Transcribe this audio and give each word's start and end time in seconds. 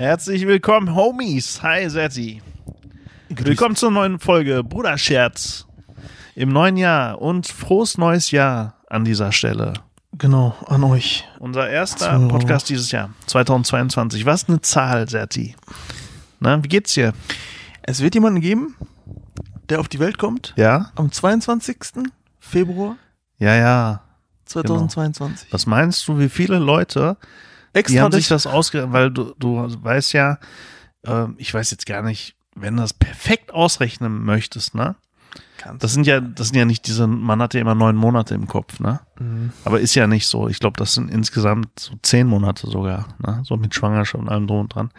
Herzlich 0.00 0.46
willkommen, 0.46 0.94
Homies. 0.94 1.62
Hi, 1.62 1.86
Setti. 1.90 2.40
Willkommen 3.28 3.76
zur 3.76 3.90
neuen 3.90 4.18
Folge 4.18 4.64
Bruderscherz 4.64 5.66
im 6.34 6.48
neuen 6.48 6.78
Jahr 6.78 7.20
und 7.20 7.46
frohes 7.46 7.98
neues 7.98 8.30
Jahr 8.30 8.76
an 8.88 9.04
dieser 9.04 9.30
Stelle. 9.30 9.74
Genau, 10.16 10.56
an 10.66 10.84
euch. 10.84 11.28
Unser 11.38 11.68
erster 11.68 12.18
So. 12.18 12.28
Podcast 12.28 12.70
dieses 12.70 12.90
Jahr, 12.90 13.10
2022. 13.26 14.24
Was 14.24 14.48
eine 14.48 14.62
Zahl, 14.62 15.06
Setti. 15.06 15.54
Na, 16.38 16.64
wie 16.64 16.68
geht's 16.68 16.94
dir? 16.94 17.12
Es 17.82 18.00
wird 18.00 18.14
jemanden 18.14 18.40
geben, 18.40 18.76
der 19.68 19.80
auf 19.80 19.88
die 19.88 19.98
Welt 20.00 20.16
kommt 20.16 20.54
Ja? 20.56 20.92
am 20.94 21.12
22. 21.12 21.76
Februar 22.38 22.96
Ja, 23.36 23.54
ja. 23.54 24.00
2022. 24.46 25.52
Was 25.52 25.66
meinst 25.66 26.08
du, 26.08 26.18
wie 26.18 26.30
viele 26.30 26.58
Leute, 26.58 27.18
die 27.74 27.78
Extra 27.78 28.02
haben 28.02 28.12
sich 28.12 28.28
das 28.28 28.46
ausgerechnet, 28.46 28.92
weil 28.92 29.10
du, 29.10 29.34
du 29.38 29.66
weißt 29.82 30.12
ja, 30.12 30.38
äh, 31.06 31.26
ich 31.36 31.52
weiß 31.52 31.70
jetzt 31.70 31.86
gar 31.86 32.02
nicht, 32.02 32.36
wenn 32.54 32.76
du 32.76 32.82
das 32.82 32.92
perfekt 32.92 33.52
ausrechnen 33.52 34.24
möchtest, 34.24 34.74
ne? 34.74 34.96
kannst. 35.60 35.84
Das 35.84 35.92
sind 35.92 36.06
ja, 36.06 36.20
das 36.20 36.48
sind 36.48 36.56
ja 36.56 36.64
nicht 36.64 36.86
diese, 36.86 37.06
man 37.06 37.40
hat 37.40 37.54
ja 37.54 37.60
immer 37.60 37.74
neun 37.74 37.96
Monate 37.96 38.34
im 38.34 38.48
Kopf, 38.48 38.80
ne? 38.80 39.00
Mhm. 39.18 39.52
Aber 39.64 39.80
ist 39.80 39.94
ja 39.94 40.06
nicht 40.06 40.26
so. 40.26 40.48
Ich 40.48 40.58
glaube, 40.58 40.78
das 40.78 40.94
sind 40.94 41.10
insgesamt 41.10 41.68
so 41.78 41.94
zehn 42.02 42.26
Monate 42.26 42.66
sogar, 42.68 43.08
ne? 43.18 43.42
So 43.44 43.56
mit 43.56 43.74
Schwangerschaft 43.74 44.22
und 44.22 44.28
allem 44.28 44.46
drum 44.46 44.60
und 44.60 44.74
dran. 44.74 44.90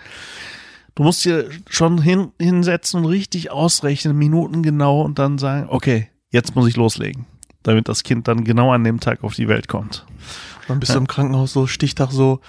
Du 0.96 1.04
musst 1.04 1.26
dir 1.26 1.50
schon 1.70 2.02
hin, 2.02 2.32
hinsetzen 2.40 3.02
und 3.02 3.06
richtig 3.08 3.50
ausrechnen, 3.52 4.18
Minuten 4.18 4.62
genau 4.62 5.02
und 5.02 5.20
dann 5.20 5.38
sagen, 5.38 5.68
okay, 5.70 6.10
jetzt 6.30 6.56
muss 6.56 6.68
ich 6.68 6.76
loslegen. 6.76 7.26
Damit 7.63 7.88
das 7.88 8.04
Kind 8.04 8.28
dann 8.28 8.44
genau 8.44 8.72
an 8.72 8.84
dem 8.84 9.00
Tag 9.00 9.24
auf 9.24 9.35
die 9.35 9.48
Welt 9.48 9.68
kommt. 9.68 10.06
Dann 10.72 10.80
bist 10.80 10.94
du 10.94 10.98
im 10.98 11.08
Krankenhaus 11.08 11.54
so 11.54 11.68
Stichtag 11.68 12.12
so 12.12 12.40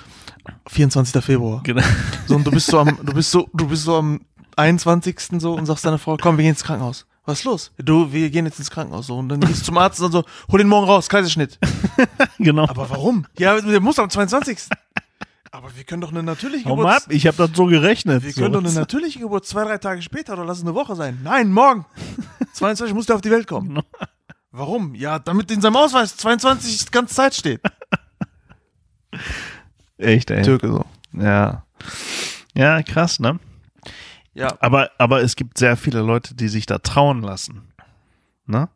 24. 0.68 1.22
Februar. 1.24 1.60
Genau. 1.64 1.82
So 2.26 2.36
und 2.36 2.46
du 2.46 2.50
bist 2.50 2.66
so 2.68 2.78
am 2.78 2.98
du 3.02 3.12
bist 3.14 3.30
so 3.30 3.48
du 3.52 3.66
bist 3.68 3.84
so 3.84 3.96
am 3.96 4.20
21. 4.56 5.18
so 5.38 5.54
und 5.54 5.66
sagst 5.66 5.84
deiner 5.84 5.98
Frau, 5.98 6.16
komm, 6.20 6.36
wir 6.36 6.42
gehen 6.42 6.50
ins 6.52 6.64
Krankenhaus. 6.64 7.06
Was 7.24 7.38
ist 7.38 7.44
los? 7.44 7.70
Du, 7.78 8.12
wir 8.12 8.30
gehen 8.30 8.46
jetzt 8.46 8.58
ins 8.58 8.70
Krankenhaus 8.70 9.06
so 9.06 9.16
und 9.18 9.28
dann 9.28 9.40
gehst 9.40 9.60
du 9.60 9.64
zum 9.66 9.78
Arzt 9.78 10.00
und 10.00 10.10
so, 10.12 10.24
hol 10.50 10.58
den 10.58 10.66
morgen 10.68 10.86
raus, 10.86 11.08
Kaiserschnitt. 11.08 11.58
genau. 12.38 12.64
Aber 12.66 12.90
warum? 12.90 13.26
Ja, 13.38 13.60
der 13.60 13.80
muss 13.80 13.98
am 14.00 14.10
22. 14.10 14.58
Aber 15.52 15.68
wir 15.76 15.84
können 15.84 16.00
doch 16.00 16.10
eine 16.10 16.22
natürliche 16.22 16.64
Geburt. 16.68 16.86
ab, 16.86 17.02
ich 17.10 17.26
habe 17.26 17.36
das 17.36 17.50
so 17.54 17.66
gerechnet. 17.66 18.24
Wir 18.24 18.32
können 18.32 18.52
doch 18.52 18.60
eine 18.60 18.70
So. 18.70 18.80
natürliche 18.80 19.18
Geburt 19.20 19.46
zwei, 19.46 19.64
drei 19.64 19.78
Tage 19.78 20.02
später 20.02 20.32
oder 20.32 20.44
lass 20.44 20.58
es 20.58 20.64
eine 20.64 20.74
Woche 20.74 20.96
sein. 20.96 21.20
Nein, 21.22 21.52
morgen. 21.52 21.84
22 22.54 22.94
muss 22.94 23.06
der 23.06 23.16
auf 23.16 23.20
die 23.22 23.30
Welt 23.30 23.46
kommen. 23.46 23.80
Warum? 24.50 24.94
Ja, 24.94 25.18
damit 25.18 25.50
in 25.50 25.60
seinem 25.60 25.76
Ausweis 25.76 26.16
22 26.16 26.86
die 26.86 26.90
ganze 26.90 27.14
Zeit 27.14 27.34
steht. 27.34 27.60
Echt, 29.98 30.30
ey. 30.30 30.42
Türke 30.42 30.68
so. 30.68 30.84
Ja. 31.12 31.64
Ja, 32.54 32.82
krass, 32.82 33.20
ne? 33.20 33.38
Ja. 34.34 34.54
Aber, 34.60 34.90
aber 34.98 35.22
es 35.22 35.36
gibt 35.36 35.58
sehr 35.58 35.76
viele 35.76 36.00
Leute, 36.00 36.34
die 36.34 36.48
sich 36.48 36.64
da 36.66 36.78
trauen 36.78 37.20
lassen. 37.22 37.62
Ne? 38.46 38.68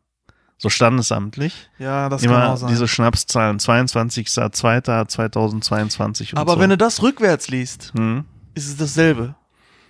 So 0.57 0.69
standesamtlich. 0.69 1.69
Ja, 1.79 2.09
das 2.09 2.21
kann 2.23 2.31
Immer 2.31 2.49
auch 2.53 2.57
sein. 2.57 2.69
diese 2.69 2.87
Schnapszahlen. 2.87 3.59
22.02.2022 3.59 6.31
und 6.33 6.37
Aber 6.39 6.53
so. 6.53 6.59
wenn 6.59 6.69
du 6.69 6.77
das 6.77 7.01
rückwärts 7.03 7.47
liest, 7.49 7.91
hm, 7.95 8.25
ist 8.55 8.67
es 8.67 8.77
dasselbe. 8.77 9.35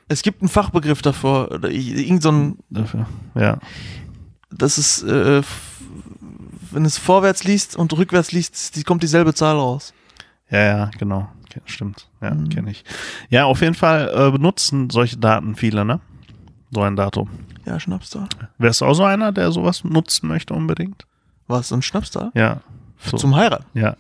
Es 0.10 0.22
gibt 0.22 0.42
einen 0.42 0.50
Fachbegriff 0.50 1.02
davor, 1.02 1.52
oder 1.52 1.70
irgend 1.70 2.24
so 2.24 2.32
ein, 2.32 2.58
dafür. 2.70 3.06
Ja. 3.36 3.60
das 4.50 4.78
ist, 4.78 5.04
äh, 5.04 5.42
wenn 6.72 6.86
es 6.86 6.98
vorwärts 6.98 7.44
liest 7.44 7.76
und 7.76 7.92
rückwärts 7.94 8.32
liest, 8.32 8.76
die 8.78 8.84
kommt 8.84 9.04
dieselbe 9.04 9.34
Zahl 9.34 9.58
raus. 9.58 9.94
Ja, 10.50 10.60
ja, 10.60 10.92
genau. 10.98 11.28
Stimmt. 11.66 12.08
Ja, 12.22 12.32
Mhm. 12.36 12.50
kenne 12.50 12.70
ich. 12.72 12.84
Ja, 13.30 13.46
auf 13.46 13.62
jeden 13.62 13.74
Fall 13.74 14.12
äh, 14.14 14.32
benutzen 14.32 14.90
solche 14.92 15.18
Daten 15.18 15.56
viele, 15.56 15.84
ne? 15.86 16.00
So 16.72 16.82
ein 16.82 16.96
Datum. 16.96 17.30
Ja, 17.66 17.80
Schnapszahl. 17.80 18.28
Wärst 18.60 18.82
du 18.82 18.86
auch 18.86 18.94
so 18.94 19.04
einer, 19.04 19.32
der 19.32 19.52
sowas 19.52 19.84
nutzen 19.84 20.28
möchte 20.28 20.54
unbedingt? 20.54 21.06
Was, 21.48 21.70
so 21.70 21.76
ein 21.76 21.82
Schnapszahl? 21.82 22.32
Ja. 22.36 22.62
So. 23.00 23.18
Zum 23.18 23.36
Heiraten. 23.36 23.66
Ja. 23.74 23.96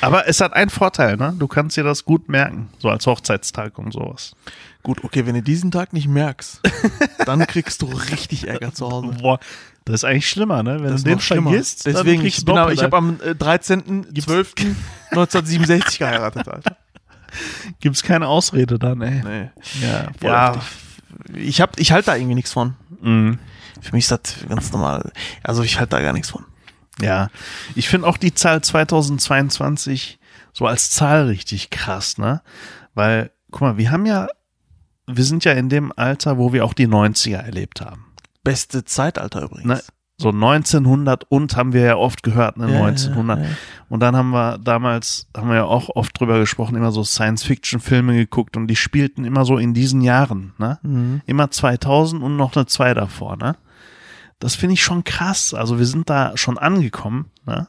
Aber 0.00 0.26
es 0.26 0.40
hat 0.40 0.54
einen 0.54 0.70
Vorteil, 0.70 1.16
ne? 1.18 1.34
Du 1.38 1.46
kannst 1.46 1.76
dir 1.76 1.84
das 1.84 2.04
gut 2.06 2.28
merken, 2.28 2.70
so 2.78 2.88
als 2.88 3.06
Hochzeitstag 3.06 3.76
und 3.78 3.92
sowas. 3.92 4.34
Gut, 4.82 5.04
okay, 5.04 5.26
wenn 5.26 5.34
du 5.34 5.42
diesen 5.42 5.70
Tag 5.70 5.92
nicht 5.92 6.08
merkst, 6.08 6.62
dann 7.26 7.46
kriegst 7.46 7.82
du 7.82 7.86
richtig 7.86 8.48
Ärger 8.48 8.72
zu 8.72 8.88
Hause. 8.90 9.08
Boah, 9.20 9.38
das 9.84 9.96
ist 9.96 10.04
eigentlich 10.04 10.28
schlimmer, 10.28 10.62
ne? 10.62 10.82
Wenn 10.82 10.92
Das 10.92 11.02
du 11.02 11.10
den 11.10 11.18
vergisst, 11.18 11.86
Deswegen, 11.86 12.24
ich, 12.24 12.46
aber, 12.48 12.72
ich 12.72 12.82
habe 12.82 12.96
am 12.96 13.18
äh, 13.20 13.30
13.12.1967 13.30 15.98
geheiratet, 15.98 16.48
Alter. 16.48 16.76
Gibt's 17.80 18.02
keine 18.02 18.28
Ausrede 18.28 18.78
dann, 18.78 19.00
ey. 19.02 19.22
Nee. 19.24 19.50
Ja, 19.80 20.08
voll 20.20 20.30
Ja, 20.30 20.60
ich, 21.34 21.60
hab, 21.60 21.78
ich 21.78 21.92
halte 21.92 22.06
da 22.06 22.16
irgendwie 22.16 22.34
nichts 22.34 22.52
von. 22.52 22.74
Mhm. 23.00 23.38
Für 23.80 23.94
mich 23.94 24.04
ist 24.04 24.12
das 24.12 24.20
ganz 24.48 24.72
normal. 24.72 25.10
Also 25.42 25.62
ich 25.62 25.78
halte 25.78 25.96
da 25.96 26.02
gar 26.02 26.12
nichts 26.12 26.30
von. 26.30 26.44
Ja, 27.00 27.30
ich 27.74 27.88
finde 27.88 28.06
auch 28.06 28.18
die 28.18 28.34
Zahl 28.34 28.62
2022 28.62 30.18
so 30.52 30.66
als 30.66 30.90
Zahl 30.90 31.26
richtig 31.26 31.70
krass, 31.70 32.18
ne? 32.18 32.42
Weil, 32.94 33.30
guck 33.50 33.60
mal, 33.62 33.78
wir 33.78 33.90
haben 33.90 34.04
ja, 34.04 34.28
wir 35.06 35.24
sind 35.24 35.44
ja 35.44 35.52
in 35.52 35.68
dem 35.68 35.92
Alter, 35.96 36.36
wo 36.36 36.52
wir 36.52 36.64
auch 36.64 36.74
die 36.74 36.88
90er 36.88 37.38
erlebt 37.38 37.80
haben. 37.80 38.06
Beste 38.42 38.84
Zeitalter 38.84 39.42
übrigens. 39.42 39.66
Ne? 39.66 39.80
So 40.20 40.28
1900 40.28 41.24
und 41.30 41.56
haben 41.56 41.72
wir 41.72 41.80
ja 41.80 41.96
oft 41.96 42.22
gehört, 42.22 42.58
ne? 42.58 42.70
Ja, 42.70 42.84
1900. 42.84 43.38
ja, 43.38 43.44
ja. 43.44 43.50
Und 43.88 44.00
dann 44.00 44.14
haben 44.14 44.30
wir 44.30 44.58
damals, 44.58 45.26
haben 45.34 45.48
wir 45.48 45.56
ja 45.56 45.64
auch 45.64 45.88
oft 45.96 46.20
drüber 46.20 46.38
gesprochen, 46.38 46.76
immer 46.76 46.92
so 46.92 47.02
Science-Fiction-Filme 47.02 48.14
geguckt 48.14 48.58
und 48.58 48.66
die 48.66 48.76
spielten 48.76 49.24
immer 49.24 49.46
so 49.46 49.56
in 49.56 49.72
diesen 49.72 50.02
Jahren, 50.02 50.52
ne? 50.58 50.78
Mhm. 50.82 51.22
Immer 51.24 51.50
2000 51.50 52.22
und 52.22 52.36
noch 52.36 52.54
eine 52.54 52.66
2 52.66 52.92
davor, 52.92 53.36
ne? 53.38 53.56
Das 54.40 54.54
finde 54.56 54.74
ich 54.74 54.82
schon 54.82 55.04
krass. 55.04 55.54
Also 55.54 55.78
wir 55.78 55.86
sind 55.86 56.10
da 56.10 56.36
schon 56.36 56.58
angekommen, 56.58 57.30
ne? 57.46 57.68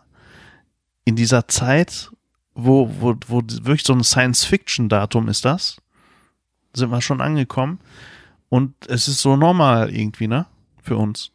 In 1.05 1.15
dieser 1.15 1.47
Zeit, 1.47 2.11
wo, 2.53 2.93
wo, 2.99 3.15
wo 3.27 3.41
wirklich 3.45 3.83
so 3.83 3.93
ein 3.93 4.03
Science-Fiction-Datum 4.03 5.29
ist 5.29 5.45
das, 5.45 5.77
sind 6.73 6.91
wir 6.91 7.01
schon 7.01 7.21
angekommen. 7.21 7.79
Und 8.49 8.73
es 8.89 9.07
ist 9.07 9.21
so 9.21 9.37
normal 9.37 9.89
irgendwie, 9.89 10.27
ne? 10.27 10.47
Für 10.81 10.97
uns. 10.97 11.31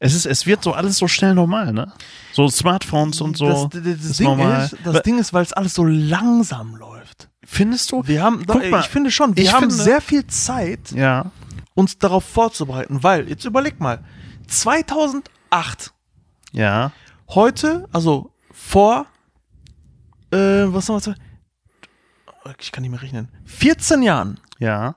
Es 0.00 0.14
ist, 0.14 0.26
es 0.26 0.46
wird 0.46 0.62
so 0.62 0.72
alles 0.74 0.96
so 0.98 1.08
schnell 1.08 1.34
normal, 1.34 1.72
ne? 1.72 1.92
So 2.32 2.48
Smartphones 2.48 3.20
und 3.20 3.36
so. 3.36 3.46
Das, 3.48 3.68
das, 3.70 3.82
das, 3.82 4.04
ist 4.04 4.20
Ding, 4.20 4.26
normal. 4.28 4.64
ist, 4.66 4.76
das 4.84 5.02
Ding 5.02 5.18
ist, 5.18 5.32
weil 5.32 5.42
es 5.42 5.52
alles 5.52 5.74
so 5.74 5.84
langsam 5.84 6.76
läuft. 6.76 7.28
Findest 7.44 7.90
du? 7.90 8.06
Wir 8.06 8.22
haben, 8.22 8.44
Guck 8.46 8.62
doch, 8.62 8.70
mal, 8.70 8.80
ich 8.80 8.86
finde 8.86 9.10
schon, 9.10 9.36
wir 9.36 9.52
haben 9.52 9.70
finde- 9.70 9.74
sehr 9.82 10.00
viel 10.00 10.26
Zeit, 10.28 10.92
Ja. 10.92 11.32
uns 11.74 11.98
darauf 11.98 12.24
vorzubereiten, 12.24 13.02
weil, 13.02 13.28
jetzt 13.28 13.44
überleg 13.44 13.80
mal, 13.80 14.04
2008, 14.46 15.92
Ja. 16.52 16.92
heute, 17.30 17.88
also 17.92 18.30
vor, 18.52 19.06
äh, 20.30 20.36
was 20.36 20.88
haben 20.88 21.04
wir, 21.06 21.16
ich 22.60 22.70
kann 22.70 22.82
nicht 22.82 22.90
mehr 22.90 23.02
rechnen, 23.02 23.28
14 23.46 24.02
Jahren, 24.02 24.38
Ja. 24.60 24.94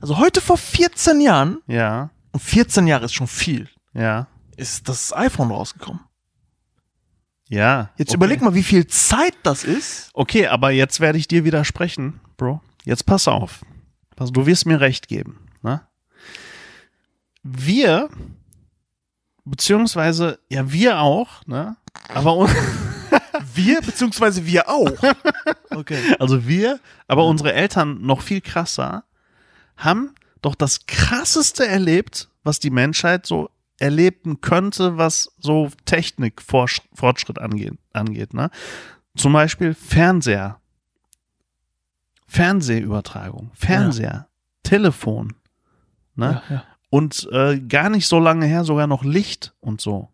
also 0.00 0.18
heute 0.18 0.40
vor 0.40 0.56
14 0.56 1.20
Jahren, 1.20 1.58
Ja. 1.66 2.10
Und 2.32 2.40
14 2.40 2.86
Jahre 2.86 3.04
ist 3.06 3.14
schon 3.14 3.26
viel, 3.26 3.68
Ja. 3.94 4.26
ist 4.56 4.88
das 4.88 5.12
iPhone 5.14 5.50
rausgekommen. 5.50 6.00
Ja. 7.48 7.90
Jetzt 7.96 8.10
okay. 8.10 8.16
überleg 8.16 8.42
mal, 8.42 8.54
wie 8.54 8.62
viel 8.62 8.86
Zeit 8.86 9.34
das 9.42 9.64
ist. 9.64 10.10
Okay, 10.12 10.46
aber 10.48 10.70
jetzt 10.70 11.00
werde 11.00 11.18
ich 11.18 11.28
dir 11.28 11.44
widersprechen, 11.44 12.20
Bro. 12.36 12.60
Jetzt 12.84 13.06
pass 13.06 13.26
auf. 13.26 13.64
Pass, 14.16 14.32
du 14.32 14.44
wirst 14.46 14.66
mir 14.66 14.80
recht 14.80 15.08
geben. 15.08 15.46
Ne? 15.62 15.80
Wir, 17.42 18.10
beziehungsweise, 19.44 20.38
ja, 20.50 20.70
wir 20.70 21.00
auch, 21.00 21.46
ne? 21.46 21.76
Aber 22.12 22.36
un- 22.36 22.50
Wir, 23.54 23.80
beziehungsweise 23.80 24.44
wir 24.46 24.68
auch. 24.68 24.92
Okay. 25.70 26.16
also 26.18 26.46
wir, 26.48 26.80
aber 27.06 27.26
unsere 27.26 27.52
Eltern 27.52 28.00
noch 28.02 28.22
viel 28.22 28.40
krasser, 28.40 29.04
haben 29.76 30.14
doch 30.42 30.54
das 30.54 30.86
krasseste 30.86 31.66
erlebt, 31.66 32.28
was 32.44 32.60
die 32.60 32.70
Menschheit 32.70 33.26
so 33.26 33.50
erleben 33.78 34.40
könnte, 34.40 34.96
was 34.96 35.32
so 35.38 35.70
Technikfortschritt 35.84 37.38
angeht, 37.38 37.74
angeht, 37.92 38.34
ne? 38.34 38.50
Zum 39.16 39.32
Beispiel 39.32 39.74
Fernseher. 39.74 40.60
Fernsehübertragung, 42.26 43.50
Fernseher, 43.54 44.28
Telefon, 44.62 45.34
ne? 46.14 46.42
Ja, 46.48 46.54
ja. 46.56 46.64
Und 46.90 47.28
äh, 47.32 47.58
gar 47.60 47.90
nicht 47.90 48.06
so 48.06 48.18
lange 48.18 48.46
her 48.46 48.64
sogar 48.64 48.86
noch 48.86 49.04
Licht 49.04 49.54
und 49.60 49.80
so. 49.80 50.08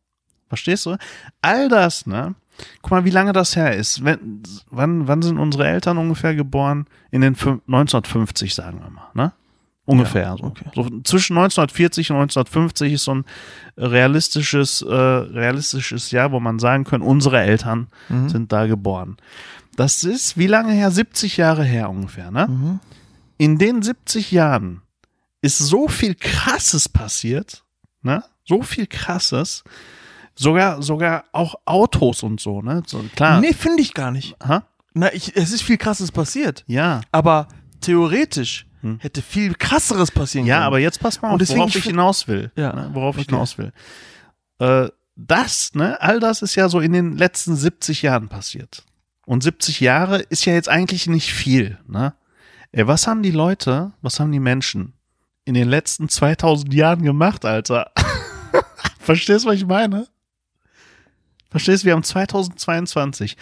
Verstehst 0.49 0.87
du? 0.87 0.97
All 1.41 1.69
das, 1.69 2.06
ne? 2.06 2.35
Guck 2.82 2.91
mal, 2.93 3.05
wie 3.05 3.11
lange 3.11 3.32
das 3.32 3.56
her 3.56 3.77
ist. 3.77 4.05
Wenn, 4.05 4.43
wann, 4.70 5.06
wann 5.09 5.23
sind 5.23 5.38
unsere 5.38 5.67
Eltern 5.67 5.99
ungefähr 5.99 6.35
geboren? 6.35 6.87
In 7.11 7.20
den 7.20 7.35
fün- 7.35 7.61
1950, 7.67 8.55
sagen 8.55 8.81
wir 8.81 8.91
mal, 8.91 9.11
ne? 9.15 9.32
Ungefähr 9.87 10.23
Ja, 10.23 10.37
so. 10.39 10.45
okay. 10.45 10.65
so. 10.75 10.83
Zwischen 11.05 11.37
1940 11.37 12.11
und 12.11 12.17
1950 12.17 12.93
ist 12.95 13.05
so 13.05 13.15
ein 13.17 13.25
realistisches, 13.77 14.83
äh, 14.83 14.93
realistisches 14.95 16.11
Jahr, 16.11 16.33
wo 16.33 16.41
man 16.41 16.59
sagen 16.59 16.85
kann, 16.85 17.03
unsere 17.03 17.41
Eltern 17.41 17.89
Mhm. 18.09 18.29
sind 18.29 18.53
da 18.53 18.67
geboren. 18.67 19.17
Das 19.77 20.05
ist 20.05 20.39
wie 20.39 20.47
lange 20.47 20.73
her? 20.73 20.91
70 20.91 21.37
Jahre 21.37 21.65
her 21.65 21.91
ungefähr, 21.91 22.31
ne? 22.31 22.47
Mhm. 22.49 22.81
In 23.39 23.59
den 23.59 23.83
70 23.83 24.31
Jahren 24.31 24.83
ist 25.43 25.59
so 25.59 25.89
viel 25.89 26.15
Krasses 26.15 26.89
passiert, 26.89 27.65
ne? 28.03 28.23
So 28.47 28.63
viel 28.63 28.87
Krasses. 28.87 29.65
Sogar, 30.37 30.83
sogar 30.83 31.25
auch 31.33 31.55
Autos 31.65 32.23
und 32.23 32.41
so, 32.41 32.61
ne? 32.63 32.83
So, 32.87 33.05
klar. 33.15 33.41
Nee, 33.41 33.53
finde 33.53 33.83
ich 33.83 33.95
gar 33.95 34.11
nicht. 34.11 34.37
Ha? 34.45 34.65
Na, 34.95 35.13
ich, 35.13 35.37
es 35.37 35.53
ist 35.53 35.63
viel 35.63 35.77
krasses 35.77 36.11
passiert. 36.13 36.65
Ja. 36.67 37.01
Aber 37.13 37.49
theoretisch 37.81 38.67
hätte 39.01 39.23
viel 39.23 39.55
krasseres 39.55 40.11
passieren 40.11 40.45
Hm. 40.45 40.49
Ja, 40.49 40.57
können. 40.57 40.67
aber 40.67 40.79
jetzt 40.79 41.01
pass 41.01 41.21
mal 41.21 41.29
auf, 41.29 41.33
Und 41.35 41.41
deswegen, 41.41 41.61
worauf 41.61 41.71
ich 41.71 41.77
ich 41.77 41.85
hinaus 41.85 42.29
will. 42.29 42.51
Ja, 42.57 42.73
Ne? 42.73 42.91
Worauf 42.93 43.17
ich 43.17 43.23
okay. 43.23 43.35
hinaus 43.35 43.59
will. 43.59 43.73
Äh, 44.59 44.89
das, 45.17 45.75
ne, 45.75 46.01
all 46.01 46.19
das 46.21 46.43
ist 46.43 46.55
ja 46.57 46.69
so 46.69 46.81
in 46.81 46.93
den 46.93 47.17
letzten 47.17 47.55
70 47.55 48.03
Jahren 48.03 48.29
passiert. 48.29 48.85
Und 49.27 49.43
70 49.43 49.81
Jahre 49.81 50.19
ist 50.21 50.45
ja 50.45 50.53
jetzt 50.53 50.69
eigentlich 50.69 51.07
nicht 51.07 51.33
viel, 51.33 51.79
ne? 51.87 52.15
Ey, 52.73 52.87
was 52.89 53.07
haben 53.07 53.23
die 53.23 53.31
Leute, 53.31 53.93
was 54.03 54.19
haben 54.19 54.33
die 54.33 54.41
Menschen 54.41 54.95
in 55.45 55.55
den 55.55 55.69
letzten 55.69 56.09
2000 56.09 56.75
Jahren 56.75 57.03
gemacht, 57.03 57.45
Alter? 57.45 57.93
Verstehst 58.99 59.45
du, 59.45 59.49
was 59.51 59.57
ich 59.57 59.67
meine? 59.67 60.09
Verstehst 61.51 61.85
du, 61.85 61.87
wir 61.87 61.93
haben 61.93 62.03
2022. 62.03 63.37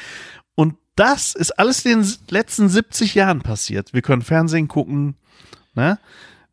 Und 0.55 0.75
das 0.97 1.35
ist 1.35 1.53
alles 1.59 1.85
in 1.85 2.03
den 2.03 2.15
letzten 2.29 2.69
70 2.69 3.15
Jahren 3.15 3.43
passiert. 3.43 3.93
Wir 3.93 4.03
können 4.03 4.23
Fernsehen 4.23 4.69
gucken, 4.69 5.17
ne? 5.75 5.99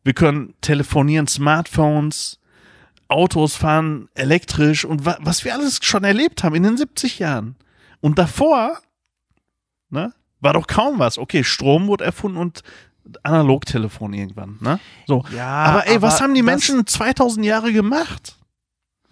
Wir 0.02 0.14
können 0.14 0.54
telefonieren, 0.62 1.26
Smartphones, 1.26 2.38
Autos 3.08 3.56
fahren, 3.56 4.08
elektrisch 4.14 4.84
und 4.84 5.04
wa 5.04 5.18
was 5.20 5.44
wir 5.44 5.52
alles 5.52 5.80
schon 5.82 6.04
erlebt 6.04 6.42
haben 6.42 6.54
in 6.54 6.62
den 6.62 6.76
70 6.76 7.18
Jahren. 7.18 7.56
Und 8.00 8.18
davor, 8.18 8.78
ne, 9.90 10.14
war 10.40 10.54
doch 10.54 10.66
kaum 10.66 10.98
was. 10.98 11.18
Okay, 11.18 11.44
Strom 11.44 11.86
wurde 11.86 12.04
erfunden 12.04 12.38
und 12.38 12.62
Analogtelefon 13.22 14.12
irgendwann, 14.12 14.56
ne? 14.60 14.78
So. 15.06 15.24
Ja, 15.34 15.48
aber 15.48 15.86
ey, 15.86 16.00
was 16.00 16.16
aber 16.16 16.24
haben 16.24 16.34
die 16.34 16.42
Menschen 16.42 16.86
2000 16.86 17.44
Jahre 17.44 17.72
gemacht? 17.72 18.36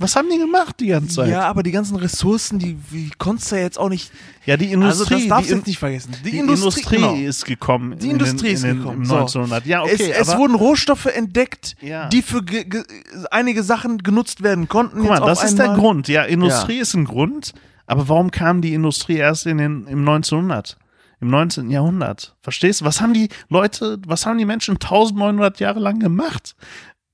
Was 0.01 0.15
haben 0.15 0.29
die 0.31 0.39
gemacht 0.39 0.77
die 0.79 0.87
ganze 0.87 1.17
Zeit? 1.17 1.29
Ja, 1.31 1.43
aber 1.43 1.65
die 1.65 1.73
ganzen 1.73 1.97
Ressourcen, 1.97 2.61
die, 2.61 2.79
wie 2.91 3.11
konntest 3.19 3.51
du 3.51 3.57
ja 3.57 3.63
jetzt 3.63 3.79
auch 3.79 3.89
nicht. 3.89 4.13
Ja, 4.47 4.57
die 4.57 4.67
Also 4.67 4.75
Industrie, 4.75 5.15
das 5.15 5.29
darfst 5.29 5.51
du 5.51 5.55
jetzt 5.57 5.67
nicht 5.67 5.79
vergessen. 5.79 6.15
Die, 6.25 6.31
die 6.31 6.39
Industrie, 6.39 6.81
Industrie, 6.81 6.97
genau. 6.97 7.15
ist 7.15 7.45
gekommen. 7.45 7.99
Die 7.99 8.07
in 8.07 8.13
Industrie 8.13 8.47
den, 8.47 8.55
ist 8.55 8.63
den, 8.65 8.77
gekommen. 8.79 8.99
Im 8.99 9.05
So. 9.07 9.15
1900. 9.17 9.67
Ja, 9.67 9.83
okay. 9.83 10.13
es, 10.17 10.29
es 10.29 10.37
wurden 10.37 10.55
Rohstoffe 10.55 11.07
entdeckt, 11.07 11.75
Ja. 11.81 12.09
die 12.09 12.23
für 12.23 12.45
ge 12.45 12.65
ge 12.65 12.85
einige 13.33 13.65
Sachen 13.65 13.99
genutzt 13.99 14.43
werden 14.43 14.69
konnten. 14.69 15.01
guck 15.01 15.09
mal, 15.09 15.21
das 15.21 15.43
ist 15.43 15.59
der. 15.59 15.75
Grund. 15.75 16.07
Ja, 16.09 16.23
Industrie 16.23 16.79
ist 16.79 16.95
ein 16.95 17.05
Grund. 17.05 17.53
Aber 17.87 18.09
warum 18.09 18.31
kam 18.31 18.61
die 18.63 18.75
Industrie 18.75 19.17
erst 19.17 19.47
in 19.47 19.59
den, 19.59 19.87
im 19.87 20.01
1900? 20.01 20.77
Im 21.21 21.31
19. 21.31 21.71
Jahrhundert? 21.71 22.37
Verstehst 22.43 22.81
du? 22.81 22.85
Was 22.85 23.01
haben 23.01 23.13
die 23.13 23.29
Leute, 23.49 23.99
was 24.07 24.25
haben 24.25 24.39
die 24.39 24.45
Menschen 24.45 24.75
1900 24.75 25.59
Jahre 25.59 25.81
lang 25.81 25.99
gemacht? 25.99 26.55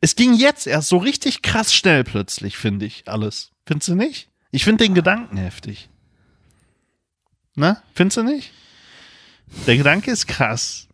Es 0.05 0.17
ging 0.17 0.35
jetzt 0.35 0.67
erst 0.67 0.91
so 0.91 0.99
richtig 0.99 1.41
krass 1.41 1.73
schnell 1.73 2.05
plötzlich, 2.05 2.59
finde 2.59 2.85
ich, 2.85 3.09
alles. 3.09 3.53
Findest 3.65 3.89
du 3.89 3.95
nicht? 3.95 4.29
Ich 4.51 4.63
finde 4.63 4.85
den 4.85 4.93
Gedanken 4.93 5.39
heftig. 5.39 5.89
Ne? 7.55 7.83
Findest 7.95 8.19
du 8.19 8.23
nicht? 8.23 8.53
Der 9.67 9.79
Gedanke 9.79 10.11
ist 10.11 10.27
krass. 10.27 10.89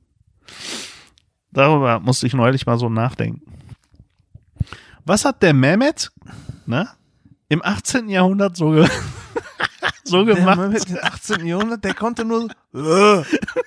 Darüber 1.50 1.98
musste 1.98 2.28
ich 2.28 2.34
neulich 2.34 2.66
mal 2.66 2.78
so 2.78 2.88
nachdenken. 2.88 3.42
Was 5.04 5.24
hat 5.24 5.42
der 5.42 5.54
Mehmet 5.54 6.12
ne, 6.66 6.88
im 7.48 7.64
18. 7.64 8.08
Jahrhundert 8.10 8.56
so, 8.56 8.70
ge 8.70 8.88
so 10.04 10.24
Der 10.24 10.36
gemacht? 10.36 10.56
Mann 10.56 10.70
mit 10.70 10.88
dem 10.88 10.98
18. 11.02 11.44
Jahrhundert, 11.46 11.82
der 11.82 11.94
konnte 11.94 12.24
nur. 12.24 12.48
Äh, 12.72 13.22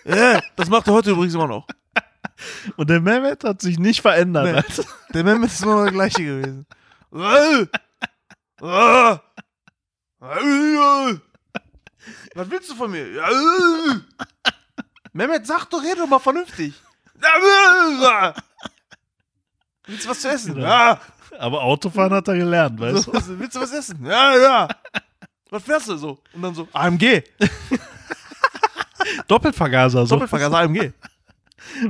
äh, 0.06 0.42
das 0.56 0.70
macht 0.70 0.88
er 0.88 0.94
heute 0.94 1.12
übrigens 1.12 1.34
immer 1.34 1.48
noch. 1.48 1.68
Und 2.78 2.90
der 2.90 3.00
Mehmet 3.02 3.44
hat 3.44 3.62
sich 3.62 3.80
nicht 3.80 4.02
verändert. 4.02 4.46
Nee. 4.46 4.54
Alter. 4.54 4.84
Der 5.14 5.24
Mehmet 5.24 5.52
ist 5.52 5.64
immer 5.64 5.84
der 5.84 5.92
gleiche 5.94 6.24
gewesen. 6.24 6.66
Was 12.36 12.50
willst 12.50 12.70
du 12.72 12.76
von 12.76 12.92
mir? 12.92 13.06
Mehmet, 15.14 15.46
sag 15.46 15.66
doch, 15.70 15.82
red 15.84 15.98
doch 16.00 16.08
mal 16.08 16.20
vernünftig. 16.20 16.74
Willst 19.86 20.06
du 20.06 20.10
was 20.10 20.22
zu 20.22 20.30
essen? 20.30 20.60
Ja. 20.60 21.00
Aber 21.40 21.62
Autofahren 21.64 22.14
hat 22.14 22.28
er 22.28 22.36
gelernt, 22.36 22.80
weißt 22.80 23.04
So, 23.04 23.12
du? 23.12 23.40
willst 23.40 23.56
du 23.56 23.62
was 23.62 23.72
essen? 23.74 24.06
Ja, 24.06 24.36
ja. 24.38 24.68
Was 25.50 25.64
fährst 25.64 25.88
du 25.90 25.98
so? 25.98 26.20
Und 26.34 26.42
dann 26.42 26.54
so, 26.56 26.68
AMG. 26.74 27.24
Doppelvergaser, 29.28 30.06
so 30.06 30.16
Doppelvergaser 30.16 30.58
AMG. 30.60 30.92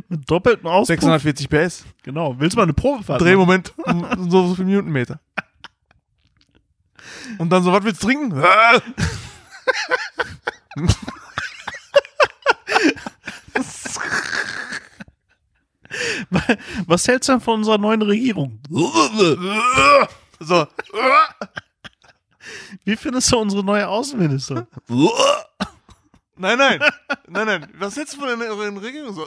Mit 0.10 0.30
doppeltem 0.30 0.68
Auspuff. 0.68 0.88
640 0.88 1.50
PS. 1.50 1.86
Genau. 2.04 2.36
Willst 2.40 2.56
du 2.56 2.57
mal 2.57 2.63
eine 2.63 2.74
Probefahrt? 2.74 3.19
machen? 3.22 3.28
Drehmoment 3.28 3.74
so, 4.30 4.48
so 4.48 4.56
viele 4.56 4.68
Newtonmeter. 4.68 5.19
Und 7.38 7.50
dann 7.50 7.63
so, 7.63 7.72
was 7.72 7.84
willst 7.84 8.04
du 8.04 8.07
trinken? 8.07 8.34
Was 16.88 17.07
hältst 17.07 17.30
du 17.30 17.34
denn 17.34 17.42
von 17.42 17.60
unserer 17.60 17.78
neuen 17.78 18.01
Regierung? 18.01 18.60
So. 20.40 20.68
Wie 22.84 22.95
findest 22.95 23.31
du 23.31 23.38
unsere 23.38 23.63
neue 23.63 23.88
Außenministerin? 23.88 24.68
Nein, 26.35 26.57
nein. 26.57 26.80
Nein, 27.27 27.45
nein. 27.45 27.68
Was 27.77 27.95
hältst 27.95 28.15
du 28.15 28.19
von 28.19 28.39
der 28.39 28.50
euren 28.50 28.77
Regierung? 28.77 29.13
So. 29.13 29.21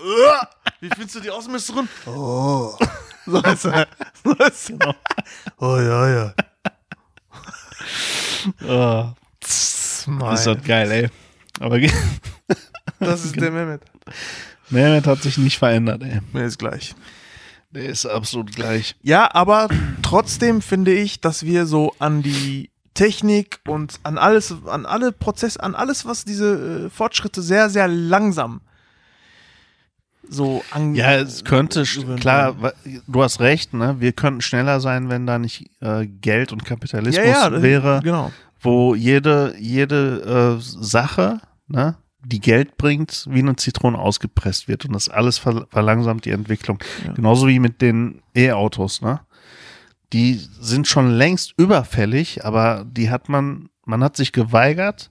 Wie 0.81 0.89
findest 0.89 1.15
du 1.17 1.21
die 1.21 1.31
Außenministerin? 1.31 1.89
Oh. 2.07 2.75
So 3.29 3.43
ist 3.43 3.65
er. 3.65 3.89
So 4.23 4.33
ist 4.35 4.71
er. 4.71 4.95
Oh, 5.59 5.77
ja, 5.79 6.09
ja. 6.09 6.35
oh, 8.65 9.13
Mein. 10.07 10.35
ist 10.35 10.47
das 10.47 10.63
geil, 10.63 10.91
ey. 10.93 11.09
Aber 11.59 11.81
Das 13.01 13.25
ist 13.25 13.35
der 13.35 13.51
Mehmet. 13.51 13.83
Mehmet 14.71 15.09
hat 15.09 15.23
sich 15.23 15.39
nicht 15.39 15.59
verändert, 15.59 16.05
ey. 16.05 16.21
Mir 16.33 16.45
ist 16.45 16.59
gleich. 16.59 16.95
Der 17.71 17.87
ist 17.87 18.07
absolut 18.07 18.55
gleich. 18.55 18.95
Ja, 19.03 19.29
aber 19.35 19.69
trotzdem 20.03 20.63
finde 20.63 20.93
ich, 20.93 21.21
dass 21.21 21.45
wir 21.45 21.67
so 21.67 21.93
an 21.99 22.23
die 22.23 22.71
Technik 22.97 23.61
und 23.69 24.01
an 24.03 24.19
alles, 24.19 24.53
an 24.67 24.85
alle 24.87 25.13
Prozesse, 25.13 25.63
an 25.63 25.77
alles, 25.77 26.05
was 26.05 26.25
diese 26.25 26.87
äh, 26.87 26.91
Fortschritte 26.91 27.43
sehr, 27.43 27.71
sehr 27.71 27.87
langsam 27.87 28.61
so 30.29 30.63
an. 30.71 30.95
Ja, 30.95 31.15
es 31.15 31.45
könnte, 31.45 31.85
klar, 32.19 32.57
du 33.07 33.23
hast 33.23 33.41
recht, 33.41 33.75
ne? 33.75 33.97
Wir 34.01 34.13
könnten 34.13 34.41
schneller 34.41 34.81
sein, 34.81 35.09
wenn 35.09 35.27
da 35.27 35.39
nicht 35.39 35.71
äh, 35.81 36.07
Geld 36.07 36.53
und 36.53 36.65
Kapitalismus 36.65 37.25
ja, 37.25 37.51
ja, 37.51 37.63
wäre, 37.63 38.01
Genau. 38.03 38.33
wo 38.61 38.95
jede, 38.95 39.55
jede 39.59 40.57
äh, 40.59 40.61
Sache, 40.61 41.41
ne, 41.69 41.97
die 42.25 42.41
Geld 42.41 42.77
bringt, 42.77 43.27
wie 43.31 43.39
eine 43.39 43.57
Zitrone 43.57 43.99
ausgepresst 43.99 44.67
wird 44.67 44.85
und 44.85 44.95
das 44.95 45.09
alles 45.09 45.39
ver 45.39 45.67
verlangsamt 45.71 46.25
die 46.25 46.33
Entwicklung. 46.33 46.79
Ja. 47.07 47.13
Genauso 47.13 47.47
wie 47.47 47.61
mit 47.61 47.81
den 47.81 48.23
E-Autos, 48.35 49.01
ne? 49.01 49.21
Die 50.13 50.35
sind 50.35 50.87
schon 50.87 51.11
längst 51.11 51.55
überfällig, 51.57 52.45
aber 52.45 52.87
die 52.89 53.11
hat 53.11 53.29
man, 53.29 53.69
man 53.85 54.03
hat 54.05 54.17
sich 54.17 54.33
geweigert, 54.33 55.11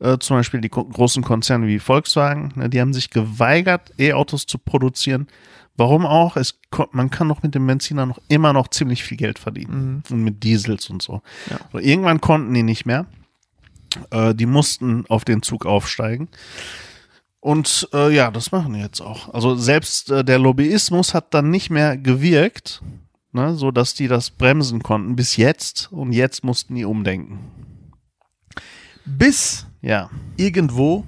äh, 0.00 0.18
zum 0.18 0.36
Beispiel 0.36 0.60
die 0.60 0.70
großen 0.70 1.22
Konzerne 1.22 1.66
wie 1.66 1.78
Volkswagen, 1.78 2.52
ne, 2.56 2.68
die 2.68 2.80
haben 2.80 2.92
sich 2.92 3.10
geweigert, 3.10 3.92
E-Autos 3.98 4.46
zu 4.46 4.58
produzieren. 4.58 5.28
Warum 5.76 6.06
auch? 6.06 6.36
Es, 6.36 6.60
man 6.92 7.10
kann 7.10 7.28
doch 7.28 7.42
mit 7.42 7.54
dem 7.54 7.66
Benziner 7.66 8.06
noch 8.06 8.20
immer 8.28 8.52
noch 8.52 8.68
ziemlich 8.68 9.02
viel 9.02 9.16
Geld 9.16 9.40
verdienen. 9.40 10.04
Und 10.08 10.22
mit 10.22 10.44
Diesels 10.44 10.88
und 10.88 11.02
so. 11.02 11.20
Ja. 11.50 11.58
So, 11.72 11.78
irgendwann 11.78 12.20
konnten 12.20 12.54
die 12.54 12.62
nicht 12.62 12.86
mehr. 12.86 13.06
Äh, 14.10 14.34
die 14.34 14.46
mussten 14.46 15.04
auf 15.08 15.24
den 15.24 15.42
Zug 15.42 15.66
aufsteigen. 15.66 16.28
Und 17.40 17.88
äh, 17.92 18.14
ja, 18.14 18.30
das 18.30 18.52
machen 18.52 18.72
die 18.72 18.80
jetzt 18.80 19.00
auch. 19.00 19.34
Also 19.34 19.56
selbst 19.56 20.10
äh, 20.10 20.24
der 20.24 20.38
Lobbyismus 20.38 21.12
hat 21.12 21.34
dann 21.34 21.50
nicht 21.50 21.70
mehr 21.70 21.96
gewirkt, 21.98 22.80
ne, 23.34 23.54
so 23.54 23.70
dass 23.70 23.94
die 23.94 24.08
das 24.08 24.30
bremsen 24.30 24.82
konnten 24.82 25.16
bis 25.16 25.36
jetzt. 25.36 25.92
Und 25.92 26.12
jetzt 26.12 26.44
mussten 26.44 26.74
die 26.74 26.84
umdenken. 26.84 27.38
Bis 29.04 29.66
Ja. 29.82 30.10
irgendwo 30.36 31.04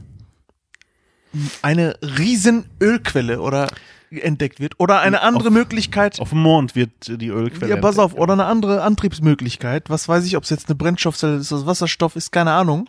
eine 1.63 1.97
riesen 2.03 2.69
Ölquelle 2.81 3.41
oder 3.41 3.69
entdeckt 4.11 4.61
wird 4.61 4.79
oder 4.79 5.01
eine 5.01 5.21
andere 5.21 5.49
Auf- 5.49 5.55
Möglichkeit. 5.55 6.21
Auf 6.21 6.31
dem 6.31 6.39
Mond 6.43 6.75
wird 6.75 6.91
die 7.21 7.29
Ölquelle. 7.29 7.75
Ja, 7.75 7.81
pass 7.81 7.99
auf, 7.99 8.15
oder 8.15 8.35
eine 8.35 8.45
andere 8.47 8.83
Antriebsmöglichkeit. 8.83 9.91
Was 9.91 10.09
weiß 10.09 10.25
ich, 10.25 10.37
ob 10.37 10.45
es 10.45 10.51
jetzt 10.51 10.69
eine 10.69 10.77
Brennstoffzelle 10.77 11.37
ist, 11.37 11.51
Wasserstoff 11.67 12.17
ist, 12.17 12.31
keine 12.33 12.53
Ahnung. 12.53 12.89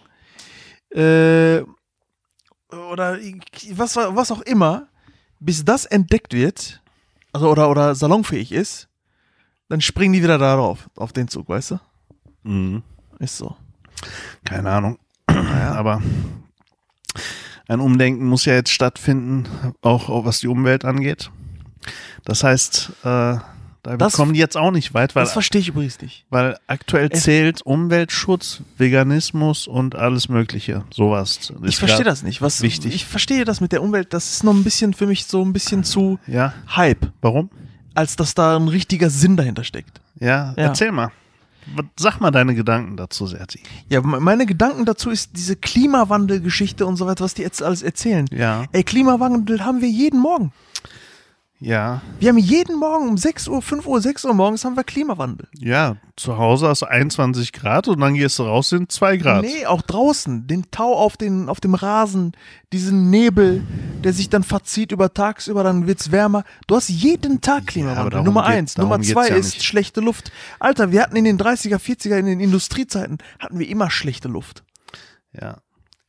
Äh, 0.92 1.62
oder 2.92 3.18
was, 3.72 3.96
was 3.96 4.32
auch 4.32 4.42
immer, 4.42 4.88
bis 5.40 5.66
das 5.66 5.86
entdeckt 5.86 6.34
wird, 6.34 6.82
also 7.34 7.50
oder, 7.50 7.70
oder 7.70 7.96
salonfähig 7.96 8.52
ist, 8.52 8.87
dann 9.70 9.82
springen 9.82 10.14
die 10.14 10.24
wieder 10.24 10.38
darauf, 10.38 10.90
auf 10.96 11.14
den 11.14 11.28
Zug, 11.28 11.50
weißt 11.50 11.72
du? 11.72 11.80
Mhm. 12.44 12.84
Ist 13.20 13.38
so. 13.38 13.56
Keine 14.44 14.70
Ahnung. 14.72 14.98
Aber 15.28 16.02
ein 17.68 17.80
Umdenken 17.80 18.26
muss 18.28 18.46
ja 18.46 18.54
jetzt 18.54 18.72
stattfinden, 18.72 19.46
auch, 19.82 20.10
auch 20.10 20.26
was 20.26 20.40
die 20.40 20.48
Umwelt 20.48 20.86
angeht. 20.86 21.32
Das 22.24 22.44
heißt, 22.44 22.92
äh, 23.02 23.04
da 23.84 23.96
Das- 23.98 24.14
kommen 24.14 24.34
die 24.34 24.40
jetzt 24.40 24.58
auch 24.58 24.72
nicht 24.72 24.94
weit, 24.94 25.16
weil, 25.16 25.24
Das 25.24 25.34
verstehe 25.34 25.62
ich 25.62 25.70
übrigens 25.70 26.00
nicht. 26.02 26.26
weil 26.30 26.58
aktuell 26.68 27.10
Es- 27.12 27.24
zählt 27.24 27.62
Umweltschutz, 27.62 28.62
Veganismus 28.78 29.68
und 29.68 29.96
alles 29.96 30.30
Mögliche. 30.30 30.84
Sowas. 30.94 31.52
Ich 31.64 31.78
verstehe 31.78 32.04
das 32.06 32.24
nicht. 32.24 32.42
Was 32.42 32.62
wichtig. 32.62 32.94
Ich 32.96 33.06
verstehe 33.06 33.46
das 33.46 33.62
mit 33.62 33.72
der 33.72 33.82
Umwelt. 33.82 34.14
Das 34.14 34.32
ist 34.32 34.44
noch 34.44 34.54
ein 34.54 34.64
bisschen 34.64 34.94
für 34.94 35.08
mich 35.08 35.26
so 35.26 35.44
ein 35.44 35.54
bisschen 35.54 35.84
zu 35.84 36.20
Ja, 36.28 36.54
Hype, 36.76 37.12
warum? 37.22 37.50
Als 37.98 38.16
dass 38.16 38.34
da 38.36 38.56
ein 38.56 38.68
richtiger 38.68 39.10
Sinn 39.10 39.36
dahinter 39.38 39.64
steckt. 39.64 40.00
Ja, 40.20 40.54
Ja. 40.56 40.64
erzähl 40.64 40.92
mal. 40.92 41.12
Sag 42.00 42.22
mal 42.22 42.32
deine 42.32 42.56
Gedanken 42.56 42.96
dazu, 42.96 43.28
Serti. 43.28 43.60
Ja, 43.90 44.00
me- 44.02 44.22
meine 44.22 44.46
Gedanken 44.46 44.86
dazu 44.86 45.10
ist 45.10 45.32
diese 45.36 45.58
Klimawandelgeschichte 45.58 46.86
und 46.86 46.96
so 46.96 47.06
weiter, 47.08 47.26
was 47.26 47.34
die 47.34 47.42
jetzt 47.42 47.62
alles 47.62 47.82
erzählen. 47.82 48.26
Ja, 48.32 48.64
Ey, 48.72 48.84
Klimawandel 48.84 49.66
haben 49.66 49.82
wir 49.82 49.90
jeden 49.90 50.20
Morgen. 50.22 50.54
Ja, 51.60 52.02
Wir 52.20 52.30
haben 52.30 52.38
jeden 52.38 52.78
Morgen 52.78 53.10
um 53.10 53.18
6 53.18 53.48
Uhr, 53.48 53.62
5 53.62 53.88
Uhr, 53.88 54.00
6 54.02 54.26
Uhr 54.26 54.34
morgens 54.34 54.64
haben 54.64 54.76
wir 54.76 54.84
Klimawandel. 54.84 55.48
ja. 55.58 55.98
Zu 56.16 56.38
Hause 56.40 56.68
hast 56.70 56.82
du 56.82 56.88
21 56.88 57.54
Grad 57.54 57.88
und 57.88 58.00
dann 58.00 58.16
gehst 58.16 58.40
du 58.40 58.44
raus, 58.44 58.70
sind 58.70 58.92
2 58.92 59.18
Grad. 59.18 59.44
Nee, 59.44 59.68
auch 59.68 59.84
draußen. 59.84 60.48
Den 60.48 60.66
Tau 60.72 60.96
auf, 60.96 61.16
den, 61.16 61.48
auf 61.48 61.60
dem 61.60 61.76
Rasen, 61.76 62.32
diesen 62.74 63.12
Nebel, 63.12 63.64
der 64.04 64.14
sich 64.14 64.28
dann 64.30 64.42
verzieht 64.42 64.92
über 64.92 65.14
tagsüber, 65.14 65.64
dann 65.64 65.86
wird's 65.86 66.12
wärmer. 66.12 66.44
Du 66.66 66.76
hast 66.76 66.90
jeden 66.90 67.40
Tag 67.42 67.68
Klimawandel. 67.68 68.10
darum 68.10 68.26
Nummer 68.26 68.42
geht- 68.48 68.52
eins. 68.52 68.74
darum 68.74 68.90
Nummer 68.90 68.98
geht's 69.00 69.12
zwei 69.14 69.30
ja 69.30 69.36
ist 69.36 69.54
nicht. 69.54 69.64
schlechte 69.64 70.02
Luft. 70.02 70.32
Alter, 70.60 70.92
wir 70.92 71.04
hatten 71.04 71.16
in 71.16 71.24
den 71.26 71.38
30er, 71.38 71.78
40er, 71.78 72.18
in 72.18 72.26
den 72.26 72.40
Industriezeiten, 72.40 73.20
hatten 73.40 73.60
wir 73.60 73.68
immer 73.70 73.92
schlechte 73.92 74.28
Luft. 74.28 74.64
Ja. 75.40 75.58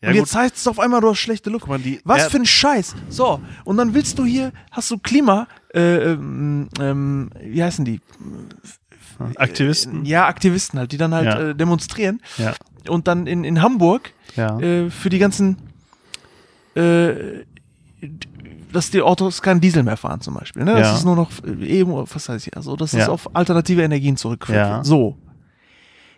Ja, 0.00 0.08
und 0.10 0.14
gut. 0.14 0.20
jetzt 0.26 0.34
heißt 0.36 0.56
es 0.56 0.66
auf 0.68 0.78
einmal, 0.78 1.00
du 1.00 1.08
hast 1.10 1.18
schlechte 1.18 1.50
Luft. 1.50 1.66
Mal, 1.66 1.78
die 1.80 2.00
Was 2.04 2.22
Erd- 2.22 2.30
für 2.30 2.36
ein 2.38 2.46
Scheiß. 2.46 2.94
So, 3.08 3.40
und 3.64 3.76
dann 3.78 3.94
willst 3.94 4.18
du 4.18 4.24
hier, 4.24 4.52
hast 4.70 4.90
du 4.92 4.98
Klima, 4.98 5.48
äh, 5.74 6.12
ähm, 6.12 6.68
ähm, 6.80 7.30
wie 7.42 7.62
heißen 7.62 7.84
die? 7.84 8.00
Aktivisten. 9.36 10.04
Ja, 10.04 10.26
Aktivisten 10.28 10.78
halt, 10.78 10.92
die 10.92 10.96
dann 10.96 11.12
halt 11.12 11.24
Ja. 11.26 11.40
äh, 11.48 11.54
demonstrieren. 11.54 12.20
Ja, 12.36 12.54
Und 12.88 13.08
dann 13.08 13.26
in, 13.26 13.42
in 13.42 13.60
Hamburg 13.60 14.12
ja. 14.36 14.58
äh, 14.60 14.90
für 14.90 15.08
die 15.10 15.18
ganzen, 15.18 15.56
äh, 16.76 17.44
dass 18.72 18.90
die 18.92 19.02
Autos 19.02 19.42
keinen 19.42 19.60
Diesel 19.60 19.82
mehr 19.82 19.96
fahren 19.96 20.20
zum 20.20 20.34
Beispiel. 20.34 20.62
Ne? 20.64 20.74
Das 20.74 20.86
Ja. 20.86 20.94
ist 20.96 21.04
nur 21.04 21.16
noch 21.16 21.30
äh, 21.44 21.66
eben, 21.66 21.90
was 21.92 22.28
heißt 22.28 22.46
ich, 22.46 22.56
also 22.56 22.76
dass 22.76 22.92
es 22.92 23.00
Ja. 23.00 23.08
auf 23.08 23.34
alternative 23.34 23.82
Energien 23.82 24.16
zurückführt. 24.16 24.56
Ja. 24.56 24.84
So. 24.84 25.18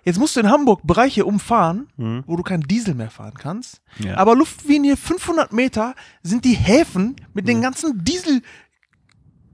Jetzt 0.05 0.19
musst 0.19 0.35
du 0.37 0.41
in 0.41 0.49
Hamburg 0.51 0.81
Bereiche 0.85 1.25
umfahren, 1.27 1.89
Hm. 1.97 2.25
wo 2.27 2.37
du 2.37 2.43
keinen 2.43 2.63
Diesel 2.63 2.95
mehr 2.95 3.11
fahren 3.11 3.35
kannst. 3.39 3.81
Ja. 3.99 4.17
Aber 4.17 4.35
Luftlinie 4.35 4.97
500 4.97 5.53
Meter 5.53 5.95
sind 6.23 6.45
die 6.45 6.55
Häfen 6.55 7.17
mit 7.35 7.47
den 7.49 7.61
ganzen 7.63 8.03
Diesel 8.05 8.43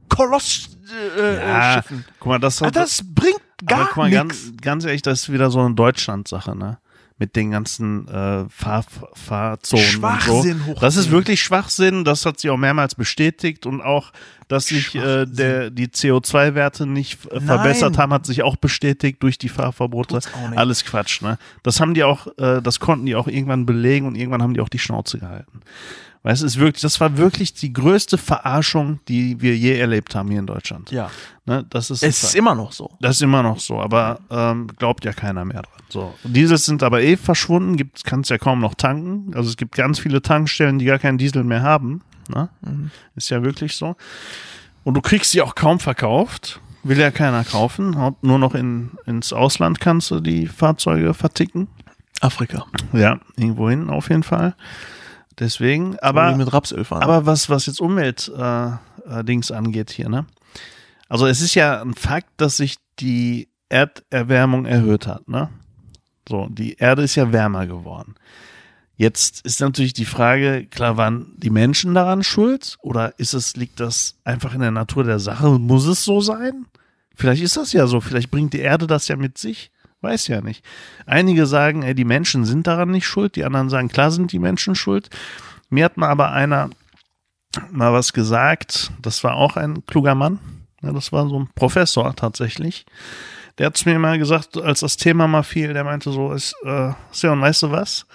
Koloss 0.08 0.70
äh, 1.18 1.36
ja, 1.36 1.70
äh, 1.70 1.74
Schiffen. 1.82 2.04
guck 2.20 2.28
mal, 2.28 2.38
das, 2.38 2.62
Alter, 2.62 2.80
das 2.80 3.02
bringt 3.04 3.40
gar 3.66 3.86
nichts. 4.08 4.12
ganz, 4.12 4.52
ganz 4.60 4.84
ehrlich, 4.84 5.02
das 5.02 5.22
ist 5.22 5.32
wieder 5.32 5.50
so 5.50 5.60
eine 5.60 5.74
Deutschland-Sache, 5.74 6.56
ne? 6.56 6.78
Mit 7.18 7.34
den 7.34 7.50
ganzen 7.50 8.06
äh, 8.08 8.44
Fahr 8.50 8.84
Fahrzonen 9.14 9.84
und 9.86 9.90
so. 9.90 9.98
Schwachsinn 9.98 10.66
hoch 10.66 10.80
Das 10.80 10.96
ist 10.96 11.10
wirklich 11.10 11.42
Schwachsinn, 11.42 12.04
das 12.04 12.26
hat 12.26 12.38
sie 12.38 12.50
auch 12.50 12.58
mehrmals 12.58 12.94
bestätigt 12.94 13.64
und 13.64 13.80
auch, 13.80 14.12
dass 14.48 14.66
sich 14.66 14.94
äh, 14.94 15.24
der, 15.24 15.70
die 15.70 15.88
CO2-Werte 15.88 16.86
nicht 16.86 17.24
äh, 17.32 17.40
verbessert 17.40 17.96
haben, 17.96 18.12
hat 18.12 18.26
sich 18.26 18.42
auch 18.42 18.56
bestätigt 18.56 19.22
durch 19.22 19.38
die 19.38 19.48
Fahrverbote. 19.48 20.20
Alles 20.56 20.84
Quatsch, 20.84 21.22
ne? 21.22 21.38
Das 21.62 21.80
haben 21.80 21.94
die 21.94 22.04
auch, 22.04 22.26
äh, 22.36 22.60
das 22.60 22.80
konnten 22.80 23.06
die 23.06 23.16
auch 23.16 23.28
irgendwann 23.28 23.64
belegen 23.64 24.06
und 24.06 24.14
irgendwann 24.14 24.42
haben 24.42 24.52
die 24.52 24.60
auch 24.60 24.68
die 24.68 24.78
Schnauze 24.78 25.18
gehalten. 25.18 25.62
Weißt 26.26 26.42
du, 26.42 26.46
es 26.46 26.56
ist 26.56 26.60
wirklich, 26.60 26.82
das 26.82 27.00
war 27.00 27.16
wirklich 27.16 27.54
die 27.54 27.72
größte 27.72 28.18
Verarschung, 28.18 28.98
die 29.06 29.40
wir 29.40 29.56
je 29.56 29.78
erlebt 29.78 30.14
haben 30.16 30.28
hier 30.28 30.40
in 30.40 30.46
Deutschland. 30.46 30.90
Ja, 30.90 31.08
Ne? 31.46 31.64
Das 31.70 31.90
ist, 31.90 32.02
es 32.02 32.24
ist 32.24 32.34
immer 32.34 32.56
noch 32.56 32.72
so. 32.72 32.90
das 33.00 33.16
ist 33.16 33.22
immer 33.22 33.42
noch 33.42 33.60
so, 33.60 33.80
aber 33.80 34.18
ähm, 34.30 34.66
glaubt 34.78 35.04
ja 35.04 35.12
keiner 35.12 35.44
mehr 35.44 35.62
dran. 35.62 35.82
So. 35.88 36.14
Diesels 36.24 36.64
sind 36.64 36.82
aber 36.82 37.02
eh 37.02 37.16
verschwunden, 37.16 37.88
kannst 38.02 38.30
ja 38.30 38.38
kaum 38.38 38.60
noch 38.60 38.74
tanken. 38.74 39.32
Also 39.36 39.48
es 39.48 39.56
gibt 39.56 39.76
ganz 39.76 40.00
viele 40.00 40.20
Tankstellen, 40.20 40.80
die 40.80 40.84
gar 40.86 40.98
keinen 40.98 41.18
Diesel 41.18 41.44
mehr 41.44 41.62
haben. 41.62 42.02
Ne? 42.28 42.48
Ist 43.14 43.30
ja 43.30 43.44
wirklich 43.44 43.76
so. 43.76 43.94
Und 44.82 44.94
du 44.94 45.00
kriegst 45.00 45.30
sie 45.30 45.40
auch 45.40 45.54
kaum 45.54 45.78
verkauft. 45.78 46.60
Will 46.82 46.98
ja 46.98 47.12
keiner 47.12 47.44
kaufen. 47.44 47.96
Nur 48.22 48.38
noch 48.40 48.56
in, 48.56 48.90
ins 49.06 49.32
Ausland 49.32 49.78
kannst 49.78 50.10
du 50.10 50.18
die 50.18 50.48
Fahrzeuge 50.48 51.14
verticken. 51.14 51.68
Afrika. 52.20 52.66
Ja, 52.92 53.20
irgendwo 53.36 53.70
hin 53.70 53.88
auf 53.88 54.08
jeden 54.08 54.24
Fall. 54.24 54.56
Deswegen, 55.38 55.98
aber, 55.98 56.34
mit 56.34 56.52
Rapsöl 56.52 56.84
fahren. 56.84 57.02
aber 57.02 57.26
was, 57.26 57.50
was 57.50 57.66
jetzt 57.66 57.80
Umwelt 57.80 58.32
äh, 58.36 58.68
äh, 58.68 59.52
angeht 59.52 59.90
hier, 59.90 60.08
ne? 60.08 60.26
Also 61.08 61.26
es 61.26 61.40
ist 61.40 61.54
ja 61.54 61.82
ein 61.82 61.94
Fakt, 61.94 62.30
dass 62.38 62.56
sich 62.56 62.76
die 62.98 63.48
Erderwärmung 63.68 64.64
erhöht 64.64 65.06
hat, 65.06 65.28
ne? 65.28 65.50
So, 66.28 66.48
die 66.50 66.74
Erde 66.74 67.02
ist 67.02 67.14
ja 67.14 67.32
wärmer 67.32 67.66
geworden. 67.66 68.14
Jetzt 68.96 69.44
ist 69.44 69.60
natürlich 69.60 69.92
die 69.92 70.06
Frage, 70.06 70.66
klar, 70.66 70.96
waren 70.96 71.34
die 71.36 71.50
Menschen 71.50 71.94
daran 71.94 72.24
schuld? 72.24 72.78
Oder 72.80 73.18
ist 73.18 73.34
es, 73.34 73.54
liegt 73.54 73.78
das 73.78 74.16
einfach 74.24 74.54
in 74.54 74.60
der 74.60 74.70
Natur 74.70 75.04
der 75.04 75.18
Sache? 75.18 75.58
Muss 75.58 75.86
es 75.86 76.02
so 76.02 76.20
sein? 76.22 76.66
Vielleicht 77.14 77.42
ist 77.42 77.56
das 77.58 77.72
ja 77.72 77.86
so. 77.86 78.00
Vielleicht 78.00 78.30
bringt 78.30 78.54
die 78.54 78.60
Erde 78.60 78.86
das 78.86 79.08
ja 79.08 79.16
mit 79.16 79.36
sich. 79.36 79.70
Weiß 80.06 80.28
ja 80.28 80.40
nicht. 80.40 80.64
Einige 81.04 81.46
sagen, 81.46 81.82
ey, 81.82 81.92
die 81.92 82.04
Menschen 82.04 82.44
sind 82.44 82.68
daran 82.68 82.92
nicht 82.92 83.08
schuld. 83.08 83.34
Die 83.34 83.44
anderen 83.44 83.68
sagen, 83.68 83.88
klar 83.88 84.12
sind 84.12 84.30
die 84.30 84.38
Menschen 84.38 84.76
schuld. 84.76 85.10
Mir 85.68 85.84
hat 85.84 85.96
mal 85.96 86.10
aber 86.10 86.30
einer 86.30 86.70
mal 87.72 87.92
was 87.92 88.12
gesagt. 88.12 88.92
Das 89.02 89.24
war 89.24 89.34
auch 89.34 89.56
ein 89.56 89.84
kluger 89.84 90.14
Mann. 90.14 90.38
Ja, 90.80 90.92
das 90.92 91.10
war 91.10 91.28
so 91.28 91.40
ein 91.40 91.48
Professor 91.56 92.14
tatsächlich. 92.14 92.86
Der 93.58 93.66
hat 93.66 93.76
es 93.76 93.84
mir 93.84 93.98
mal 93.98 94.16
gesagt, 94.16 94.56
als 94.58 94.78
das 94.78 94.96
Thema 94.96 95.26
mal 95.26 95.42
fiel, 95.42 95.72
der 95.72 95.82
meinte 95.82 96.12
so, 96.12 96.32
ist, 96.32 96.54
äh, 96.62 96.92
Sion, 97.10 97.40
weißt 97.40 97.64
du 97.64 97.72
was? 97.72 98.06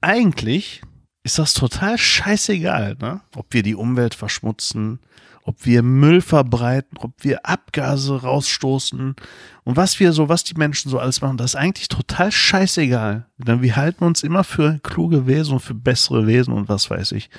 Eigentlich 0.00 0.82
ist 1.24 1.40
das 1.40 1.52
total 1.52 1.98
scheißegal, 1.98 2.96
ne? 3.00 3.22
Ob 3.34 3.52
wir 3.52 3.64
die 3.64 3.74
Umwelt 3.74 4.14
verschmutzen, 4.14 5.00
ob 5.48 5.64
wir 5.64 5.82
Müll 5.82 6.20
verbreiten, 6.20 6.98
ob 6.98 7.12
wir 7.24 7.46
Abgase 7.46 8.20
rausstoßen 8.20 9.16
und 9.64 9.76
was 9.76 9.98
wir 9.98 10.12
so, 10.12 10.28
was 10.28 10.44
die 10.44 10.56
Menschen 10.56 10.90
so 10.90 10.98
alles 10.98 11.22
machen, 11.22 11.38
das 11.38 11.52
ist 11.52 11.56
eigentlich 11.56 11.88
total 11.88 12.30
scheißegal. 12.30 13.24
Denn 13.38 13.62
wir 13.62 13.74
halten 13.74 14.04
uns 14.04 14.22
immer 14.22 14.44
für 14.44 14.78
kluge 14.82 15.26
Wesen 15.26 15.54
und 15.54 15.60
für 15.60 15.72
bessere 15.72 16.26
Wesen 16.26 16.52
und 16.52 16.68
was 16.68 16.90
weiß 16.90 17.12
ich. 17.12 17.30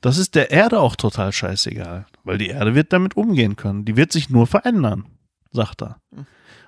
Das 0.00 0.18
ist 0.18 0.34
der 0.34 0.50
Erde 0.50 0.80
auch 0.80 0.96
total 0.96 1.30
scheißegal, 1.30 2.06
weil 2.24 2.36
die 2.36 2.48
Erde 2.48 2.74
wird 2.74 2.92
damit 2.92 3.16
umgehen 3.16 3.54
können. 3.54 3.84
Die 3.84 3.96
wird 3.96 4.10
sich 4.10 4.28
nur 4.28 4.48
verändern, 4.48 5.04
sagt 5.52 5.82
er. 5.82 6.00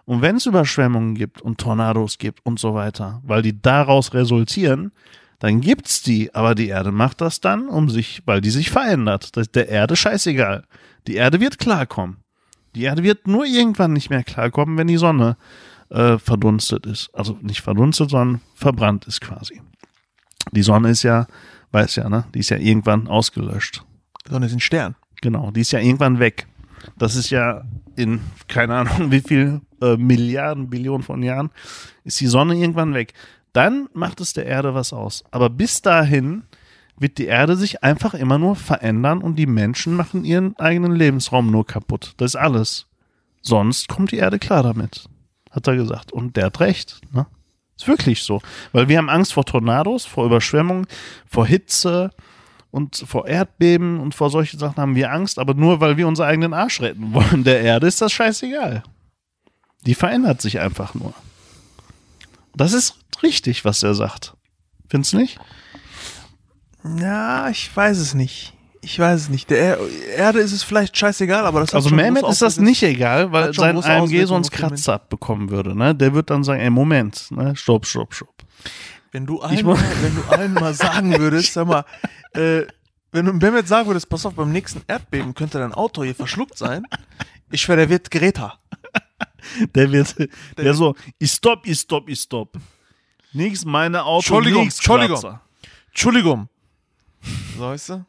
Und 0.05 0.23
wenn 0.23 0.37
es 0.37 0.47
Überschwemmungen 0.47 1.17
gibt 1.17 1.43
und 1.43 1.59
Tornados 1.59 2.19
gibt 2.19 2.47
und 2.47 2.61
so 2.61 2.75
weiter, 2.75 3.21
weil 3.25 3.43
die 3.43 3.61
daraus 3.61 4.15
resultieren, 4.15 4.93
dann 5.39 5.61
gibt's 5.61 6.03
die, 6.03 6.35
aber 6.35 6.55
die 6.55 6.69
Erde 6.69 6.91
macht 6.91 7.21
das 7.21 7.41
dann, 7.41 7.69
um 7.69 7.89
sich, 7.89 8.23
weil 8.27 8.41
die 8.41 8.51
sich 8.51 8.71
verändert. 8.71 9.37
Das 9.37 9.43
ist 9.43 9.55
der 9.55 9.69
Erde 9.69 9.95
scheißegal. 9.95 10.65
Die 11.07 11.15
Erde 11.15 11.41
wird 11.41 11.59
klarkommen. 11.59 12.19
Die 12.75 12.83
Erde 12.83 13.03
wird 13.03 13.27
nur 13.27 13.47
irgendwann 13.47 13.93
nicht 13.93 14.11
mehr 14.11 14.25
klarkommen, 14.25 14.77
wenn 14.77 14.89
die 14.89 14.97
Sonne 14.97 15.37
äh, 15.91 16.19
verdunstet 16.19 16.87
ist. 16.87 17.11
Also 17.15 17.39
nicht 17.41 17.61
verdunstet, 17.61 18.11
sondern 18.11 18.41
verbrannt 18.55 19.07
ist 19.07 19.21
quasi. 19.21 19.61
Die 20.53 20.63
Sonne 20.63 20.91
ist 20.91 21.03
ja, 21.03 21.27
weiß 21.73 21.97
ja, 21.97 22.09
ne? 22.09 22.25
Die 22.35 22.41
ist 22.41 22.51
ja 22.51 22.59
irgendwann 22.59 23.07
ausgelöscht. 23.07 23.85
Sonne 24.29 24.47
ist 24.47 24.53
ein 24.53 24.61
Stern. 24.61 24.97
Genau, 25.21 25.51
die 25.51 25.61
ist 25.61 25.73
ja 25.73 25.79
irgendwann 25.79 26.19
weg. 26.19 26.47
Das 26.97 27.17
ist 27.17 27.31
ja 27.31 27.65
in, 27.97 28.21
keine 28.49 28.77
Ahnung, 28.77 29.11
wie 29.11 29.21
viel 29.21 29.61
äh, 29.81 29.97
Milliarden, 29.97 30.69
Billionen 30.69 31.03
von 31.03 31.23
Jahren, 31.23 31.51
ist 32.05 32.21
die 32.21 32.27
Sonne 32.27 32.55
irgendwann 32.55 32.95
weg. 32.95 33.15
Dann 33.53 33.89
macht 33.93 34.21
es 34.21 34.33
der 34.33 34.47
Erde 34.47 34.75
was 34.75 34.93
aus. 34.93 35.25
Aber 35.31 35.51
bis 35.51 35.83
dahin 35.83 36.45
wird 36.99 37.19
die 37.19 37.27
Erde 37.27 37.57
sich 37.57 37.83
einfach 37.83 38.15
immer 38.15 38.39
nur 38.39 38.57
verändern 38.57 39.23
und 39.23 39.37
die 39.37 39.47
Menschen 39.47 39.95
machen 39.95 40.25
ihren 40.25 40.57
eigenen 40.59 40.93
Lebensraum 40.93 41.51
nur 41.51 41.67
kaputt. 41.67 42.15
Das 42.17 42.33
ist 42.33 42.37
alles. 42.37 42.87
Sonst 43.41 43.89
kommt 43.89 44.13
die 44.13 44.19
Erde 44.19 44.39
klar 44.39 44.63
damit, 44.63 45.09
hat 45.51 45.67
er 45.67 45.77
gesagt. 45.77 46.13
Und 46.13 46.37
der 46.37 46.47
hat 46.47 46.61
recht. 46.61 47.01
Ne? 47.13 47.27
Ist 47.77 47.87
wirklich 47.87 48.23
so. 48.23 48.41
Weil 48.73 48.89
wir 48.89 48.99
haben 48.99 49.09
Angst 49.09 49.33
vor 49.33 49.45
Tornados, 49.45 50.05
vor 50.05 50.27
Überschwemmungen, 50.27 50.87
vor 51.27 51.47
Hitze, 51.47 52.11
und 52.71 52.97
vor 52.97 53.27
Erdbeben 53.27 53.99
und 54.01 54.15
vor 54.15 54.31
solchen 54.31 54.59
Sachen 54.59 54.77
haben 54.77 54.95
wir 54.95 55.13
Angst, 55.13 55.39
aber 55.39 55.55
nur 55.55 55.81
weil 55.81 55.97
wir 55.97 56.07
unseren 56.07 56.29
eigenen 56.29 56.55
Arsch 56.55 56.81
retten 56.81 57.15
wollen. 57.15 57.45
Der 57.45 57.61
Erde 57.61 57.87
ist 57.87 58.01
das 58.01 58.13
scheißegal. 58.13 58.83
Die 59.87 59.95
verändert 59.95 60.43
sich 60.43 60.61
einfach 60.61 60.95
nur. 60.95 61.15
Das 62.59 62.73
ist 62.73 62.97
richtig, 63.23 63.65
was 63.65 63.83
er 63.83 63.95
sagt. 63.95 64.35
Findest 64.89 65.13
du 65.13 65.19
nicht? 65.19 65.39
Ja, 67.01 67.49
ich 67.49 67.75
weiß 67.75 67.99
es 67.99 68.15
nicht. 68.15 68.55
Ich 68.81 68.99
weiß 68.99 69.23
es 69.23 69.29
nicht. 69.29 69.51
Der 69.51 69.59
er 69.59 69.79
Erde 70.17 70.41
ist 70.41 70.53
es 70.53 70.63
vielleicht 70.63 70.97
scheißegal, 70.97 71.45
aber 71.45 71.61
das 71.61 71.75
Also 71.75 71.91
Mehmet 71.91 72.25
ist 72.29 72.43
das 72.43 72.59
nicht 72.59 72.83
egal, 72.83 73.33
weil 73.33 73.53
sein 73.55 73.83
AMG 73.83 74.25
sonst 74.27 74.51
Kratzer 74.51 74.95
abbekommen 74.95 75.51
würde. 75.51 75.77
Ne? 75.77 75.95
Der 75.95 76.15
wird 76.15 76.31
dann 76.31 76.45
sagen, 76.45 76.61
ey, 76.61 76.71
Moment, 76.71 77.31
ne? 77.31 77.55
stopp, 77.57 77.87
stopp, 77.87 78.15
stopp. 78.15 78.35
Wenn 79.13 79.27
du 79.27 79.41
allen, 79.41 79.65
mal, 79.65 79.79
wenn 80.03 80.15
du 80.17 80.23
allen 80.29 80.55
mal 80.55 80.75
sagen 80.75 81.19
würdest, 81.19 81.53
sag 81.53 81.67
mal, 81.67 81.85
äh, 82.35 82.63
wenn 83.13 83.25
du 83.25 83.33
Mehmet 83.33 83.67
sagen 83.69 83.87
würdest, 83.87 84.09
pass 84.09 84.27
auf, 84.27 84.35
beim 84.35 84.53
nächsten 84.53 84.83
Erdbeben 84.87 85.35
könnte 85.35 85.59
dein 85.59 85.73
Auto 85.73 86.03
hier 86.05 86.15
verschluckt 86.15 86.59
sein, 86.59 86.85
ich 87.51 87.63
schwöre, 87.63 87.79
der 87.79 87.89
wird 87.89 88.11
Greta. 88.11 88.58
Der 89.75 89.91
wird, 89.93 90.17
der 90.57 90.75
so, 90.75 90.95
ich 91.19 91.33
stopp, 91.33 91.67
ich 91.67 91.79
stopp, 91.79 92.09
ich 92.09 92.21
stopp. 92.21 92.57
Nix 93.33 93.65
meine 93.65 94.05
Auto, 94.05 94.19
Entschuldigung, 94.19 94.65
nix 94.65 94.77
Entschuldigung. 94.77 95.39
Entschuldigung. 95.89 96.49
So, 97.57 97.63
weißt 97.63 97.89
du? 97.91 98.05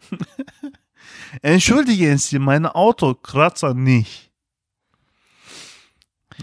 Entschuldigen 1.41 2.17
Sie, 2.17 2.39
meine 2.39 2.73
Auto 2.75 3.13
Kratzer 3.13 3.73
nicht. 3.73 4.31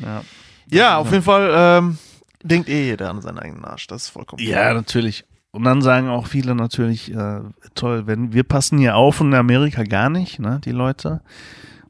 Ja. 0.01 0.23
Ja, 0.69 0.99
auf 0.99 1.11
jeden 1.11 1.23
Fall 1.23 1.53
ähm, 1.55 1.99
denkt 2.43 2.69
eh 2.69 2.87
jeder 2.87 3.11
an 3.11 3.23
seinen 3.23 3.39
eigenen 3.39 3.65
Arsch. 3.65 3.87
Das 3.87 4.05
ist 4.05 4.09
vollkommen 4.11 4.43
Ja, 4.43 4.75
natürlich. 4.75 5.25
Und 5.53 5.65
dann 5.65 5.81
sagen 5.81 6.09
auch 6.09 6.27
viele 6.27 6.55
natürlich, 6.55 7.15
äh, 7.15 7.41
toll, 7.75 8.07
wenn 8.07 8.33
wir 8.33 8.43
passen 8.43 8.79
hier 8.79 8.97
auf 8.97 9.21
und 9.21 9.29
in 9.29 9.35
Amerika 9.35 9.85
gar 9.85 10.11
nicht, 10.11 10.39
ne, 10.39 10.61
die 10.65 10.73
Leute 10.73 11.23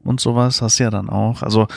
und 0.03 0.21
sowas, 0.21 0.61
hast 0.61 0.79
du 0.79 0.83
ja 0.83 0.89
dann 0.89 1.09
auch. 1.09 1.41
Also 1.41 1.67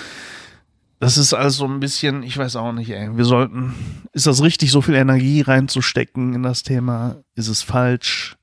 das 1.00 1.19
ist 1.19 1.35
also 1.35 1.64
ein 1.66 1.80
bisschen, 1.80 2.23
ich 2.23 2.37
weiß 2.38 2.57
auch 2.57 2.73
nicht, 2.73 2.90
ey. 2.90 3.09
Wir 3.16 3.25
sollten, 3.25 3.75
ist 4.12 4.26
das 4.26 4.42
richtig, 4.42 4.71
so 4.71 4.80
viel 4.83 4.95
Energie 4.95 5.40
reinzustecken 5.40 6.35
in 6.35 6.42
das 6.42 6.62
Thema? 6.62 7.16
Ist 7.35 7.49
es 7.49 7.62
falsch? 7.62 8.37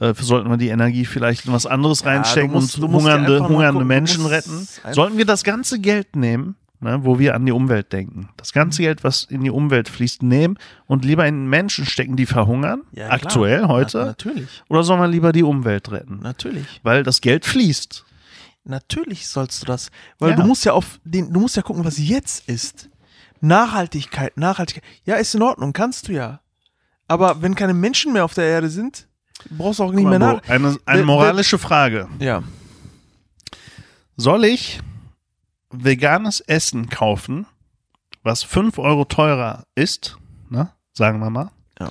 Äh, 0.00 0.14
sollten 0.18 0.50
wir 0.50 0.56
die 0.56 0.68
Energie 0.68 1.04
vielleicht 1.04 1.46
in 1.46 1.52
was 1.52 1.64
anderes 1.64 2.00
Ja, 2.00 2.08
reinstecken 2.08 2.50
musst- 2.50 2.78
und 2.78 2.90
hungernde, 2.92 3.46
hungernde 3.48 3.84
Menschen 3.84 4.26
retten? 4.26 4.66
Sollten 4.90 5.16
wir 5.16 5.24
das 5.24 5.44
ganze 5.44 5.78
Geld 5.78 6.16
nehmen, 6.16 6.56
ne, 6.80 6.98
wo 7.04 7.20
wir 7.20 7.36
an 7.36 7.46
die 7.46 7.52
Umwelt 7.52 7.92
denken, 7.92 8.28
das 8.36 8.52
ganze 8.52 8.82
Geld, 8.82 9.04
was 9.04 9.22
in 9.22 9.44
die 9.44 9.50
Umwelt 9.50 9.88
fließt, 9.88 10.24
nehmen 10.24 10.58
und 10.88 11.04
lieber 11.04 11.24
in 11.28 11.46
Menschen 11.46 11.86
stecken, 11.86 12.16
die 12.16 12.26
verhungern, 12.26 12.82
Ja, 12.90 13.10
aktuell, 13.10 13.68
heute? 13.68 13.98
Na, 13.98 14.04
natürlich, 14.06 14.48
Oder 14.68 14.82
sollen 14.82 15.00
wir 15.00 15.06
lieber 15.06 15.30
die 15.30 15.44
Umwelt 15.44 15.92
retten? 15.92 16.18
natürlich. 16.20 16.66
Weil 16.82 17.04
das 17.04 17.20
Geld 17.20 17.46
fließt. 17.46 18.04
Natürlich 18.64 19.26
sollst 19.28 19.62
du 19.62 19.66
das. 19.66 19.90
Weil 20.18 20.30
Ja. 20.30 20.36
du 20.36 20.44
musst 20.44 20.64
ja 20.64 20.72
auf 20.72 21.00
den, 21.04 21.32
du 21.32 21.40
musst 21.40 21.56
ja 21.56 21.62
gucken, 21.62 21.84
was 21.84 21.98
jetzt 21.98 22.48
ist. 22.48 22.88
Nachhaltigkeit, 23.40 24.36
Nachhaltigkeit. 24.36 24.84
Ja, 25.04 25.16
ist 25.16 25.34
in 25.34 25.42
Ordnung, 25.42 25.72
kannst 25.72 26.08
du 26.08 26.12
ja. 26.12 26.40
Aber 27.08 27.42
wenn 27.42 27.54
keine 27.56 27.74
Menschen 27.74 28.12
mehr 28.12 28.24
auf 28.24 28.34
der 28.34 28.44
Erde 28.44 28.70
sind, 28.70 29.08
brauchst 29.50 29.80
du 29.80 29.84
auch 29.84 29.92
nicht 29.92 30.06
mehr 30.06 30.18
nach. 30.20 30.40
Eine, 30.48 30.78
eine 30.86 31.02
moralische 31.02 31.58
Frage. 31.58 32.08
Ja. 32.20 32.42
Soll 34.16 34.44
ich 34.44 34.80
veganes 35.70 36.40
Essen 36.40 36.88
kaufen, 36.88 37.46
was 38.22 38.42
5 38.44 38.78
Euro 38.78 39.04
teurer 39.04 39.64
ist, 39.74 40.18
ne? 40.48 40.70
sagen 40.92 41.18
wir 41.18 41.30
mal. 41.30 41.50
Ja. 41.80 41.88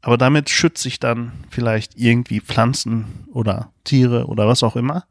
Aber 0.00 0.16
damit 0.16 0.48
schütze 0.48 0.88
ich 0.88 1.00
dann 1.00 1.32
vielleicht 1.50 1.96
irgendwie 1.96 2.40
Pflanzen 2.40 3.26
oder 3.32 3.72
Tiere 3.84 4.26
oder 4.26 4.46
was 4.46 4.62
auch 4.62 4.76
immer. 4.76 5.04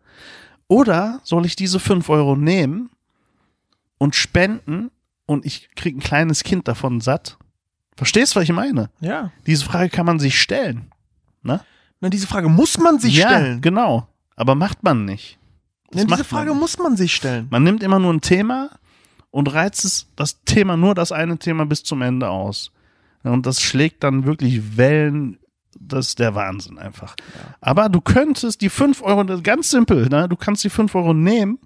Oder 0.67 1.21
soll 1.23 1.45
ich 1.45 1.55
diese 1.55 1.79
5 1.79 2.09
Euro 2.09 2.35
nehmen 2.35 2.89
und 3.97 4.15
spenden 4.15 4.91
und 5.25 5.45
ich 5.45 5.69
kriege 5.75 5.97
ein 5.97 6.01
kleines 6.01 6.43
Kind 6.43 6.67
davon 6.67 7.01
satt? 7.01 7.37
Verstehst 7.95 8.35
du, 8.35 8.39
was 8.39 8.43
ich 8.45 8.51
meine? 8.51 8.89
Ja. 8.99 9.31
Diese 9.47 9.65
Frage 9.65 9.89
kann 9.89 10.05
man 10.05 10.19
sich 10.19 10.39
stellen. 10.39 10.91
Ne? 11.43 11.61
Na, 12.01 12.09
diese 12.09 12.27
Frage 12.27 12.49
muss 12.49 12.77
man 12.77 12.99
sich 12.99 13.15
ja, 13.15 13.29
stellen. 13.29 13.61
genau. 13.61 14.07
Aber 14.35 14.55
macht 14.55 14.83
man 14.83 15.05
nicht. 15.05 15.37
Das 15.91 16.01
Ja, 16.01 16.07
diese 16.07 16.23
Frage 16.23 16.53
muss 16.53 16.77
man 16.77 16.97
sich 16.97 17.15
stellen. 17.15 17.47
Man 17.49 17.63
nimmt 17.63 17.83
immer 17.83 17.99
nur 17.99 18.13
ein 18.13 18.21
Thema 18.21 18.71
und 19.31 19.53
reizt 19.53 19.85
es, 19.85 20.07
das 20.15 20.43
Thema, 20.43 20.75
nur 20.75 20.93
das 20.93 21.11
eine 21.11 21.37
Thema 21.37 21.65
bis 21.65 21.83
zum 21.83 22.01
Ende 22.01 22.29
aus. 22.29 22.71
Und 23.23 23.45
das 23.45 23.61
schlägt 23.61 24.03
dann 24.03 24.25
wirklich 24.25 24.77
Wellen. 24.77 25.37
Das 25.77 26.07
ist 26.07 26.19
der 26.19 26.35
Wahnsinn 26.35 26.79
einfach. 26.79 27.15
Aber 27.61 27.89
du 27.89 28.01
könntest 28.01 28.61
die 28.61 28.69
5 28.69 29.01
Euro, 29.01 29.25
ganz 29.41 29.69
simpel, 29.69 30.07
ne? 30.07 30.27
du 30.27 30.35
kannst 30.35 30.63
die 30.63 30.69
5 30.69 30.95
Euro 30.95 31.13
nehmen 31.13 31.59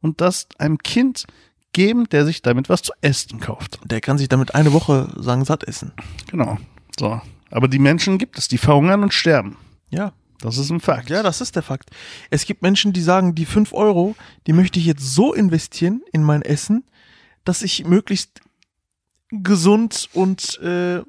und 0.00 0.20
das 0.20 0.46
einem 0.58 0.78
Kind 0.78 1.26
geben, 1.72 2.08
der 2.08 2.24
sich 2.24 2.42
damit 2.42 2.68
was 2.68 2.82
zu 2.82 2.92
essen 3.00 3.40
kauft. 3.40 3.78
Der 3.84 4.00
kann 4.00 4.18
sich 4.18 4.28
damit 4.28 4.54
eine 4.54 4.72
Woche 4.72 5.12
sagen, 5.16 5.44
satt 5.44 5.64
essen. 5.64 5.92
Genau. 6.30 6.58
So. 6.98 7.20
Aber 7.50 7.68
die 7.68 7.78
Menschen 7.78 8.18
gibt 8.18 8.38
es, 8.38 8.48
die 8.48 8.58
verhungern 8.58 9.02
und 9.02 9.12
sterben. 9.12 9.56
Ja. 9.90 10.12
Das 10.40 10.58
ist 10.58 10.70
ein 10.70 10.80
Fakt. 10.80 11.08
Ja, 11.08 11.22
das 11.22 11.40
ist 11.40 11.56
der 11.56 11.62
Fakt. 11.62 11.90
Es 12.30 12.44
gibt 12.44 12.62
Menschen, 12.62 12.92
die 12.92 13.00
sagen, 13.00 13.34
die 13.34 13.46
5 13.46 13.72
Euro, 13.72 14.16
die 14.46 14.52
möchte 14.52 14.78
ich 14.78 14.86
jetzt 14.86 15.14
so 15.14 15.32
investieren 15.32 16.02
in 16.12 16.22
mein 16.22 16.42
Essen, 16.42 16.84
dass 17.44 17.62
ich 17.62 17.84
möglichst 17.84 18.40
gesund 19.30 20.08
und 20.12 20.58
äh, 20.60 21.02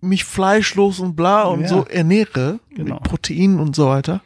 mich 0.00 0.24
fleischlos 0.24 0.98
und 1.00 1.14
bla 1.16 1.42
und 1.44 1.62
Ja. 1.62 1.68
so 1.68 1.84
ernähre, 1.86 2.60
Genau. 2.74 2.94
mit 2.96 3.02
Proteinen 3.04 3.58
und 3.60 3.74
so 3.76 3.88
weiter. 3.88 4.22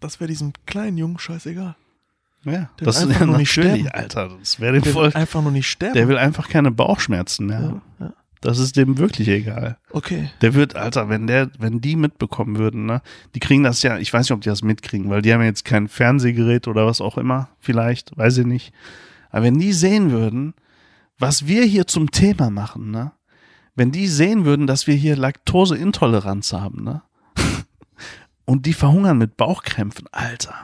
Das 0.00 0.20
wäre 0.20 0.28
diesem 0.28 0.52
kleinen 0.66 0.98
Jungen 0.98 1.18
scheißegal. 1.18 1.74
ja. 2.44 2.52
Der 2.52 2.68
Das 2.78 2.96
ist 2.96 3.02
einfach 3.08 3.20
ja 3.20 3.26
nur 3.26 3.38
nicht 3.38 3.50
sterben. 3.50 3.88
Alter. 3.88 4.30
Das 4.38 4.60
wäre 4.60 4.74
dem 4.74 4.82
Der 4.82 4.92
voll. 4.92 5.06
will 5.06 5.16
einfach 5.20 5.42
nur 5.42 5.52
nicht 5.52 5.68
sterben. 5.68 5.94
Der 5.94 6.08
will 6.08 6.18
einfach 6.18 6.48
keine 6.48 6.70
Bauchschmerzen 6.70 7.46
mehr. 7.46 7.80
ja, 7.98 8.06
ja. 8.06 8.12
Das 8.42 8.58
ist 8.58 8.76
dem 8.76 8.98
wirklich 8.98 9.26
egal. 9.28 9.78
Okay. 9.90 10.30
Der 10.42 10.54
wird, 10.54 10.76
Alter, 10.76 11.08
wenn 11.08 11.26
der, 11.26 11.50
wenn 11.58 11.80
die 11.80 11.96
mitbekommen 11.96 12.58
würden, 12.58 12.84
ne, 12.86 13.00
die 13.34 13.40
kriegen 13.40 13.62
das 13.64 13.82
ja, 13.82 13.98
ich 13.98 14.12
weiß 14.12 14.26
nicht, 14.26 14.32
ob 14.32 14.42
die 14.42 14.50
das 14.50 14.62
mitkriegen, 14.62 15.08
weil 15.10 15.22
die 15.22 15.32
haben 15.32 15.40
ja 15.40 15.46
jetzt 15.46 15.64
kein 15.64 15.88
Fernsehgerät 15.88 16.68
oder 16.68 16.86
was 16.86 17.00
auch 17.00 17.16
immer, 17.18 17.48
vielleicht, 17.58 18.16
weiß 18.16 18.38
ich 18.38 18.46
nicht. 18.46 18.72
Aber 19.30 19.44
wenn 19.44 19.58
die 19.58 19.72
sehen 19.72 20.10
würden, 20.12 20.54
was 21.18 21.46
wir 21.46 21.64
hier 21.64 21.86
zum 21.86 22.10
Thema 22.10 22.50
machen, 22.50 22.90
ne, 22.90 23.12
wenn 23.76 23.92
die 23.92 24.08
sehen 24.08 24.44
würden, 24.44 24.66
dass 24.66 24.86
wir 24.86 24.94
hier 24.94 25.16
Laktoseintoleranz 25.16 26.52
haben, 26.52 26.82
ne, 26.82 27.02
und 28.44 28.66
die 28.66 28.72
verhungern 28.72 29.18
mit 29.18 29.36
Bauchkrämpfen, 29.36 30.06
Alter. 30.10 30.54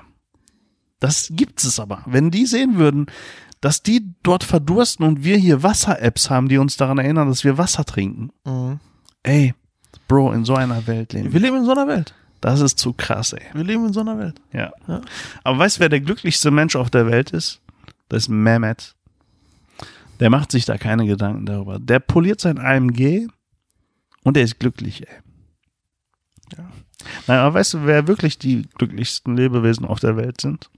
Das 0.99 1.29
gibt 1.33 1.63
es 1.63 1.79
aber. 1.79 2.03
Wenn 2.07 2.31
die 2.31 2.47
sehen 2.47 2.79
würden, 2.79 3.07
dass 3.61 3.83
die 3.83 4.15
dort 4.23 4.45
verdursten 4.45 5.07
und 5.07 5.25
wir 5.25 5.37
hier 5.37 5.63
Wasser-Apps 5.63 6.31
haben, 6.31 6.49
die 6.49 6.59
uns 6.59 6.77
daran 6.77 6.99
erinnern, 6.99 7.29
dass 7.29 7.45
wir 7.45 7.59
Wasser 7.59 7.85
trinken. 7.85 8.31
Mhm. 8.45 8.81
Ey, 9.23 9.55
Bro, 10.09 10.33
in 10.33 10.45
so 10.45 10.55
einer 10.55 10.87
Welt 10.87 11.13
leben. 11.13 11.33
Wir 11.33 11.41
leben 11.41 11.57
in 11.59 11.65
so 11.65 11.73
einer 11.73 11.87
Welt. 11.87 12.15
Das 12.41 12.61
ist 12.61 12.79
zu 12.79 12.93
krass, 12.93 13.33
ey. 13.33 13.43
Wir 13.53 13.65
leben 13.65 13.87
in 13.87 13.93
so 13.93 14.01
einer 14.01 14.19
Welt. 14.19 14.41
Ja. 14.53 14.73
Ja. 14.89 15.01
Aber 15.45 15.59
weißt 15.59 15.77
du, 15.77 15.81
wer 15.81 15.89
der 15.89 16.01
glücklichste 16.01 16.51
Mensch 16.51 16.77
auf 16.77 16.91
der 16.91 17.07
Welt 17.07 17.31
ist? 17.31 17.61
Das 18.09 18.25
ist 18.25 18.29
Mehmet. 18.29 18.95
Der 20.23 20.31
macht 20.31 20.53
sich 20.53 20.65
da 20.65 20.79
keine 20.79 21.05
Gedanken 21.05 21.47
darüber. 21.47 21.81
Der 21.81 21.99
poliert 21.99 22.41
sein 22.41 22.57
AMG 22.57 23.27
und 24.23 24.37
der 24.37 24.45
ist 24.45 24.61
glücklich, 24.61 25.03
ey. 25.09 25.17
Ja. 26.57 26.71
Nein, 27.27 27.39
aber 27.41 27.55
weißt 27.55 27.75
du, 27.75 27.87
wer 27.87 28.07
wirklich 28.07 28.39
die 28.39 28.69
glücklichsten 28.79 29.37
Lebewesen 29.37 29.85
auf 29.85 29.99
der 29.99 30.17
Welt 30.17 30.41
sind? 30.41 30.71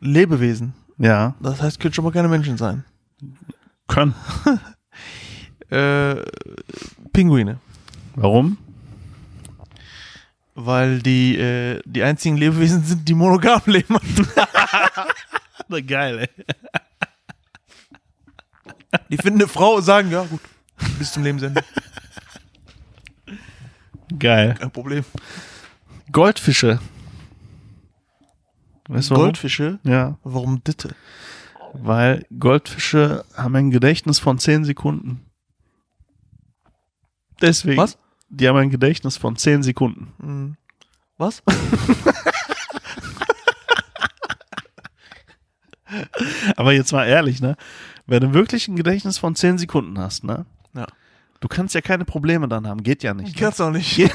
Lebewesen. 0.00 0.72
Ja, 0.96 1.34
Das 1.42 1.60
heißt, 1.60 1.78
können 1.78 1.92
schon 1.92 2.04
mal 2.06 2.10
keine 2.12 2.28
Menschen 2.28 2.56
sein. 2.56 2.86
können. 3.86 4.14
Äh, 5.70 6.22
Pinguine. 7.12 7.58
Warum? 8.14 8.56
Weil 10.54 11.00
die, 11.00 11.36
äh, 11.36 11.82
die 11.84 12.02
einzigen 12.02 12.36
Lebewesen 12.38 12.82
sind, 12.84 13.08
die 13.08 13.14
monogam 13.14 13.60
leben. 13.66 13.98
Geil, 15.86 16.18
ey. 16.20 16.44
Die 19.08 19.16
finden 19.16 19.40
eine 19.40 19.48
Frau 19.48 19.76
und 19.76 19.82
sagen, 19.82 20.10
ja 20.10 20.22
gut, 20.24 20.40
bis 20.98 21.12
zum 21.12 21.22
Lebensende. 21.24 21.62
Geil. 24.18 24.54
Kein 24.58 24.70
Problem. 24.70 25.04
Goldfische. 26.12 26.80
Weißt 28.88 29.10
du 29.10 29.14
warum? 29.14 29.24
Goldfische? 29.26 29.78
Ja, 29.82 30.18
Warum 30.22 30.62
Ditte? 30.62 30.94
weil 31.76 32.24
Goldfische 32.38 33.24
haben 33.36 33.56
ein 33.56 33.70
Gedächtnis 33.72 34.20
von 34.20 34.38
10 34.38 34.64
Sekunden. 34.64 35.26
Deswegen. 37.40 37.78
Was? 37.82 37.98
Die 38.28 38.48
haben 38.48 38.56
ein 38.56 38.70
Gedächtnis 38.70 39.16
von 39.16 39.34
10 39.36 39.64
Sekunden. 39.64 40.12
Hm. 40.20 40.56
Was? 41.18 41.42
Aber 46.56 46.72
jetzt 46.72 46.92
mal 46.92 47.06
ehrlich, 47.06 47.40
ne? 47.40 47.56
Wenn 48.06 48.20
du 48.20 48.34
wirklich 48.34 48.68
ein 48.68 48.76
Gedächtnis 48.76 49.18
von 49.18 49.34
10 49.34 49.58
Sekunden 49.58 49.98
hast, 49.98 50.24
ne? 50.24 50.46
Ja. 50.74 50.86
Du 51.40 51.48
kannst 51.48 51.74
ja 51.74 51.80
keine 51.80 52.04
Probleme 52.04 52.48
dann 52.48 52.66
haben. 52.66 52.82
Geht 52.82 53.02
ja 53.02 53.14
nicht. 53.14 53.34
Ne? 53.34 53.40
Kannst 53.40 53.60
auch 53.60 53.70
nicht. 53.70 53.96
Ja. 53.98 54.08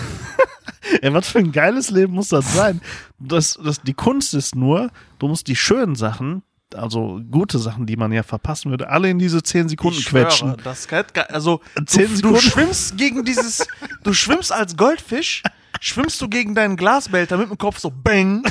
Ey, 1.02 1.13
was 1.13 1.28
für 1.30 1.39
ein 1.39 1.52
geiles 1.52 1.91
Leben 1.91 2.13
muss 2.13 2.30
das 2.30 2.52
sein? 2.54 2.82
Das, 3.19 3.60
das, 3.63 3.82
die 3.82 3.93
Kunst 3.93 4.34
ist 4.34 4.56
nur, 4.56 4.89
du 5.19 5.28
musst 5.28 5.47
die 5.47 5.56
schönen 5.56 5.95
Sachen, 5.95 6.41
also 6.73 7.21
gute 7.30 7.60
Sachen, 7.60 7.86
die 7.86 7.95
man 7.95 8.12
ja 8.12 8.23
verpassen 8.23 8.71
würde, 8.71 8.89
alle 8.89 9.10
in 9.10 9.19
diese 9.19 9.43
10 9.43 9.69
Sekunden 9.69 9.99
Ich 9.99 10.06
schwöre, 10.06 10.25
quetschen. 10.25 10.56
Das 10.63 10.88
kann, 10.88 11.06
also, 11.30 11.62
Zehn 11.86 12.06
du, 12.08 12.10
du 12.10 12.15
Sekunden. 12.15 12.39
schwimmst 12.41 12.97
gegen 12.97 13.23
dieses, 13.23 13.67
du 14.04 14.13
schwimmst 14.13 14.52
als 14.52 14.78
Goldfisch, 14.78 15.43
schwimmst 15.80 16.19
du 16.21 16.28
gegen 16.30 16.56
deinen 16.56 16.75
Glasbehälter 16.75 17.38
mit 17.38 17.49
dem 17.49 17.58
Kopf 17.58 17.78
so 17.80 17.91
bang. 17.91 18.43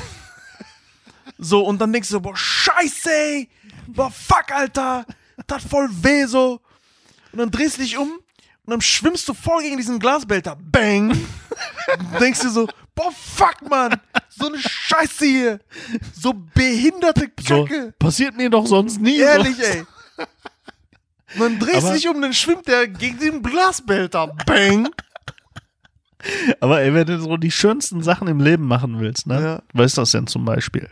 So, 1.38 1.64
und 1.64 1.81
dann 1.81 1.92
denkst 1.92 2.09
du 2.09 2.12
so, 2.14 2.20
boah, 2.20 2.37
scheiße, 2.37 3.11
ey, 3.11 3.48
boah, 3.88 4.11
fuck, 4.11 4.53
Alter, 4.53 5.05
das 5.46 5.62
hat 5.62 5.70
voll 5.70 5.88
weh 6.03 6.24
so. 6.27 6.61
und 7.33 7.38
dann 7.38 7.51
drehst 7.51 7.79
du 7.79 7.83
dich 7.83 7.96
um 7.96 8.09
und 8.11 8.70
dann 8.70 8.81
schwimmst 8.81 9.29
du 9.29 9.35
voll 9.35 9.62
gegen 9.62 9.77
diesen 9.77 9.98
Glasbehälter. 9.98 10.57
Bang! 10.61 11.11
und 11.11 12.20
denkst 12.20 12.40
du 12.40 12.51
so, 12.51 12.68
boah, 12.94 13.11
fuck, 13.12 13.68
Mann! 13.68 14.01
So 14.29 14.48
eine 14.48 14.59
Scheiße 14.59 15.24
hier! 15.24 15.61
So 16.12 16.35
behinderte 16.55 17.31
So, 17.40 17.64
Kacke! 17.64 17.94
passiert 17.98 18.37
mir 18.37 18.51
doch 18.51 18.66
sonst 18.66 19.01
nie. 19.01 19.18
Ehrlich, 19.18 19.57
so. 19.57 19.62
ey! 19.62 19.85
Und 21.35 21.40
dann 21.40 21.59
drehst 21.59 21.88
du 21.88 21.92
dich 21.92 22.09
um, 22.09 22.20
dann 22.22 22.33
schwimmt 22.33 22.66
der 22.68 22.88
gegen 22.88 23.18
den 23.18 23.42
Glasbehälter. 23.42 24.29
Bang! 24.46 24.88
Aber 26.61 26.81
ey, 26.81 26.92
wenn 26.94 27.07
du 27.07 27.20
so 27.20 27.37
die 27.37 27.51
schönsten 27.51 28.03
Sachen 28.03 28.29
im 28.29 28.40
Leben 28.40 28.66
machen 28.66 28.98
willst, 28.98 29.27
ne? 29.27 29.40
Ja. 29.40 29.62
Was 29.72 29.87
ist 29.92 29.98
das 29.98 30.11
denn 30.11 30.27
zum 30.27 30.44
Beispiel? 30.44 30.88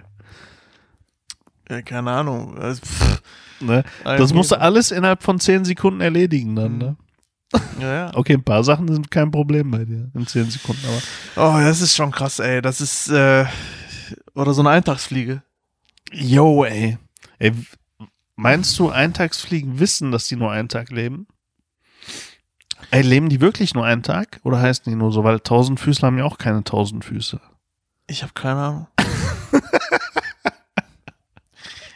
Ja, 1.69 1.83
keine 1.83 2.13
Ahnung. 2.13 2.57
Also, 2.59 2.83
pff, 2.83 3.23
Ne? 3.61 3.85
Das 4.05 4.33
musst 4.33 4.53
du 4.53 4.61
alles 4.61 4.91
innerhalb 4.91 5.23
von 5.23 5.41
zehn 5.41 5.65
Sekunden 5.65 6.01
erledigen 6.01 6.57
dann, 6.57 6.79
ne? 6.79 6.97
ja, 7.81 7.95
ja. 7.95 8.11
Okay, 8.15 8.35
ein 8.35 8.43
paar 8.43 8.65
Sachen 8.65 8.93
sind 8.93 9.11
kein 9.11 9.31
Problem 9.31 9.71
bei 9.71 9.85
dir 9.85 10.11
in 10.15 10.27
zehn 10.27 10.51
Sekunden, 10.51 10.83
aber. 10.87 11.55
Oh, 11.57 11.61
das 11.61 11.81
ist 11.81 11.95
schon 11.95 12.11
krass, 12.11 12.39
ey. 12.39 12.61
Das 12.61 12.81
ist, 12.81 13.09
äh, 13.09 13.45
oder 14.35 14.53
so 14.53 14.63
eine 14.63 14.71
Eintagsfliege. 14.71 15.43
Yo, 16.13 16.65
ey. 16.65 16.99
ey. 17.39 17.53
Meinst 18.35 18.79
du, 18.79 18.91
Eintagsfliegen 18.91 19.79
wissen, 19.79 20.13
dass 20.13 20.29
die 20.29 20.37
nur 20.37 20.53
einen 20.53 20.69
Tag 20.69 20.91
leben? 20.91 21.27
Ey, 22.91 23.03
leben 23.03 23.29
die 23.29 23.41
wirklich 23.41 23.75
nur 23.75 23.85
einen 23.85 24.03
Tag? 24.03 24.41
Oder 24.45 24.61
heißen 24.61 24.85
die 24.87 24.95
nur 24.95 25.11
so? 25.11 25.25
Weil 25.25 25.41
Tausendfüßler 25.41 26.07
haben 26.07 26.19
ja 26.19 26.25
auch 26.25 26.39
keine 26.39 26.63
Tausendfüße. 26.63 27.41
Ich 28.07 28.23
habe 28.23 28.33
keine 28.35 28.61
Ahnung. 28.61 28.87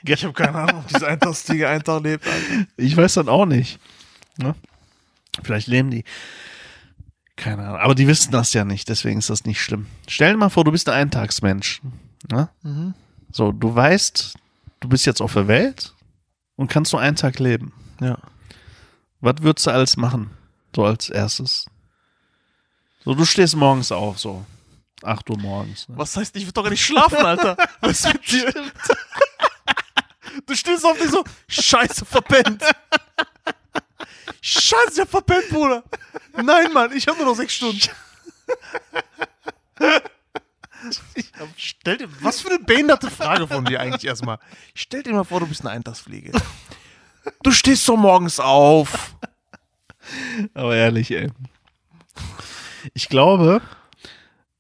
ich 0.15 0.25
habe 0.25 0.33
keine 0.33 0.55
Ahnung, 0.57 0.81
ob 0.81 0.89
diese 0.89 1.07
Eintagsfliege 1.07 1.69
einen 1.69 1.83
Tag 1.83 2.03
lebt. 2.03 2.27
Alter. 2.27 2.67
Ich 2.77 2.97
weiß 2.97 3.15
dann 3.15 3.29
auch 3.29 3.47
nicht. 3.47 3.79
Ne? 4.39 4.55
Vielleicht 5.43 5.69
leben 5.69 5.91
die. 5.91 6.05
Keine 7.37 7.63
Ahnung. 7.67 7.81
Aber 7.81 7.95
die 7.95 8.07
wissen 8.07 8.33
das 8.33 8.53
ja 8.53 8.65
nicht, 8.65 8.89
deswegen 8.89 9.19
ist 9.19 9.31
das 9.31 9.45
nicht 9.45 9.63
schlimm. 9.63 9.87
Stell 10.09 10.33
dir 10.33 10.39
mal 10.39 10.51
vor, 10.51 10.65
du 10.65 10.73
bist 10.73 10.89
ein 10.89 10.95
Eintagsmensch. 10.95 11.81
Ne? 12.31 12.49
Mhm. 12.63 12.95
So, 13.33 13.53
du 13.53 13.75
weißt, 13.75 14.35
du 14.81 14.89
bist 14.89 15.07
jetzt 15.07 15.23
auf 15.23 15.35
der 15.35 15.49
Welt 15.49 15.95
und 16.57 16.71
kannst 16.71 16.93
nur 16.93 17.01
einen 17.01 17.17
Tag 17.17 17.39
leben. 17.39 17.73
Ja. 18.01 18.19
Was 19.21 19.37
würdest 19.41 19.67
du 19.67 19.71
alles 19.71 19.97
machen? 19.97 20.31
So 20.75 20.85
als 20.85 21.09
erstes. 21.09 21.67
So, 23.05 23.15
du 23.15 23.25
stehst 23.25 23.57
morgens 23.57 23.93
auf, 23.93 24.19
so. 24.19 24.45
8 25.03 25.31
Uhr 25.31 25.39
morgens. 25.39 25.89
Ne? 25.89 25.97
Was 25.97 26.17
heißt, 26.17 26.37
ich 26.37 26.45
will 26.45 26.53
doch 26.53 26.63
gar 26.63 26.71
nicht 26.71 26.85
schlafen, 26.85 27.19
Alter? 27.19 27.57
Was 27.81 28.05
mit 28.05 28.31
dir? 28.31 28.53
Du 30.47 30.55
stehst 30.55 30.85
auf 30.85 30.99
dich 30.99 31.11
so, 31.11 31.25
scheiße, 31.49 32.05
verpennt. 32.05 32.63
Scheiße, 34.41 34.93
ich 34.95 35.01
hab 35.01 35.11
verpennt, 35.11 35.49
Bruder. 35.51 35.85
Nein, 36.35 36.73
Mann, 36.73 36.97
ich 36.97 37.07
hab 37.07 37.17
nur 37.17 37.27
noch 37.27 37.35
sechs 37.35 37.55
Stunden. 37.55 37.81
Stell 41.57 41.99
dir, 41.99 42.09
was 42.23 42.41
für 42.41 42.49
eine 42.49 42.59
behinderte 42.59 43.11
Frage 43.11 43.47
von 43.47 43.65
dir 43.65 43.81
eigentlich 43.81 44.05
erstmal. 44.05 44.39
Stell 44.75 45.03
dir 45.03 45.13
mal 45.13 45.25
vor, 45.25 45.41
du 45.41 45.47
bist 45.47 45.61
eine 45.63 45.71
Eintagsfliege. 45.71 46.33
Du 47.43 47.51
stehst 47.51 47.85
so 47.85 47.97
morgens 47.97 48.41
auf. 48.41 49.15
Aber 50.55 50.75
ehrlich, 50.75 51.11
ey. 51.11 51.31
Ich 52.95 53.09
glaube, 53.09 53.61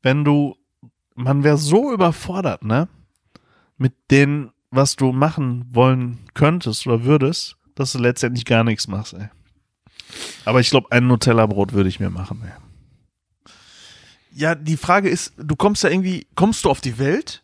wenn 0.02 0.24
du, 0.24 0.56
man 1.14 1.42
wäre 1.42 1.56
so 1.56 1.92
überfordert, 1.92 2.64
ne? 2.64 2.88
Mit 3.78 3.94
dem, 4.10 4.52
was 4.70 4.96
du 4.96 5.12
machen 5.12 5.66
wollen 5.70 6.18
könntest 6.34 6.86
oder 6.86 7.04
würdest, 7.04 7.56
dass 7.74 7.92
du 7.92 7.98
letztendlich 7.98 8.44
gar 8.44 8.64
nichts 8.64 8.88
machst, 8.88 9.14
ey. 9.14 9.28
Aber 10.44 10.60
ich 10.60 10.70
glaube, 10.70 10.90
ein 10.92 11.06
Nutella-Brot 11.06 11.72
würde 11.72 11.88
ich 11.88 12.00
mir 12.00 12.10
machen, 12.10 12.42
ey. 12.44 12.52
Ja, 14.32 14.54
die 14.54 14.76
Frage 14.76 15.08
ist, 15.08 15.32
du 15.36 15.56
kommst 15.56 15.82
ja 15.82 15.90
irgendwie, 15.90 16.26
kommst 16.34 16.64
du 16.64 16.70
auf 16.70 16.80
die 16.80 16.98
Welt? 16.98 17.42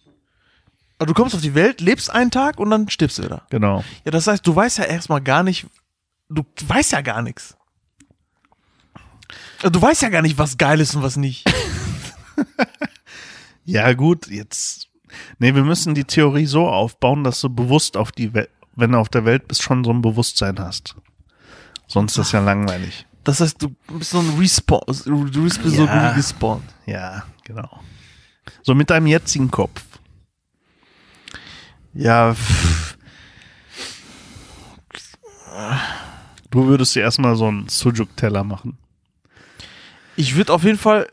Also 0.98 1.12
du 1.12 1.20
kommst 1.20 1.34
auf 1.34 1.40
die 1.42 1.54
Welt, 1.54 1.80
lebst 1.80 2.10
einen 2.10 2.30
Tag 2.30 2.58
und 2.58 2.70
dann 2.70 2.88
stirbst 2.88 3.18
du 3.18 3.24
wieder. 3.24 3.46
Genau. 3.50 3.84
Ja, 4.04 4.12
das 4.12 4.26
heißt, 4.26 4.46
du 4.46 4.54
weißt 4.54 4.78
ja 4.78 4.84
erstmal 4.84 5.20
gar 5.20 5.42
nicht, 5.42 5.66
du 6.28 6.44
weißt 6.66 6.92
ja 6.92 7.00
gar 7.02 7.22
nichts. 7.22 7.56
Also 9.58 9.70
Du 9.70 9.82
weißt 9.82 10.02
ja 10.02 10.08
gar 10.10 10.22
nicht, 10.22 10.38
was 10.38 10.58
geil 10.58 10.80
ist 10.80 10.94
und 10.94 11.02
was 11.02 11.16
nicht. 11.16 11.44
Ja, 13.68 13.92
gut, 13.94 14.28
jetzt. 14.28 14.85
Nee, 15.38 15.54
wir 15.54 15.64
müssen 15.64 15.94
die 15.94 16.04
Theorie 16.04 16.46
so 16.46 16.68
aufbauen, 16.68 17.24
dass 17.24 17.40
du 17.40 17.48
bewusst 17.48 17.96
auf 17.96 18.12
die 18.12 18.34
Welt, 18.34 18.50
wenn 18.74 18.92
du 18.92 18.98
auf 18.98 19.08
der 19.08 19.24
Welt 19.24 19.48
bist, 19.48 19.62
schon 19.62 19.84
so 19.84 19.90
ein 19.92 20.02
Bewusstsein 20.02 20.58
hast. 20.58 20.96
Sonst 21.86 22.12
ist 22.12 22.18
das 22.18 22.32
ja 22.32 22.40
langweilig. 22.40 23.06
Das 23.24 23.40
heißt, 23.40 23.60
du 23.62 23.74
bist 23.96 24.10
so 24.10 24.18
ein 24.20 24.36
Respawn, 24.38 24.80
du 25.04 25.42
bist 25.44 25.60
so 25.64 25.84
Ja. 25.86 26.12
gespawnt. 26.12 26.62
Ja, 26.86 27.24
genau. 27.44 27.80
So 28.62 28.74
mit 28.74 28.90
deinem 28.90 29.06
jetzigen 29.08 29.50
Kopf. 29.50 29.82
Ja, 31.94 32.34
pff, 32.34 32.96
Du 36.50 36.66
würdest 36.66 36.94
dir 36.94 37.00
erstmal 37.02 37.36
so 37.36 37.48
einen 37.48 37.68
Sujuk-Teller 37.68 38.44
machen. 38.44 38.78
ich 40.16 40.34
würde 40.36 40.52
auf 40.52 40.64
jeden 40.64 40.78
Fall, 40.78 41.08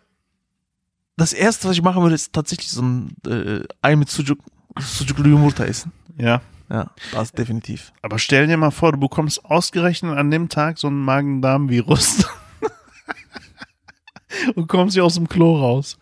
das 1.18 1.34
erste, 1.34 1.68
was 1.68 1.76
ich 1.76 1.82
machen 1.82 2.02
würde, 2.02 2.16
ist 2.16 2.34
tatsächlich 2.34 2.70
so 2.72 2.82
ein 2.82 3.16
äh, 3.28 3.64
Ei 3.82 3.96
mit 3.96 4.10
Sujuk, 4.10 4.40
Sujuk 4.80 5.20
Ryumurta 5.20 5.66
essen. 5.66 5.92
Ja. 6.18 6.42
Ja, 6.70 6.90
das 7.12 7.32
definitiv. 7.34 7.92
Aber 8.02 8.18
stell 8.18 8.48
dir 8.48 8.58
mal 8.58 8.72
vor, 8.72 8.94
du 8.94 8.98
bekommst 8.98 9.46
ausgerechnet 9.46 10.18
an 10.18 10.32
dem 10.32 10.50
Tag 10.50 10.80
so 10.80 10.88
einen 10.88 11.04
Magen-Darm-Virus. 11.04 12.26
und 14.56 14.68
kommst 14.68 14.96
hier 14.96 15.06
aus 15.06 15.16
dem 15.16 15.28
Klo 15.28 15.56
raus. 15.58 15.98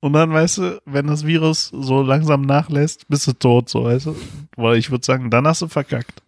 Und 0.00 0.12
dann, 0.14 0.32
weißt 0.32 0.58
du, 0.58 0.82
wenn 0.86 1.06
das 1.06 1.26
Virus 1.26 1.68
so 1.68 2.02
langsam 2.02 2.42
nachlässt, 2.42 3.08
bist 3.08 3.26
du 3.26 3.32
tot, 3.32 3.68
so, 3.68 3.84
weißt 3.84 4.06
du? 4.06 4.16
Weil 4.56 4.76
ich 4.76 4.90
würde 4.90 5.04
sagen, 5.04 5.30
dann 5.30 5.46
hast 5.46 5.62
du 5.62 5.68
verkackt. 5.68 6.22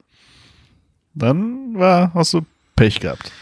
Dann 1.15 1.79
war, 1.79 2.13
hast 2.13 2.35
du 2.35 2.43
Pech 2.75 3.01
gehabt. 3.01 3.33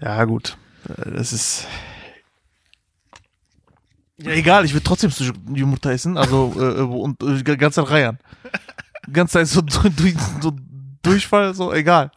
Ja, 0.00 0.24
gut. 0.24 0.56
Äh, 0.88 1.12
Das 1.12 1.32
ist. 1.32 1.66
Ja, 4.18 4.30
egal, 4.30 4.64
ich 4.64 4.72
würde 4.72 4.84
trotzdem 4.84 5.10
Sujuk 5.10 5.36
Ryumurta 5.54 5.90
essen, 5.90 6.16
also 6.16 6.54
äh, 6.58 6.80
und 6.80 7.22
äh, 7.22 7.42
die 7.42 7.56
ganze 7.56 7.82
Zeit 7.82 7.90
reiern. 7.90 8.18
Die 9.06 9.12
ganze 9.12 9.34
Zeit 9.34 9.48
so, 9.48 9.60
durch, 9.60 10.14
so 10.40 10.56
Durchfall, 11.02 11.54
so 11.54 11.72
egal. 11.72 12.10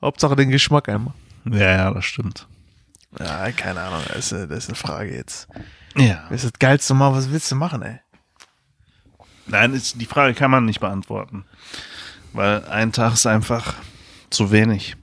Hauptsache 0.00 0.36
den 0.36 0.50
Geschmack 0.50 0.88
einmal. 0.88 1.14
Ja, 1.44 1.76
ja, 1.76 1.90
das 1.90 2.04
stimmt. 2.04 2.46
Ja, 3.18 3.50
keine 3.52 3.80
Ahnung, 3.80 4.00
das 4.08 4.32
ist, 4.32 4.50
das 4.50 4.58
ist 4.58 4.68
eine 4.68 4.76
Frage 4.76 5.14
jetzt. 5.14 5.48
Ja. 5.96 6.24
Das 6.30 6.44
ist 6.44 6.54
das 6.54 6.58
geilste 6.58 6.94
Mal, 6.94 7.12
was 7.12 7.30
willst 7.30 7.50
du 7.50 7.56
machen, 7.56 7.82
ey? 7.82 7.98
Nein, 9.46 9.74
ist, 9.74 10.00
die 10.00 10.06
Frage 10.06 10.34
kann 10.34 10.50
man 10.50 10.64
nicht 10.64 10.80
beantworten. 10.80 11.44
Weil 12.32 12.64
ein 12.66 12.92
Tag 12.92 13.14
ist 13.14 13.26
einfach 13.26 13.74
zu 14.30 14.50
wenig. 14.50 14.96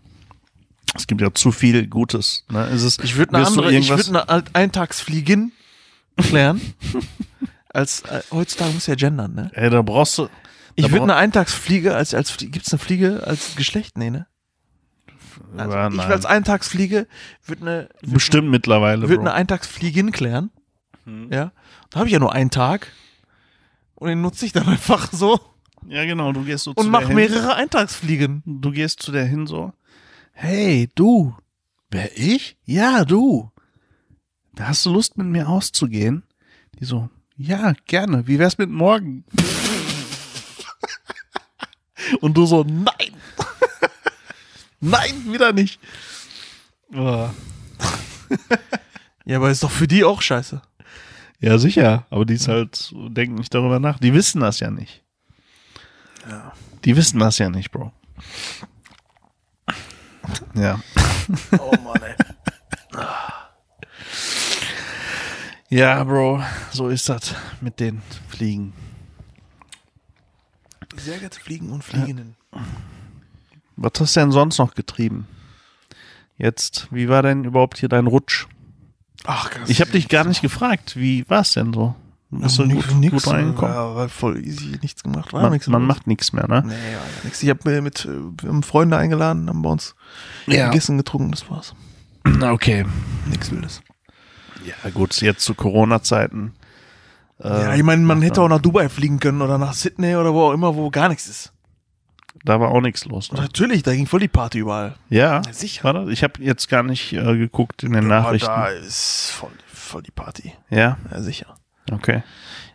Es 0.95 1.05
gibt 1.05 1.21
ja 1.21 1.31
zu 1.33 1.51
viel 1.51 1.85
Gutes. 1.87 2.45
Ne? 2.49 2.65
Ist 2.69 2.83
es, 2.83 2.97
Ich 2.99 3.15
würde 3.15 3.35
eine 3.35 3.45
andere, 3.45 3.71
ich 3.71 3.89
würde 3.89 4.23
eine 4.27 4.45
Eintagsfliegin 4.53 5.51
klären. 6.21 6.61
als 7.69 8.01
äh, 8.01 8.21
heutzutage 8.31 8.71
muss 8.73 8.87
ja 8.87 8.95
gendern, 8.95 9.33
ne? 9.35 9.51
Ey, 9.53 9.69
da 9.69 9.81
brauchst 9.81 10.17
du. 10.17 10.29
Ich 10.75 10.91
würde 10.91 11.03
eine 11.03 11.15
Eintagsfliege 11.15 11.95
als 11.95 12.13
als 12.13 12.37
gibt's 12.37 12.71
eine 12.71 12.79
Fliege 12.79 13.23
als 13.25 13.55
Geschlecht, 13.55 13.97
nee, 13.97 14.09
ne? 14.09 14.27
Also 15.57 15.75
Ja, 15.75 15.89
ich 15.91 15.99
als 16.01 16.25
Eintagsfliege 16.25 17.07
würde 17.45 17.61
eine 17.61 17.89
würd, 18.01 18.13
Bestimmt 18.13 18.49
mittlerweile. 18.49 19.09
würde 19.09 19.21
eine 19.21 19.33
Eintagsfliegin 19.33 20.11
klären. 20.11 20.51
Hm. 21.05 21.31
Ja? 21.31 21.51
Da 21.89 21.99
habe 21.99 22.07
ich 22.07 22.13
ja 22.13 22.19
nur 22.19 22.33
einen 22.33 22.51
Tag 22.51 22.87
und 23.95 24.09
den 24.09 24.21
nutze 24.21 24.45
ich 24.45 24.53
dann 24.53 24.67
einfach 24.67 25.11
so 25.11 25.39
Ja, 25.87 26.05
genau. 26.05 26.31
Du 26.31 26.43
gehst 26.43 26.65
so 26.65 26.71
und 26.75 26.89
mach 26.89 27.09
mehrere 27.09 27.55
Eintagsfliegen. 27.55 28.43
Du 28.45 28.71
gehst 28.71 29.01
zu 29.01 29.11
der 29.11 29.25
hin 29.25 29.47
so. 29.47 29.73
Hey, 30.31 30.89
du. 30.95 31.35
Wer 31.91 32.17
ich? 32.17 32.57
Ja, 32.65 33.03
du. 33.03 33.51
Da 34.59 34.67
hast 34.67 34.85
du 34.85 34.91
Lust 34.91 35.17
mit 35.17 35.25
mir 35.25 35.47
auszugehen? 35.47 36.23
Die 36.77 36.83
so. 36.83 37.09
Ja, 37.37 37.73
gerne. 37.85 38.27
Wie 38.27 38.39
wär's 38.39 38.57
mit 38.57 38.69
morgen? 38.69 39.23
Und 42.19 42.35
du 42.35 42.45
so, 42.45 42.65
nein. 42.65 43.13
nein, 44.81 45.31
wieder 45.31 45.53
nicht. 45.53 45.79
Ja, 46.91 47.33
aber 49.37 49.49
ist 49.49 49.63
doch 49.63 49.71
für 49.71 49.87
die 49.87 50.03
auch 50.03 50.21
scheiße. 50.21 50.61
Ja, 51.39 51.57
sicher. 51.57 52.05
Aber 52.09 52.25
die 52.25 52.33
ist 52.33 52.49
halt, 52.49 52.93
denken 52.93 53.35
nicht 53.35 53.53
darüber 53.53 53.79
nach. 53.79 53.97
Die 53.97 54.13
wissen 54.13 54.41
das 54.41 54.59
ja 54.59 54.69
nicht. 54.69 55.05
Ja. 56.29 56.51
Die 56.83 56.97
wissen 56.97 57.19
das 57.19 57.37
ja 57.37 57.49
nicht, 57.49 57.71
Bro. 57.71 57.93
Ja. 60.53 60.81
Oh 61.57 61.71
Mann, 61.81 62.03
ey. 62.03 62.15
Ja, 65.69 66.03
Bro. 66.03 66.43
So 66.71 66.89
ist 66.89 67.07
das 67.09 67.35
mit 67.61 67.79
den 67.79 68.01
Fliegen. 68.27 68.73
Sehr 70.97 71.19
geehrte 71.19 71.39
Fliegen 71.39 71.69
und 71.69 71.83
Fliegenden. 71.83 72.35
Was 73.75 73.91
hast 73.99 74.15
du 74.15 74.19
denn 74.19 74.31
sonst 74.31 74.57
noch 74.57 74.73
getrieben? 74.73 75.27
Jetzt, 76.37 76.87
wie 76.89 77.07
war 77.07 77.21
denn 77.21 77.43
überhaupt 77.43 77.77
hier 77.77 77.89
dein 77.89 78.07
Rutsch? 78.07 78.47
Ach, 79.25 79.51
krass. 79.51 79.69
Ich 79.69 79.79
habe 79.81 79.91
dich 79.91 80.07
gar 80.07 80.23
nicht 80.23 80.41
gefragt, 80.41 80.95
wie 80.95 81.29
war 81.29 81.41
es 81.41 81.51
denn 81.53 81.73
so? 81.73 81.95
Bist 82.31 82.57
du 82.57 82.65
nix, 82.65 82.87
gut, 82.87 82.97
nix, 82.97 83.11
gut 83.23 83.33
reingekommen? 83.33 83.73
Ja, 83.73 83.95
war 83.95 84.09
voll 84.09 84.45
easy, 84.45 84.77
nichts 84.81 85.03
gemacht. 85.03 85.33
War 85.33 85.43
Man, 85.43 85.51
nix 85.51 85.67
man 85.67 85.83
macht 85.83 86.07
nichts 86.07 86.31
mehr, 86.31 86.47
ne? 86.47 86.63
Nee, 86.65 86.71
war 86.73 86.77
ja 86.77 86.99
nix. 87.23 87.41
Ich 87.43 87.49
habe 87.49 87.81
mit 87.81 88.05
äh, 88.05 88.61
Freunde 88.61 88.97
eingeladen, 88.97 89.49
haben 89.49 89.61
bei 89.61 89.69
uns 89.69 89.95
gegessen, 90.45 90.97
getrunken, 90.97 91.31
das 91.31 91.49
war's. 91.49 91.75
Na, 92.23 92.51
Okay. 92.53 92.85
Nix 93.27 93.51
Wildes. 93.51 93.81
Ja, 94.83 94.89
gut, 94.91 95.21
jetzt 95.21 95.43
zu 95.43 95.53
Corona-Zeiten. 95.55 96.53
äh, 97.41 97.47
ja, 97.47 97.75
ich 97.75 97.83
meine, 97.83 98.01
man 98.03 98.21
hätte 98.21 98.41
auch 98.41 98.47
nach 98.49 98.61
Dubai 98.61 98.89
fliegen 98.89 99.19
können 99.19 99.41
oder 99.41 99.57
nach 99.57 99.73
Sydney 99.73 100.15
oder 100.15 100.33
wo 100.33 100.47
auch 100.49 100.53
immer, 100.53 100.75
wo 100.75 100.89
gar 100.89 101.09
nichts 101.09 101.27
ist. 101.27 101.53
Da 102.45 102.59
war 102.59 102.69
auch 102.69 102.81
nichts 102.81 103.05
los. 103.05 103.31
Ne? 103.31 103.39
natürlich, 103.41 103.83
da 103.83 103.93
ging 103.93 104.05
voll 104.07 104.19
die 104.21 104.27
Party 104.27 104.59
überall. 104.59 104.95
Ja, 105.09 105.41
Ja, 105.45 105.53
sicher. 105.53 105.83
war 105.83 105.93
das? 105.93 106.09
Ich 106.09 106.23
habe 106.23 106.41
jetzt 106.43 106.69
gar 106.69 106.83
nicht 106.83 107.11
äh, 107.13 107.37
geguckt 107.37 107.83
in 107.83 107.91
den 107.93 108.05
Aber 108.11 108.21
Nachrichten. 108.21 108.47
da 108.47 108.67
ist 108.67 109.31
voll, 109.31 109.51
voll 109.73 110.03
die 110.03 110.11
Party. 110.11 110.53
Ja, 110.69 110.97
Ja, 111.11 111.21
sicher. 111.21 111.55
okay. 111.91 112.23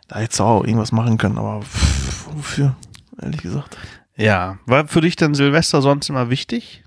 Da 0.07 0.19
hättest 0.19 0.39
du 0.39 0.43
auch 0.43 0.63
irgendwas 0.63 0.91
machen 0.91 1.17
können, 1.17 1.37
aber 1.39 1.61
pff, 1.63 2.27
wofür? 2.35 2.75
Ehrlich 3.21 3.41
gesagt. 3.41 3.75
Ja, 4.17 4.59
war 4.65 4.87
für 4.87 5.01
dich 5.01 5.15
denn 5.15 5.33
Silvester 5.33 5.81
sonst 5.81 6.09
immer 6.09 6.29
wichtig? 6.29 6.83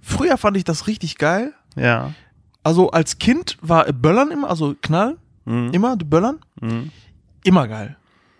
Früher 0.00 0.38
fand 0.38 0.56
ich 0.56 0.64
das 0.64 0.86
richtig 0.86 1.18
geil. 1.18 1.52
Ja. 1.74 2.12
Also 2.62 2.90
als 2.90 3.18
Kind 3.18 3.56
war 3.62 3.84
Böllern 3.92 4.30
immer, 4.30 4.48
also 4.50 4.74
Knall, 4.82 5.16
Mhm. 5.46 5.70
immer, 5.72 5.96
die 5.96 6.04
Böllern, 6.04 6.38
Mhm. 6.60 6.90
immer 7.44 7.66
geil. 7.68 7.96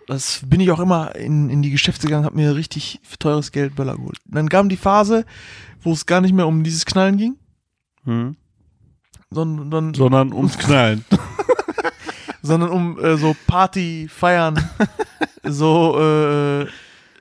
Das 0.07 0.41
bin 0.45 0.59
ich 0.59 0.69
auch 0.71 0.79
immer 0.79 1.15
in, 1.15 1.49
in 1.49 1.61
die 1.61 1.71
Geschäfte 1.71 2.07
gegangen, 2.07 2.25
hab 2.25 2.35
mir 2.35 2.55
richtig 2.55 2.99
für 3.03 3.17
teures 3.17 3.51
Geld 3.51 3.75
Böller 3.75 3.95
geholt. 3.95 4.17
Und 4.27 4.35
dann 4.35 4.49
kam 4.49 4.69
die 4.69 4.77
Phase, 4.77 5.25
wo 5.81 5.91
es 5.93 6.05
gar 6.05 6.21
nicht 6.21 6.33
mehr 6.33 6.47
um 6.47 6.63
dieses 6.63 6.85
Knallen 6.85 7.17
ging, 7.17 7.35
Mhm. 8.05 8.35
sondern, 9.31 9.93
Sondern 9.93 10.33
ums 10.33 10.57
Knallen. 10.57 11.05
sondern 12.41 12.69
um 12.69 12.99
äh, 12.99 13.17
so 13.17 13.35
Party, 13.47 14.07
Feiern, 14.09 14.59
so 15.43 15.99
äh, 15.99 16.67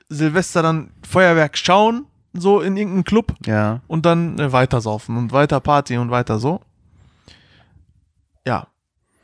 Silvester 0.08 0.62
dann 0.62 0.90
Feuerwerk 1.08 1.56
schauen, 1.56 2.06
so 2.32 2.60
in 2.60 2.76
irgendeinem 2.76 3.04
Club 3.04 3.34
ja. 3.46 3.80
und 3.86 4.06
dann 4.06 4.38
äh, 4.38 4.52
weiter 4.52 4.80
saufen 4.80 5.16
und 5.16 5.32
weiter 5.32 5.60
Party 5.60 5.96
und 5.96 6.10
weiter 6.10 6.38
so. 6.38 6.60
Ja, 8.46 8.66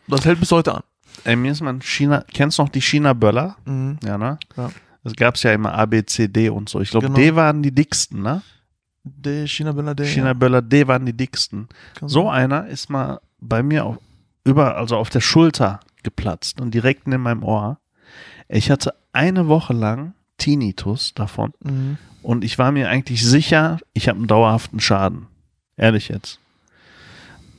das 0.09 0.25
hält 0.25 0.41
bis 0.41 0.53
heute 0.53 0.75
an. 0.75 0.83
Ey, 1.25 1.37
mir 1.37 1.53
ist 1.53 1.61
man 1.63 1.81
China, 1.81 2.25
kennst 2.33 2.59
du 2.59 2.63
noch 2.63 2.69
die 2.69 2.83
China-Böller? 2.83 3.57
Mhm. 3.65 3.99
Ja, 4.05 4.19
ne? 4.19 4.39
Ja. 4.57 4.71
Es 5.05 5.15
gab's 5.15 5.43
ja 5.43 5.53
immer 5.53 5.73
A, 5.75 5.87
B, 5.87 6.05
C, 6.05 6.29
D 6.29 6.49
und 6.51 6.69
so. 6.69 6.81
Ich 6.81 6.91
glaube, 6.91 7.07
Genau. 7.07 7.19
D 7.19 7.35
waren 7.35 7.63
die 7.63 7.73
dicksten, 7.73 8.23
ne? 8.23 8.43
Der 9.05 9.47
China 9.47 9.73
Bella 9.73 9.95
Day. 9.95 10.07
China-Böller 10.07 10.63
D 10.63 10.87
waren 10.89 11.07
die 11.07 11.13
dicksten. 11.13 11.69
ja. 12.01 12.09
So 12.09 12.29
einer 12.29 12.67
ist 12.67 12.91
mal 12.91 13.21
bei 13.41 13.63
mir 13.63 13.85
auf, 13.85 13.99
über, 14.45 14.77
also 14.77 14.97
auf 14.97 15.11
der 15.11 15.21
Schulter 15.21 15.81
geplatzt 16.03 16.61
und 16.61 16.75
direkt 16.75 17.07
in 17.07 17.21
meinem 17.21 17.43
Ohr. 17.45 17.79
Ich 18.49 18.71
hatte 18.71 18.95
eine 19.13 19.47
Woche 19.49 19.73
lang 19.73 20.13
Tinnitus 20.39 21.15
davon 21.15 21.53
Mhm. 21.63 21.99
und 22.23 22.45
ich 22.45 22.59
war 22.59 22.73
mir 22.73 22.89
eigentlich 22.89 23.25
sicher, 23.25 23.79
ich 23.93 24.09
habe 24.09 24.19
einen 24.19 24.27
dauerhaften 24.27 24.81
Schaden. 24.81 25.27
Ehrlich 25.77 26.09
jetzt. 26.09 26.41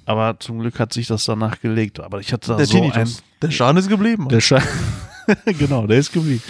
Aber 0.08 0.40
zum 0.40 0.60
Glück 0.60 0.80
hat 0.80 0.94
sich 0.94 1.06
das 1.08 1.26
danach 1.26 1.60
gelegt. 1.60 2.00
Aber 2.00 2.22
ich 2.22 2.32
hatte 2.32 2.48
da 2.48 2.56
Der 2.58 2.66
so 2.66 2.76
Tinnitus. 2.80 3.22
Der 3.42 3.52
Schaden 3.52 3.78
ist 3.78 3.90
geblieben. 3.90 4.30
der 4.30 4.40
Scha 4.40 4.62
genau, 5.46 5.86
der 5.86 5.98
ist 6.00 6.14
geblieben. 6.14 6.42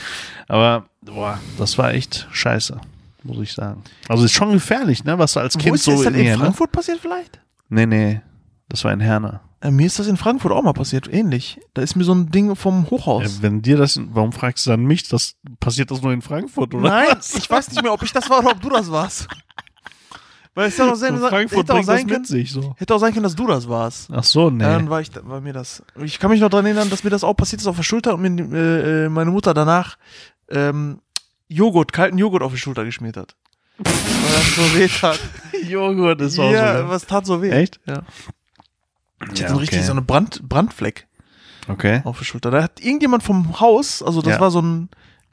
Aber 0.48 0.86
boah, 1.02 1.40
das 1.58 1.76
war 1.80 1.92
echt 1.92 2.28
scheiße, 2.32 2.80
muss 3.24 3.40
ich 3.40 3.54
sagen. 3.54 3.84
Also 4.08 4.26
ist 4.26 4.34
schon 4.34 4.52
gefährlich, 4.54 5.04
ne, 5.04 5.18
was 5.18 5.34
du 5.34 5.40
als 5.40 5.56
Wo 5.56 5.60
Kind 5.60 5.76
ist 5.76 5.86
so 5.86 5.94
ist 5.94 6.06
das 6.06 6.14
in 6.14 6.20
in 6.20 6.26
ne? 6.28 6.38
Frankfurt 6.38 6.72
passiert 6.72 7.00
vielleicht? 7.02 7.40
Nee, 7.70 7.88
nee, 7.88 8.22
das 8.70 8.84
war 8.84 8.94
in 8.94 9.00
Herne. 9.00 9.40
Äh, 9.60 9.72
mir 9.72 9.88
ist 9.88 9.98
das 9.98 10.06
in 10.06 10.18
Frankfurt 10.18 10.52
auch 10.52 10.62
mal 10.62 10.74
passiert, 10.74 11.12
ähnlich. 11.12 11.60
Da 11.74 11.82
ist 11.82 11.96
mir 11.96 12.04
so 12.04 12.14
ein 12.14 12.30
Ding 12.30 12.56
vom 12.56 12.88
Hochhaus. 12.92 13.24
Ja, 13.24 13.30
wenn 13.42 13.64
dir 13.64 13.78
das, 13.78 14.00
warum 14.12 14.34
fragst 14.34 14.68
du 14.68 14.70
dann 14.70 14.86
mich? 14.86 15.10
Das 15.10 15.34
passiert 15.60 15.90
das 15.90 16.04
nur 16.04 16.14
in 16.14 16.22
Frankfurt, 16.22 16.76
oder? 16.76 16.88
Nein, 16.90 17.08
was? 17.18 17.34
ich 17.34 17.50
weiß 17.50 17.72
nicht 17.72 17.82
mehr, 17.82 17.92
ob 17.92 18.04
ich 18.04 18.12
das 18.14 18.30
war 18.30 18.40
oder 18.40 18.52
ob 18.52 18.62
du 18.62 18.70
das 18.70 18.92
warst. 18.92 19.28
Weil 20.58 20.70
es 20.70 20.80
hätte 20.80 20.92
auch 20.92 20.96
sein, 20.96 21.18
Frankfurt 21.20 21.60
hätte 21.60 21.74
auch 21.76 21.84
sein 21.84 22.08
können, 22.08 22.26
sich 22.26 22.52
so. 22.52 22.74
hätte 22.80 22.96
auch 22.96 22.98
sein 23.00 23.14
können, 23.14 23.22
dass 23.22 23.36
du 23.36 23.46
das 23.46 23.70
warst. 23.70 24.10
Ach 24.12 24.24
so, 24.24 24.50
nee. 24.50 24.64
Dann 24.64 24.90
war 24.90 25.02
ich, 25.02 25.12
war 25.22 25.40
mir 25.40 25.54
das. 25.54 25.84
Ich 26.04 26.18
kann 26.18 26.32
mich 26.32 26.42
noch 26.42 26.50
daran 26.50 26.66
erinnern, 26.66 26.90
dass 26.90 27.04
mir 27.04 27.12
das 27.12 27.24
auch 27.24 27.36
passiert 27.36 27.62
ist 27.62 27.68
auf 27.68 27.76
der 27.76 27.84
Schulter 27.84 28.16
und 28.16 28.22
mir 28.24 28.58
äh, 28.58 29.06
äh, 29.06 29.10
meine 29.10 29.30
Mutter 29.30 29.54
danach 29.54 30.00
ähm, 30.50 31.00
Joghurt, 31.48 31.94
kalten 31.94 32.18
Joghurt 32.18 32.42
auf 32.42 32.52
die 32.54 32.58
Schulter 32.58 32.86
geschmiert 32.86 33.18
hat. 33.18 33.36
Weil 33.78 33.86
das 34.34 34.56
so 34.56 34.76
weh 34.76 34.88
tat. 34.88 35.20
Joghurt 35.70 36.22
ist 36.22 36.40
auch 36.40 36.52
ja, 36.52 36.82
so. 36.82 36.90
was 36.90 37.06
tat 37.06 37.28
so 37.28 37.40
weh? 37.44 37.52
Echt? 37.52 37.80
Ja. 37.86 38.02
Ich 39.32 39.38
Ja, 39.40 39.46
hatte 39.46 39.54
so 39.54 39.60
richtig 39.60 39.86
so 39.86 39.92
eine 39.92 40.02
Brand, 40.02 40.42
Brandfleck 40.50 41.08
Okay. 41.68 42.02
auf 42.04 42.18
der 42.18 42.26
Schulter. 42.26 42.50
Da 42.50 42.64
hat 42.64 42.80
irgendjemand 42.82 43.22
vom 43.22 43.60
Haus, 43.60 44.02
also 44.02 44.24
das 44.24 44.34
Ja. 44.34 44.40
war 44.40 44.50
so 44.50 44.62
ein 44.62 44.90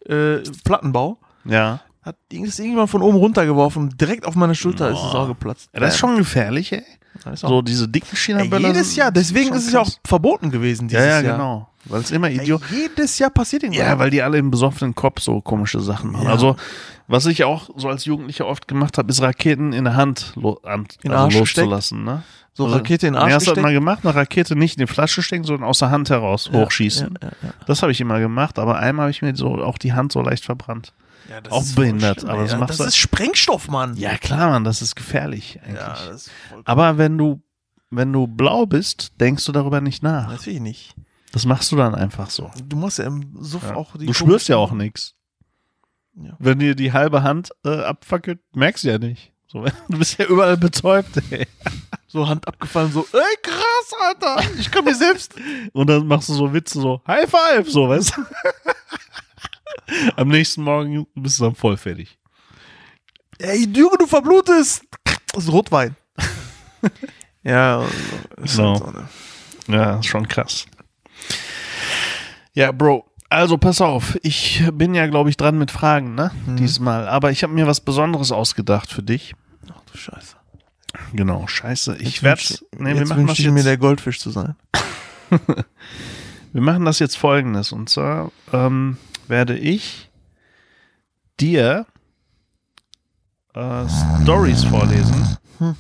äh, 0.07 0.41
Plattenbau, 0.65 1.19
Ja. 1.47 1.81
Hat 2.05 2.17
ist 2.31 2.59
irgendjemand 2.59 2.91
von 2.91 3.03
oben 3.03 3.17
runtergeworfen 3.17 3.97
direkt 3.97 4.27
auf 4.27 4.35
meine 4.35 4.55
Schulter 4.55 4.91
ist 4.91 4.97
es 4.99 5.03
Boah. 5.03 5.15
auch 5.23 5.29
geplatzt. 5.29 5.71
ja. 5.73 5.81
Das 5.81 5.95
ist 5.95 5.99
schon 6.01 6.17
gefährlich, 6.17 6.73
ey. 6.73 6.83
Ja, 7.25 7.37
So 7.37 7.63
diese 7.63 7.89
dicken 7.89 8.09
Ey, 8.11 8.17
China-Böller. 8.17 8.69
jedes 8.69 8.97
Jahr, 8.97 9.11
deswegen 9.13 9.55
ist 9.55 9.67
es 9.69 9.73
ja 9.73 9.81
auch 9.81 9.91
verboten 10.05 10.51
gewesen 10.51 10.89
Ja, 10.89 10.99
dieses 10.99 11.07
ja, 11.07 11.21
Jahr. 11.21 11.37
genau. 11.39 11.69
Weil 11.87 12.01
es 12.01 12.11
immer 12.11 12.29
Idiot. 12.31 12.63
jedes 12.71 13.19
Jahr 13.19 13.31
passiert 13.31 13.63
irgendwas. 13.63 13.87
Ja, 13.87 13.99
weil 13.99 14.11
die 14.11 14.21
alle 14.23 14.39
im 14.39 14.51
besoffenen 14.51 14.95
Kopf 14.95 15.21
so 15.21 15.41
komische 15.41 15.81
Sachen 15.81 16.13
machen. 16.13 16.25
Ja. 16.27 16.33
Also, 16.33 16.57
was 17.07 17.27
ich 17.27 17.45
auch 17.45 17.69
so 17.77 17.89
als 17.89 18.05
Jugendlicher 18.07 18.47
oft 18.47 18.67
gemacht 18.67 18.97
habe, 18.99 19.11
ist 19.11 19.21
Raketen 19.23 19.73
in 19.73 19.85
der 19.85 19.95
Hand 19.95 20.33
lo 20.35 20.59
an, 20.65 20.87
In 21.03 21.13
also 21.13 21.25
Arsch 21.25 21.35
loszulassen. 21.39 22.03
Ne? 22.05 22.23
so 22.55 22.65
Also, 22.65 22.77
Rakete 22.77 23.07
in 23.07 23.13
den 23.13 23.23
Arsch 23.23 23.35
hast 23.35 23.47
du 23.47 23.51
gesteckt. 23.51 23.63
mal 23.65 23.73
gemacht? 23.75 24.01
Eine 24.03 24.15
Rakete 24.15 24.57
nicht 24.57 24.79
in 24.81 24.87
die 24.87 24.93
Flasche 24.93 25.23
stecken, 25.23 25.45
sondern 25.45 25.69
aus 25.69 25.79
der 25.81 25.91
Hand 25.91 26.09
heraus 26.11 26.49
Ja, 26.53 26.59
hochschießen. 26.61 27.19
Ja, 27.23 27.29
ja, 27.29 27.35
ja. 27.43 27.55
Das 27.67 27.83
habe 27.83 27.93
ich 27.93 28.01
immer 28.01 28.19
gemacht, 28.19 28.59
aber 28.59 28.79
einmal 28.79 29.05
habe 29.05 29.11
ich 29.11 29.21
mir 29.23 29.37
so 29.37 29.55
auch 29.63 29.77
die 29.79 29.93
Hand 29.93 30.11
so 30.13 30.21
leicht 30.23 30.45
verbrannt. 30.45 30.93
Ja, 31.29 31.41
das 31.41 31.53
Auch 31.53 31.65
behindert, 31.75 32.21
schlimm, 32.21 32.31
aber 32.31 32.43
das 32.43 32.53
ja, 32.53 32.59
macht 32.59 32.71
das 32.71 32.81
ist 32.81 32.97
Sprengstoff, 32.97 33.69
Mann. 33.69 33.97
Ja, 33.97 34.17
klar, 34.19 34.51
Mann, 34.51 34.65
das 34.65 34.83
ist 34.83 34.95
gefährlich 34.95 35.59
eigentlich. 35.65 35.81
Ja, 35.81 36.11
ist 36.11 36.31
aber 36.65 36.99
wenn 36.99 37.17
du, 37.17 37.43
wenn 37.91 38.13
du 38.13 38.27
blau 38.27 38.67
bist, 38.67 39.13
denkst 39.21 39.45
du 39.47 39.53
darüber 39.53 39.81
nicht 39.81 40.03
nach. 40.03 40.29
Natürlich 40.29 40.61
nicht. 40.61 40.95
Das 41.33 41.47
machst 41.47 41.73
du 41.73 41.77
dann 41.77 41.95
einfach 41.95 42.31
so. 42.31 42.51
Du 42.69 42.77
musst 42.77 42.99
ja 42.99 43.07
im 43.07 43.37
Suff 43.41 43.65
Ja. 43.65 43.75
auch 43.75 43.97
die 43.97 44.07
Du 44.07 44.13
spürst 44.13 44.49
ja 44.49 44.57
auch 44.57 44.73
nichts. 44.73 45.15
Wenn 46.39 46.61
dir 46.61 46.75
die 46.77 46.93
halbe 46.93 47.23
Hand 47.25 47.51
äh, 47.65 47.83
abfackelt, 47.83 48.39
merkst 48.55 48.85
du 48.85 48.89
ja 48.89 48.99
nicht. 48.99 49.33
So, 49.49 49.65
du 49.89 49.99
bist 49.99 50.19
ja 50.19 50.27
überall 50.27 50.57
betäubt, 50.57 51.11
ey. 51.31 51.47
so 52.07 52.29
Hand 52.29 52.47
abgefallen, 52.47 52.93
so, 52.93 53.07
ey, 53.13 53.37
krass, 53.43 53.93
Alter. 54.09 54.43
Ich 54.59 54.71
kann 54.71 54.85
mir 54.85 54.95
selbst. 54.95 55.35
Und 55.73 55.89
dann 55.89 56.07
machst 56.07 56.29
du 56.29 56.35
so 56.35 56.53
Witze, 56.53 56.81
so 56.81 57.01
High 57.07 57.29
Five, 57.31 57.69
so, 57.71 57.89
weißt 57.89 58.17
du? 58.17 58.23
Am 60.17 60.29
nächsten 60.29 60.63
Morgen 60.63 61.07
bist 61.15 61.39
du 61.41 61.45
dann 61.45 61.55
voll 61.55 61.77
fertig. 61.77 62.19
Ey, 63.39 63.67
Junge, 63.75 63.97
du 63.99 64.07
verblutest. 64.07 64.85
Das 65.33 65.45
ist 65.45 65.53
Rotwein. 65.53 65.97
ja, 67.43 67.83
ist 68.43 68.57
Genau. 68.57 68.75
halt 68.75 68.85
so, 68.85 68.91
ne? 68.91 69.09
Ja, 69.79 69.99
ist 69.99 70.07
schon 70.07 70.29
krass. 70.29 70.67
Ja, 72.53 72.71
Bro. 72.73 73.05
Also 73.31 73.59
pass 73.59 73.81
auf, 73.81 74.17
ich 74.23 74.63
bin 74.75 74.95
ja, 74.95 75.09
glaube 75.09 75.29
ich, 75.29 75.37
dran 75.37 75.59
mit 75.59 75.73
Fragen, 75.73 76.15
ne? 76.15 76.31
Mhm. 76.47 76.57
Diesmal. 76.57 77.09
Aber 77.09 77.33
ich 77.33 77.43
habe 77.43 77.53
mir 77.53 77.67
was 77.67 77.81
Besonderes 77.81 78.31
ausgedacht 78.31 78.93
für 78.93 79.03
dich. 79.03 79.35
Ach 79.73 79.81
du 79.91 79.99
Scheiße. 79.99 80.37
Genau, 81.13 81.49
scheiße. 81.49 81.97
Ich 81.99 82.23
werde. 82.23 82.43
Nee, 82.79 82.95
wir 82.95 83.07
machen 83.09 83.27
das 83.27 83.37
ich 83.41 83.47
mir 83.49 83.57
jetzt. 83.57 83.67
der 83.67 83.79
Goldfisch 83.79 84.21
zu 84.21 84.31
sein. 84.31 84.55
Wir 86.53 86.63
machen 86.63 86.85
das 86.85 87.01
jetzt 87.01 87.17
folgendes. 87.19 87.73
Und 87.73 87.89
zwar 87.89 88.31
ähm, 88.53 88.97
werde 89.29 89.57
ich 89.59 90.11
dir 91.41 91.87
äh, 93.55 93.87
Stories 94.23 94.65
vorlesen. 94.65 95.37
Hm. 95.59 95.77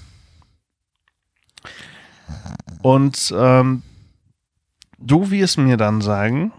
Und 2.82 3.32
ähm, 3.36 3.82
du 4.98 5.30
wirst 5.30 5.58
mir 5.58 5.76
dann 5.76 6.00
sagen, 6.00 6.52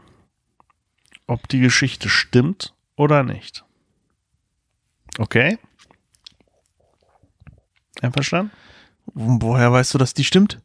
ob 1.28 1.48
die 1.50 1.60
Geschichte 1.60 2.10
stimmt 2.10 2.74
oder 2.96 3.24
nicht. 3.24 3.64
Okay? 5.18 5.58
Einverstanden? 8.02 8.52
Wo- 9.14 9.38
Woher 9.42 9.72
weißt 9.72 9.94
du, 9.94 9.98
dass 9.98 10.14
die 10.14 10.24
stimmt? 10.24 10.62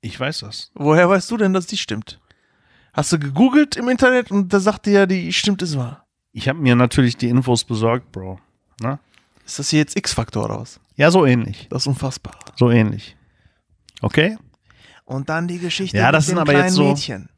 Ich 0.00 0.18
weiß 0.18 0.40
das. 0.40 0.70
Woher 0.74 1.08
weißt 1.08 1.30
du 1.30 1.36
denn, 1.36 1.52
dass 1.52 1.66
die 1.66 1.76
stimmt? 1.76 2.20
Hast 2.92 3.12
du 3.12 3.18
gegoogelt 3.18 3.76
im 3.76 3.88
Internet 3.88 4.30
und 4.30 4.52
da 4.52 4.60
sagte 4.60 4.90
ja, 4.90 5.06
die 5.06 5.32
stimmt, 5.32 5.62
ist 5.62 5.76
wahr. 5.76 6.06
Ich 6.32 6.48
habe 6.48 6.58
mir 6.58 6.74
natürlich 6.76 7.16
die 7.16 7.28
Infos 7.28 7.64
besorgt, 7.64 8.10
Bro. 8.12 8.38
Na? 8.80 8.98
Ist 9.44 9.58
das 9.58 9.70
hier 9.70 9.80
jetzt 9.80 9.96
X-Faktor 9.96 10.48
was? 10.48 10.80
Ja, 10.96 11.10
so 11.10 11.24
ähnlich. 11.26 11.66
Das 11.70 11.82
ist 11.82 11.86
unfassbar. 11.88 12.34
So 12.56 12.70
ähnlich. 12.70 13.16
Okay? 14.00 14.36
Und 15.04 15.28
dann 15.28 15.48
die 15.48 15.58
Geschichte 15.58 15.96
Ja, 15.96 16.12
das 16.12 16.26
sind 16.26 16.38
aber 16.38 16.52
jetzt 16.52 16.74
so- 16.74 16.84
Mädchen, 16.88 17.28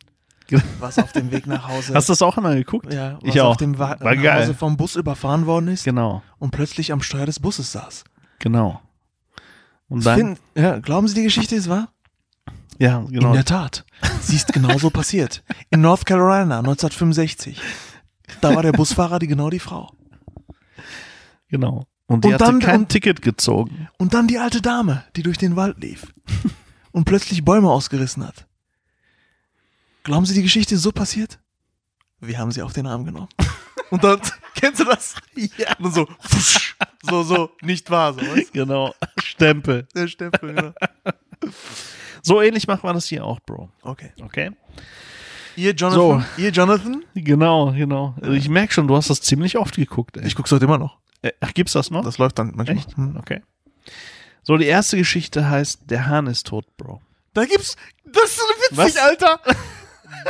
was 0.81 0.99
auf 0.99 1.12
dem 1.12 1.31
Weg 1.31 1.47
nach 1.47 1.67
Hause, 1.69 1.95
Hast 1.95 2.09
du 2.09 2.12
das 2.12 2.21
auch 2.23 2.37
einmal 2.37 2.57
geguckt? 2.57 2.93
ja, 2.93 3.15
was 3.15 3.23
Ich 3.35 3.41
auch. 3.41 3.51
auf 3.53 3.57
dem 3.57 3.79
Wa 3.79 3.97
War 4.01 4.15
nach 4.15 4.35
Hause 4.41 4.55
vom 4.55 4.77
Bus 4.77 4.97
überfahren 4.97 5.47
worden 5.47 5.69
ist 5.69 5.85
Genau, 5.85 6.23
und 6.38 6.51
plötzlich 6.51 6.93
am 6.93 7.01
Steuer 7.03 7.25
des 7.27 7.41
Busses 7.41 7.73
saß. 7.73 8.05
genau. 8.38 8.81
Und 9.88 10.05
dann, 10.07 10.19
Finden, 10.19 10.38
ja, 10.55 10.79
glauben 10.79 11.07
Sie, 11.09 11.15
die 11.15 11.23
Geschichte 11.23 11.55
ist 11.55 11.69
wahr? 11.69 11.88
Ja, 12.79 12.99
In 13.01 13.09
genau. 13.13 13.33
der 13.33 13.45
Tat. 13.45 13.85
Sie 14.21 14.37
ist 14.37 14.53
genauso 14.53 14.91
passiert. 14.91 15.43
In 15.71 15.81
North 15.81 16.07
Carolina 16.07 16.59
1965. 16.59 17.61
Da 18.41 18.55
war 18.55 18.63
der 18.63 18.73
Busfahrer 18.73 19.19
die 19.19 19.27
genau 19.27 19.51
die 19.51 19.59
Frau. 19.59 19.93
Genau. 21.49 21.87
Und 22.07 22.25
die 22.25 22.29
Und 22.29 22.35
hatte 22.35 22.45
dann- 22.45 22.61
kein 22.61 22.81
und- 22.81 22.89
Ticket 22.89 23.23
gezogen. 23.23 23.89
Und 23.99 24.15
dann 24.15 24.27
die 24.29 24.39
alte 24.39 24.61
Dame, 24.63 25.05
die 25.17 25.23
durch 25.23 25.39
den 25.39 25.57
Wald 25.57 25.79
lief 25.79 26.13
und 26.93 27.05
plötzlich 27.05 27.45
Bäume 27.45 27.71
ausgerissen 27.71 28.27
hat. 28.27 28.47
Glauben 30.05 30.27
Sie, 30.27 30.35
die 30.35 30.43
Geschichte 30.43 30.75
ist 30.75 30.83
so 30.83 30.91
passiert? 30.93 31.39
Wir 32.21 32.39
haben 32.39 32.51
sie 32.53 32.63
auf 32.63 32.73
den 32.73 32.87
Arm 32.87 33.05
genommen. 33.05 33.29
Und 33.91 34.03
dann, 34.05 34.21
kennst 34.55 34.81
du 34.81 34.85
das? 34.85 35.15
Ja. 35.59 35.77
Und 35.79 35.93
so, 35.93 36.09
fusch, 36.21 36.77
so, 37.03 37.23
so, 37.25 37.51
nicht 37.61 37.91
wahr, 37.91 38.15
so, 38.15 38.21
weißt? 38.23 38.53
Genau. 38.55 38.95
Stempel. 39.23 39.87
Der 39.95 40.09
Stempel, 40.09 40.55
genau. 40.55 40.73
So 42.23 42.41
ähnlich 42.41 42.67
machen 42.67 42.89
wir 42.89 42.93
das 42.93 43.07
hier 43.07 43.25
auch, 43.25 43.41
Bro. 43.41 43.69
Okay. 43.83 44.13
Okay? 44.23 44.51
Ihr 45.57 45.73
Jonathan, 45.73 46.25
ihr 46.39 46.51
Jonathan? 46.51 47.05
Genau, 47.15 47.73
genau. 47.73 48.15
Also 48.21 48.33
ich 48.33 48.49
merke 48.49 48.73
schon, 48.73 48.89
du 48.89 48.97
hast 48.97 49.11
das 49.11 49.21
ziemlich 49.21 49.59
oft 49.59 49.77
geguckt, 49.77 50.17
ey. 50.17 50.27
Ich 50.27 50.35
guck's 50.35 50.51
heute 50.51 50.65
immer 50.65 50.79
noch. 50.79 50.99
Äh, 51.21 51.33
Ach, 51.41 51.53
gibt's 51.53 51.73
das 51.75 51.91
noch? 51.91 52.05
Das 52.05 52.19
läuft 52.19 52.39
dann 52.39 52.53
manchmal. 52.55 52.79
Echt? 52.79 52.97
Hm. 52.97 53.17
Okay. 53.19 53.43
So, 54.43 54.57
die 54.57 54.67
erste 54.67 54.97
Geschichte 54.97 55.49
heißt 55.49 55.91
Der 55.91 56.07
Hahn 56.07 56.27
ist 56.27 56.47
tot, 56.47 56.65
Bro. 56.77 57.01
Da 57.35 57.45
gibt's, 57.45 57.77
das 58.05 58.25
ist 58.25 58.37
so 58.37 58.43
witzig, 58.43 58.79
Was? 58.79 58.97
Alter. 58.97 59.41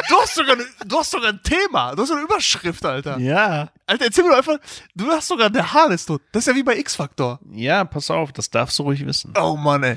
Du 0.08 0.14
hast, 0.16 0.34
sogar, 0.36 0.56
du 0.86 0.98
hast 0.98 1.10
sogar 1.10 1.30
ein 1.30 1.40
Thema, 1.42 1.94
du 1.94 2.02
hast 2.02 2.08
so 2.08 2.14
eine 2.14 2.22
Überschrift, 2.22 2.86
Alter. 2.86 3.18
Ja. 3.18 3.68
Alter, 3.84 4.04
erzähl 4.04 4.24
mir 4.24 4.30
doch 4.30 4.38
einfach, 4.38 4.58
du 4.94 5.06
hast 5.08 5.26
sogar, 5.26 5.50
der 5.50 5.72
Hahn 5.72 5.90
ist 5.90 6.06
tot. 6.06 6.22
Das 6.30 6.44
ist 6.44 6.46
ja 6.46 6.54
wie 6.54 6.62
bei 6.62 6.78
X-Factor. 6.78 7.40
Ja, 7.50 7.84
pass 7.84 8.08
auf, 8.10 8.32
das 8.32 8.48
darfst 8.48 8.78
du 8.78 8.84
ruhig 8.84 9.04
wissen. 9.04 9.34
Oh 9.36 9.56
Mann, 9.56 9.82
ey. 9.82 9.96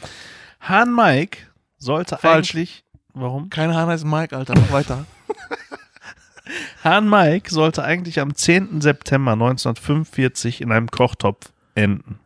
Hahn 0.59 0.93
Mike 0.93 1.37
sollte 1.77 2.17
Falsch. 2.17 2.51
eigentlich. 2.51 2.83
Warum? 3.13 3.49
Kein 3.49 3.73
Hahn 3.73 3.87
heißt 3.87 4.05
Mike, 4.05 4.35
Alter, 4.35 4.55
mach 4.55 4.71
weiter. 4.71 5.05
Hahn 6.83 7.09
Mike 7.09 7.49
sollte 7.49 7.83
eigentlich 7.83 8.19
am 8.19 8.35
10. 8.35 8.81
September 8.81 9.31
1945 9.33 10.61
in 10.61 10.71
einem 10.71 10.91
Kochtopf 10.91 11.51
enden. 11.75 12.19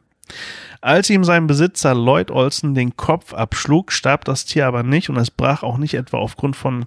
Als 0.81 1.09
ihm 1.09 1.23
sein 1.23 1.47
Besitzer 1.47 1.93
Lloyd 1.93 2.31
Olson 2.31 2.73
den 2.73 2.95
Kopf 2.95 3.33
abschlug, 3.33 3.91
starb 3.91 4.25
das 4.25 4.45
Tier 4.45 4.65
aber 4.67 4.83
nicht 4.83 5.09
und 5.09 5.17
es 5.17 5.31
brach 5.31 5.63
auch 5.63 5.77
nicht 5.77 5.93
etwa 5.93 6.17
aufgrund 6.17 6.55
von 6.55 6.85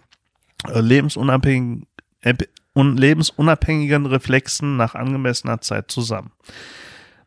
äh, 0.68 0.81
lebensunabhängigen, 0.81 1.87
äh, 2.22 2.35
un 2.75 2.96
lebensunabhängigen 2.96 4.07
Reflexen 4.07 4.77
nach 4.77 4.94
angemessener 4.94 5.61
Zeit 5.61 5.90
zusammen. 5.90 6.33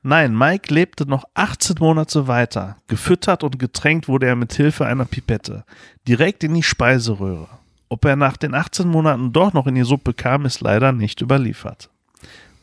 Nein, 0.07 0.37
Mike 0.37 0.71
lebte 0.71 1.07
noch 1.07 1.23
18 1.33 1.77
Monate 1.79 2.27
weiter. 2.27 2.77
Gefüttert 2.85 3.43
und 3.43 3.57
getränkt 3.57 4.07
wurde 4.07 4.27
er 4.27 4.35
mit 4.35 4.53
Hilfe 4.53 4.85
einer 4.85 5.05
Pipette 5.05 5.65
direkt 6.07 6.43
in 6.43 6.53
die 6.53 6.61
Speiseröhre. 6.61 7.47
Ob 7.89 8.05
er 8.05 8.15
nach 8.15 8.37
den 8.37 8.53
18 8.53 8.87
Monaten 8.87 9.33
doch 9.33 9.53
noch 9.53 9.65
in 9.65 9.73
die 9.73 9.83
Suppe 9.83 10.13
kam, 10.13 10.45
ist 10.45 10.61
leider 10.61 10.91
nicht 10.91 11.21
überliefert. 11.21 11.89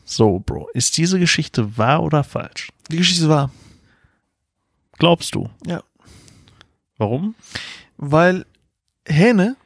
So, 0.05 0.39
Bro, 0.39 0.69
ist 0.73 0.95
diese 0.95 1.19
Geschichte 1.19 1.77
wahr 1.77 2.01
oder 2.01 2.23
falsch? 2.23 2.71
Die 2.89 2.95
Geschichte 2.95 3.27
war, 3.27 3.51
Glaubst 4.97 5.35
du? 5.35 5.49
ja, 5.65 5.83
Warum? 6.97 7.35
weil 7.97 8.45
Hähne, 9.05 9.57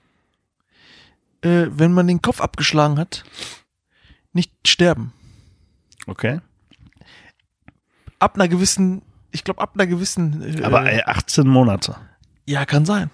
äh, 1.41 1.67
wenn 1.69 1.93
man 1.93 2.07
den 2.07 2.23
Kopf 2.23 2.41
abgeschlagen 2.41 2.97
hat, 2.97 3.23
nicht 4.33 4.51
sterben. 4.65 5.13
Okay. 6.07 6.39
Ab 8.19 8.35
einer 8.35 8.47
gewissen, 8.47 9.01
ich 9.31 9.43
glaube, 9.43 9.61
ab 9.61 9.71
einer 9.75 9.87
gewissen. 9.87 10.41
Äh, 10.59 10.63
Aber 10.63 10.91
ey, 10.91 11.01
18 11.05 11.47
Monate. 11.47 11.95
ja, 12.45 12.65
kann 12.65 12.85
sein, 12.85 13.09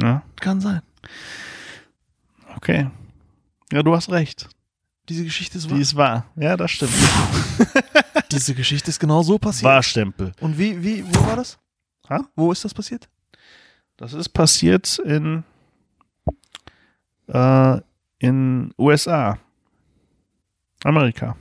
Ja, 0.00 0.22
kann 0.36 0.60
sein. 0.60 0.82
okay. 2.56 2.90
Ja, 3.72 3.82
du 3.82 3.94
hast 3.94 4.10
recht. 4.10 4.48
Diese 5.08 5.24
Geschichte 5.24 5.58
ist 5.58 5.68
wahr. 5.70 5.76
Die 5.76 5.82
ist 5.82 5.96
wahr. 5.96 6.26
Ja, 6.36 6.56
das 6.56 6.70
stimmt. 6.72 6.92
Diese 8.32 8.54
Geschichte 8.54 8.90
ist 8.90 8.98
genau 9.00 9.22
so 9.22 9.38
passiert. 9.38 9.64
Wahrstempel. 9.64 10.32
Und 10.40 10.56
wie, 10.58 10.82
wie, 10.82 11.04
wo 11.06 11.26
war 11.26 11.36
das? 11.36 11.58
Ha? 12.08 12.20
Wo 12.36 12.52
ist 12.52 12.64
das 12.64 12.74
passiert? 12.74 13.08
Das 13.96 14.12
ist 14.12 14.28
passiert 14.30 14.98
in, 15.00 15.42
äh, 17.28 17.80
in 18.18 18.72
USA. 18.78 19.38
Amerika. 20.84 21.36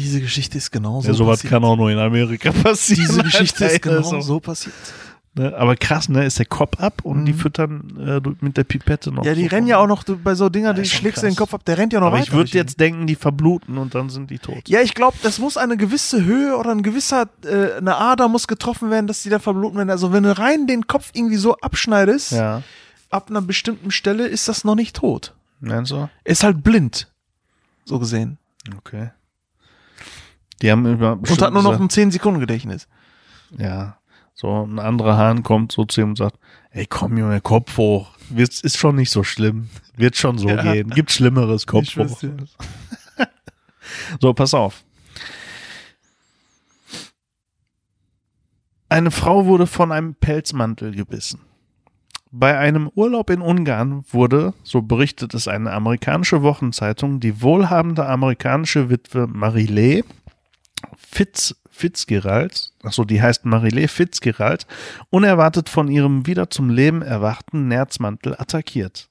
Diese 0.00 0.20
Geschichte 0.20 0.58
ist 0.58 0.70
genau 0.70 1.00
so 1.00 1.08
ja, 1.08 1.14
sowas 1.14 1.38
passiert. 1.38 1.52
kann 1.52 1.64
auch 1.64 1.76
nur 1.76 1.90
in 1.90 1.98
Amerika 1.98 2.50
passieren. 2.52 3.06
Diese 3.06 3.22
Geschichte 3.22 3.64
ist 3.66 3.82
genau 3.82 4.02
so. 4.02 4.20
so 4.20 4.40
passiert. 4.40 4.74
Ne? 5.34 5.54
Aber 5.56 5.76
krass, 5.76 6.08
ne? 6.08 6.24
Ist 6.24 6.40
der 6.40 6.46
Kopf 6.46 6.80
ab 6.80 7.02
und 7.04 7.20
Mhm. 7.20 7.24
die 7.26 7.32
füttern 7.34 8.22
äh, 8.24 8.44
mit 8.44 8.56
der 8.56 8.64
Pipette 8.64 9.12
noch. 9.12 9.24
Ja, 9.24 9.32
die 9.34 9.44
so 9.44 9.50
rennen 9.50 9.68
ja 9.68 9.78
auch 9.78 9.86
noch 9.86 10.02
bei 10.02 10.34
so 10.34 10.48
Dinger, 10.48 10.68
Ja, 10.70 10.72
die 10.72 10.84
schlägst 10.84 11.22
du 11.22 11.26
den. 11.28 11.36
Kopf 11.36 11.54
ab, 11.54 11.64
der 11.64 11.78
rennt 11.78 11.92
ja 11.92 12.00
noch 12.00 12.08
Aber 12.08 12.16
weiter. 12.16 12.24
ich 12.24 12.32
würde 12.32 12.50
jetzt 12.50 12.80
denken, 12.80 13.06
die 13.06 13.14
verbluten 13.14 13.78
und 13.78 13.94
dann 13.94 14.10
sind 14.10 14.30
die 14.30 14.40
tot. 14.40 14.68
Ja, 14.68 14.80
ich 14.80 14.94
glaube, 14.94 15.16
das 15.22 15.38
muss 15.38 15.56
eine 15.56 15.76
gewisse 15.76 16.24
Höhe 16.24 16.56
oder 16.56 16.72
ein 16.72 16.82
gewisser, 16.82 17.28
äh, 17.44 17.74
eine 17.76 17.96
Ader 17.96 18.26
muss 18.26 18.48
getroffen 18.48 18.90
werden, 18.90 19.06
dass 19.06 19.22
die 19.22 19.28
da 19.30 19.38
verbluten 19.38 19.76
werden. 19.78 19.90
Also 19.90 20.12
wenn 20.12 20.24
du 20.24 20.36
rein 20.36 20.66
den 20.66 20.88
Kopf 20.88 21.10
irgendwie 21.12 21.36
so 21.36 21.56
abschneidest, 21.58 22.32
Ja. 22.32 22.62
ab 23.10 23.30
einer 23.30 23.40
bestimmten 23.42 23.92
Stelle 23.92 24.26
ist 24.26 24.48
das 24.48 24.64
noch 24.64 24.74
nicht 24.74 24.96
tot. 24.96 25.34
Du? 25.60 25.70
Er 25.70 25.84
ist 26.24 26.42
halt 26.42 26.64
blind. 26.64 27.06
So 27.84 28.00
gesehen. 28.00 28.36
Okay. 28.78 29.10
Die 30.62 30.70
haben 30.70 30.84
immer 30.86 31.12
Und 31.12 31.42
hat 31.42 31.52
nur 31.52 31.62
noch 31.62 31.80
ein 31.80 31.88
10 31.90 32.10
Sekunden 32.10 32.40
Gedächtnis. 32.40 32.86
Ja. 33.56 33.96
So 34.34 34.64
ein 34.64 34.78
anderer 34.78 35.16
Hahn 35.16 35.42
kommt 35.42 35.72
so 35.72 35.84
zu 35.84 36.00
ihm 36.00 36.10
und 36.10 36.16
sagt, 36.16 36.38
ey 36.70 36.86
komm 36.86 37.16
Junge, 37.18 37.40
Kopf 37.40 37.76
hoch. 37.76 38.12
Wird, 38.30 38.60
ist 38.60 38.78
schon 38.78 38.96
nicht 38.96 39.10
so 39.10 39.22
schlimm. 39.24 39.68
Wird 39.96 40.16
schon 40.16 40.38
so 40.38 40.48
Ja. 40.48 40.62
gehen. 40.62 40.90
Gibt 40.90 41.10
Schlimmeres, 41.10 41.66
Kopf 41.66 41.96
hoch. 41.96 42.20
So, 44.20 44.32
pass 44.34 44.54
auf. 44.54 44.84
Eine 48.88 49.10
Frau 49.10 49.46
wurde 49.46 49.66
von 49.66 49.92
einem 49.92 50.14
Pelzmantel 50.14 50.92
gebissen. 50.94 51.40
Bei 52.32 52.56
einem 52.58 52.88
Urlaub 52.94 53.30
in 53.30 53.40
Ungarn 53.40 54.04
wurde, 54.10 54.54
so 54.62 54.82
berichtet 54.82 55.34
es 55.34 55.48
eine 55.48 55.72
amerikanische 55.72 56.42
Wochenzeitung, 56.42 57.18
die 57.18 57.42
wohlhabende 57.42 58.06
amerikanische 58.06 58.88
Witwe 58.90 59.24
Marilé 59.26 60.04
Fitz, 61.12 61.56
Fitzgerald, 61.68 62.72
achso, 62.84 63.04
die 63.04 63.20
heißt 63.20 63.44
Marilé 63.44 63.88
Fitzgerald, 63.88 64.66
unerwartet 65.10 65.68
von 65.68 65.88
ihrem 65.88 66.26
wieder 66.26 66.50
zum 66.50 66.70
Leben 66.70 67.02
erwachten 67.02 67.66
Nerzmantel 67.66 68.36
attackiert. 68.38 69.10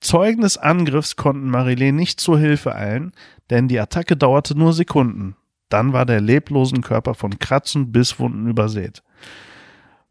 Zeugen 0.00 0.42
des 0.42 0.58
Angriffs 0.58 1.16
konnten 1.16 1.50
Marilé 1.50 1.90
nicht 1.90 2.20
zur 2.20 2.38
Hilfe 2.38 2.76
eilen, 2.76 3.12
denn 3.50 3.66
die 3.66 3.80
Attacke 3.80 4.16
dauerte 4.16 4.56
nur 4.56 4.72
Sekunden. 4.72 5.34
Dann 5.70 5.92
war 5.92 6.06
der 6.06 6.20
leblosen 6.20 6.82
Körper 6.82 7.14
von 7.14 7.38
Kratzen, 7.40 7.90
Bisswunden 7.90 8.46
übersät. 8.46 9.02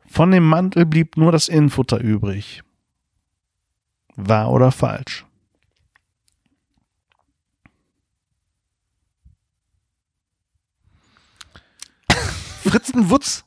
Von 0.05 0.29
dem 0.31 0.43
Mantel 0.43 0.85
blieb 0.85 1.15
nur 1.15 1.31
das 1.31 1.47
Innenfutter 1.47 2.01
übrig. 2.01 2.63
Wahr 4.15 4.51
oder 4.51 4.71
falsch? 4.71 5.25
Fritzen 12.63 13.09
Wutz. 13.09 13.43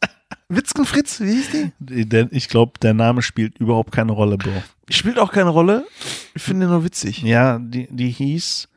Witzken 0.48 0.84
Fritz, 0.86 1.20
wie 1.20 1.32
hieß 1.34 1.50
die? 1.50 2.04
Denn 2.06 2.28
ich 2.30 2.48
glaube, 2.48 2.78
der 2.80 2.94
Name 2.94 3.22
spielt 3.22 3.58
überhaupt 3.58 3.92
keine 3.92 4.12
Rolle, 4.12 4.36
Bro. 4.38 4.62
Spielt 4.90 5.18
auch 5.18 5.32
keine 5.32 5.50
Rolle. 5.50 5.86
Ich 6.34 6.42
finde 6.42 6.66
ihn 6.66 6.70
nur 6.70 6.84
witzig. 6.84 7.22
Ja, 7.22 7.58
die, 7.58 7.88
die 7.90 8.10
hieß 8.10 8.68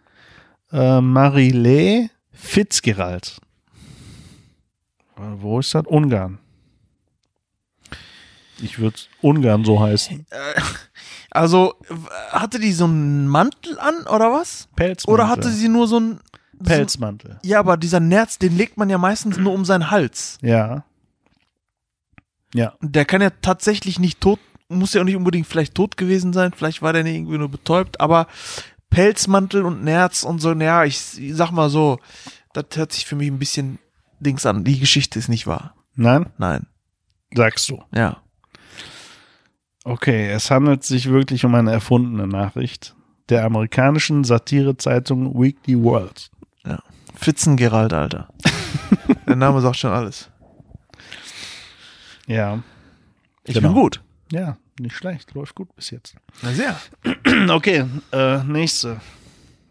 äh, 0.71 0.77
Marilé 0.99 2.09
Fitzgerald. 2.31 3.37
Äh, 5.17 5.21
Wo 5.37 5.59
ist 5.59 5.75
das? 5.75 5.85
Ungarn. 5.85 6.39
Ich 8.61 8.79
würde 8.79 8.97
Ungarn 9.21 9.63
so 9.63 9.79
heißen. 9.79 10.25
Also, 11.31 11.75
w- 11.87 11.95
hatte 12.31 12.59
die 12.59 12.73
so 12.73 12.85
einen 12.85 13.27
Mantel 13.27 13.79
an 13.79 14.01
oder 14.07 14.31
was? 14.33 14.67
Pelzmantel. 14.75 15.13
Oder 15.13 15.29
hatte 15.29 15.49
sie 15.49 15.69
nur 15.69 15.87
so 15.87 15.97
einen. 15.97 16.19
Pelzmantel. 16.63 17.39
Ja, 17.43 17.59
aber 17.59 17.77
dieser 17.77 17.99
Nerz, 17.99 18.37
den 18.37 18.55
legt 18.57 18.77
man 18.77 18.89
ja 18.89 18.97
meistens 18.97 19.37
nur 19.37 19.53
um 19.53 19.65
seinen 19.65 19.91
Hals. 19.91 20.37
Ja. 20.41 20.83
Ja. 22.53 22.73
Und 22.81 22.95
Der 22.95 23.05
kann 23.05 23.21
ja 23.21 23.29
tatsächlich 23.41 23.99
nicht 23.99 24.21
tot, 24.21 24.39
muss 24.67 24.93
ja 24.93 25.01
auch 25.01 25.05
nicht 25.05 25.15
unbedingt 25.15 25.47
vielleicht 25.47 25.75
tot 25.75 25.97
gewesen 25.97 26.33
sein, 26.33 26.51
vielleicht 26.55 26.81
war 26.81 26.93
der 26.93 27.03
nicht 27.03 27.15
irgendwie 27.15 27.37
nur 27.37 27.49
betäubt, 27.49 27.99
aber 28.01 28.27
Pelzmantel 28.89 29.63
und 29.63 29.83
Nerz 29.83 30.23
und 30.23 30.39
so, 30.39 30.53
naja, 30.53 30.83
ich, 30.83 31.19
ich 31.19 31.35
sag 31.35 31.51
mal 31.51 31.69
so, 31.69 31.99
das 32.53 32.65
hört 32.73 32.91
sich 32.91 33.05
für 33.05 33.15
mich 33.15 33.29
ein 33.29 33.39
bisschen 33.39 33.79
Dings 34.19 34.45
an. 34.45 34.63
Die 34.63 34.79
Geschichte 34.79 35.19
ist 35.19 35.29
nicht 35.29 35.47
wahr. 35.47 35.75
Nein? 35.95 36.27
Nein. 36.37 36.67
Sagst 37.33 37.69
du. 37.69 37.83
Ja. 37.93 38.17
Okay, 39.83 40.29
es 40.29 40.51
handelt 40.51 40.83
sich 40.83 41.09
wirklich 41.09 41.45
um 41.45 41.55
eine 41.55 41.71
erfundene 41.71 42.27
Nachricht 42.27 42.95
der 43.29 43.45
amerikanischen 43.45 44.23
Satirezeitung 44.23 45.39
Weekly 45.39 45.81
World. 45.81 46.31
Fitzengerald, 47.19 47.93
Alter. 47.93 48.29
Der 49.27 49.35
Name 49.35 49.61
sagt 49.61 49.77
schon 49.77 49.91
alles. 49.91 50.29
Ja. 52.27 52.59
Ich 53.43 53.53
Genau. 53.55 53.69
bin 53.73 53.81
gut. 53.81 54.01
Ja, 54.31 54.57
nicht 54.79 54.95
schlecht. 54.95 55.33
Läuft 55.33 55.55
gut 55.55 55.75
bis 55.75 55.89
jetzt. 55.91 56.15
Na 56.41 56.51
sehr. 56.53 56.75
Okay, 57.49 57.85
äh, 58.11 58.43
nächste. 58.43 58.99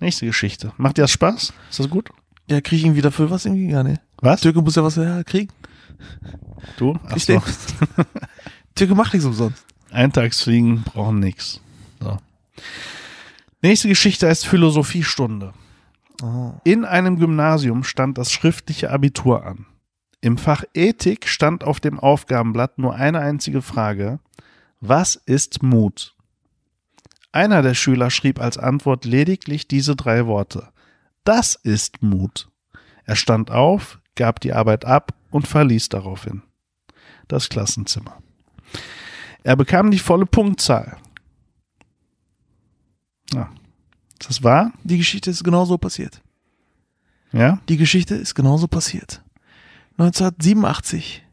Nächste 0.01 0.27
Geschichte. 0.27 0.73
Macht 0.77 0.97
dir 0.97 1.03
das 1.03 1.11
Spaß? 1.11 1.53
Ist 1.71 1.79
das 1.81 1.89
gut? 1.91 2.11
Ja, 2.49 2.61
krieg 2.61 2.79
ich 2.79 2.85
irgendwie 2.85 3.03
dafür 3.03 3.31
was 3.31 3.45
irgendwie? 3.45 3.71
Ja, 3.71 3.83
ne. 3.83 4.01
Was? 4.21 4.41
Türke 4.41 4.63
muss 4.63 4.77
ja 4.77 4.83
was 4.85 4.97
ja, 4.97 5.23
kriegen. 5.25 5.53
Du? 6.77 6.99
Ach 7.09 7.17
Ich 7.17 7.25
so. 7.25 7.33
denk- 7.33 7.45
Türke 8.75 8.95
macht 8.95 9.13
nichts 9.13 9.27
umsonst. 9.27 9.65
Eintagsfliegen 9.91 10.83
brauchen 10.83 11.19
nix. 11.21 11.61
So. 12.01 12.17
Nächste 13.61 13.89
Geschichte 13.89 14.29
heißt 14.29 14.47
Philosophiestunde. 14.47 15.53
In 16.65 16.85
einem 16.85 17.19
Gymnasium 17.19 17.85
stand 17.85 18.19
das 18.19 18.33
schriftliche 18.33 18.91
Abitur 18.91 19.45
an. 19.45 19.67
Im 20.21 20.37
Fach 20.37 20.65
Ethik 20.75 21.29
stand 21.29 21.63
auf 21.63 21.79
dem 21.79 22.01
Aufgabenblatt 22.01 22.79
nur 22.79 22.95
eine 22.95 23.21
einzige 23.21 23.63
Frage. 23.63 24.19
Was 24.81 25.15
ist 25.15 25.63
Mut? 25.63 26.17
Einer 27.31 27.63
der 27.63 27.75
Schüler 27.75 28.11
schrieb 28.11 28.41
als 28.41 28.59
Antwort 28.59 29.05
lediglich 29.05 29.69
diese 29.69 29.95
drei 29.95 30.27
Worte. 30.27 30.71
Das 31.25 31.55
ist 31.55 32.03
Mut. 32.03 32.49
Er 33.05 33.17
stand 33.17 33.51
auf, 33.51 34.01
gab 34.17 34.41
die 34.41 34.53
Arbeit 34.53 34.85
ab 34.85 35.15
und 35.31 35.47
verließ 35.47 35.89
daraufhin 35.89 36.43
das 37.29 37.49
Klassenzimmer. 37.49 38.21
Er 39.45 39.55
bekam 39.57 39.91
die 39.91 39.99
volle 39.99 40.27
Punktzahl. 40.27 40.97
Ja. 43.33 43.51
Ist 44.21 44.31
das 44.31 44.43
wahr? 44.43 44.73
Die 44.85 44.99
Geschichte 44.99 45.31
ist 45.31 45.45
genauso 45.45 45.79
passiert. 45.79 46.21
Ja? 47.33 47.61
Die 47.69 47.77
Geschichte 47.77 48.15
ist 48.15 48.35
genauso 48.35 48.69
passiert. 48.69 49.23
1987 49.99 51.25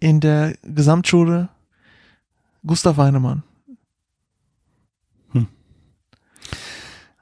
in 0.00 0.20
der 0.20 0.54
Gesamtschule 0.62 1.48
Gustav 2.66 2.96
Heinemann. 2.96 3.42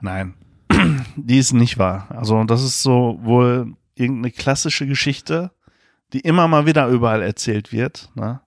Nein. 0.02 0.34
Die 1.16 1.38
ist 1.38 1.52
nicht 1.52 1.78
wahr. 1.78 2.08
Also, 2.10 2.42
das 2.44 2.62
ist 2.62 2.82
so 2.82 3.18
wohl 3.22 3.74
irgendeine 3.94 4.32
klassische 4.32 4.86
Geschichte, 4.86 5.52
die 6.12 6.20
immer 6.20 6.48
mal 6.48 6.66
wieder 6.66 6.88
überall 6.88 7.22
erzählt 7.22 7.72
wird, 7.72 8.10
ne? 8.14 8.40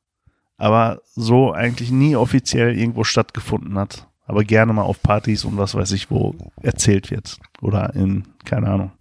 aber 0.57 1.01
so 1.15 1.53
eigentlich 1.53 1.91
nie 1.91 2.15
offiziell 2.15 2.77
irgendwo 2.77 3.03
stattgefunden 3.03 3.77
hat. 3.77 4.07
Aber 4.27 4.43
gerne 4.43 4.73
mal 4.73 4.81
auf 4.83 5.01
Partys 5.01 5.45
und 5.45 5.57
was 5.57 5.75
weiß 5.75 5.91
ich 5.91 6.09
wo 6.09 6.35
erzählt 6.61 7.11
wird. 7.11 7.37
Oder 7.61 7.93
in, 7.95 8.27
keine 8.43 8.67
Ahnung, 8.69 8.91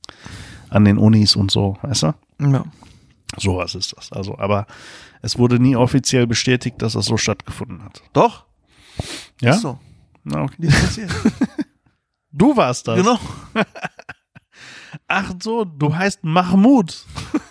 an 0.68 0.84
den 0.84 0.98
Unis 0.98 1.34
und 1.36 1.50
so, 1.50 1.78
weißt 1.82 2.02
du? 2.04 2.14
Ja. 2.40 2.64
Sowas 3.38 3.74
ist 3.74 3.96
das. 3.96 4.12
Also, 4.12 4.38
aber 4.38 4.66
es 5.22 5.38
wurde 5.38 5.58
nie 5.58 5.76
offiziell 5.76 6.26
bestätigt, 6.26 6.80
dass 6.82 6.92
das 6.92 7.06
so 7.06 7.16
stattgefunden 7.16 7.82
hat. 7.82 8.02
Doch, 8.12 8.44
Ja? 9.40 9.52
ist 9.54 9.62
so. 9.62 9.78
Na, 10.24 10.42
okay. 10.42 10.68
Du 12.36 12.56
warst 12.56 12.88
das. 12.88 12.96
genau. 12.96 13.16
Ach 15.08 15.32
so, 15.40 15.64
du 15.64 15.94
heißt 15.94 16.24
Mahmoud. 16.24 17.06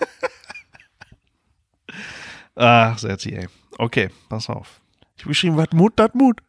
Ach, 2.55 2.97
Serti, 2.97 3.33
ey. 3.35 3.47
Okay, 3.77 4.09
pass 4.29 4.49
auf. 4.49 4.81
Ich 5.15 5.23
habe 5.23 5.29
geschrieben, 5.29 5.57
was 5.57 5.67
Mut, 5.71 5.93
dat 5.95 6.15
Mut. 6.15 6.41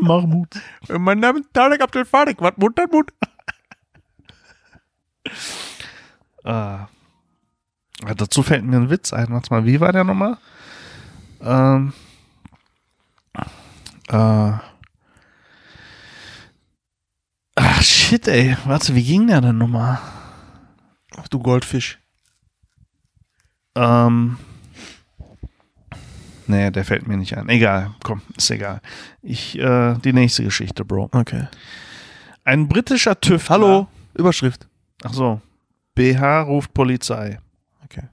Mahmoud. 0.00 0.60
Mein 0.88 1.20
Name 1.20 1.40
ist 1.40 1.52
Tarek 1.52 1.80
Abdel 1.80 2.04
Farik, 2.04 2.40
was 2.40 2.56
Mut, 2.56 2.78
Mut. 2.92 3.12
Ah. 6.44 6.88
Ja, 8.02 8.14
dazu 8.14 8.42
fällt 8.42 8.64
mir 8.64 8.76
ein 8.76 8.90
Witz 8.90 9.12
ein. 9.12 9.30
Warte 9.30 9.52
mal, 9.52 9.64
wie 9.64 9.80
war 9.80 9.92
der 9.92 10.04
nochmal? 10.04 10.38
Ähm. 11.40 11.92
Äh. 14.08 14.52
Ach, 17.56 17.82
shit, 17.82 18.28
ey. 18.28 18.56
Warte, 18.66 18.94
wie 18.94 19.02
ging 19.02 19.26
der 19.26 19.40
denn 19.40 19.58
nochmal? 19.58 19.98
Ach 21.16 21.28
du 21.28 21.38
Goldfisch. 21.38 21.98
Ähm. 23.74 24.38
Nee, 26.46 26.70
der 26.70 26.84
fällt 26.84 27.06
mir 27.06 27.16
nicht 27.16 27.36
ein. 27.36 27.48
Egal, 27.48 27.94
komm, 28.02 28.22
ist 28.36 28.50
egal. 28.50 28.80
Ich, 29.22 29.58
äh, 29.58 29.94
die 30.04 30.12
nächste 30.12 30.44
Geschichte, 30.44 30.84
Bro. 30.84 31.10
Okay. 31.12 31.48
Ein 32.44 32.68
britischer 32.68 33.20
TÜV. 33.20 33.50
Hallo, 33.50 33.88
Überschrift. 34.14 34.68
Ach 35.02 35.12
so. 35.12 35.40
BH 35.94 36.42
ruft 36.42 36.74
Polizei. 36.74 37.38
Okay. 37.84 38.04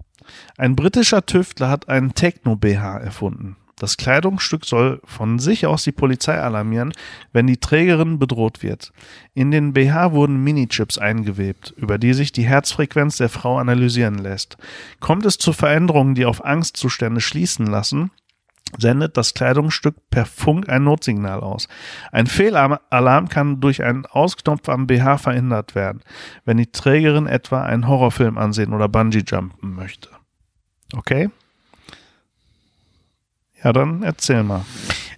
Ein 0.58 0.76
britischer 0.76 1.26
Tüftler 1.26 1.70
hat 1.70 1.90
einen 1.90 2.16
Techno-BH 2.16 2.98
erfunden. 3.00 3.58
Das 3.76 3.98
Kleidungsstück 3.98 4.66
soll 4.66 5.02
von 5.04 5.40
sich 5.40 5.66
aus 5.66 5.84
die 5.84 5.92
Polizei 5.92 6.40
alarmieren, 6.40 6.94
wenn 7.34 7.48
die 7.48 7.58
Trägerin 7.58 8.20
bedroht 8.20 8.64
wird. 8.64 8.94
In 9.34 9.52
den 9.52 9.74
BH 9.74 10.14
wurden 10.14 10.44
Minichips 10.44 10.98
eingewebt, 10.98 11.74
über 11.76 11.98
die 11.98 12.14
sich 12.14 12.32
die 12.32 12.46
Herzfrequenz 12.46 13.18
der 13.18 13.30
Frau 13.30 13.58
analysieren 13.58 14.20
lässt. 14.20 14.58
Kommt 15.00 15.26
es 15.26 15.38
zu 15.38 15.54
Veränderungen, 15.54 16.16
die 16.16 16.26
auf 16.26 16.46
Angstzustände 16.46 17.20
schließen 17.20 17.66
lassen, 17.66 18.12
sendet 18.78 19.18
das 19.18 19.34
Kleidungsstück 19.34 19.96
per 20.10 20.26
Funk 20.26 20.70
ein 20.70 20.84
Notsignal 20.84 21.42
aus. 21.42 21.68
Ein 22.12 22.28
Fehlalarm 22.28 23.30
kann 23.30 23.60
durch 23.62 23.84
einen 23.84 24.06
Ausknopf 24.06 24.70
am 24.70 24.88
BH 24.88 25.18
verhindert 25.18 25.76
werden, 25.76 26.02
wenn 26.46 26.58
die 26.58 26.72
Trägerin 26.72 27.28
etwa 27.28 27.64
einen 27.64 27.88
Horrorfilm 27.88 28.38
ansehen 28.38 28.74
oder 28.74 28.88
Bungee-Jumpen 28.88 29.74
möchte. 29.74 30.10
Okay? 30.96 31.30
Ja, 33.64 33.72
dann 33.74 34.04
erzähl 34.04 34.44
mal. 34.44 34.66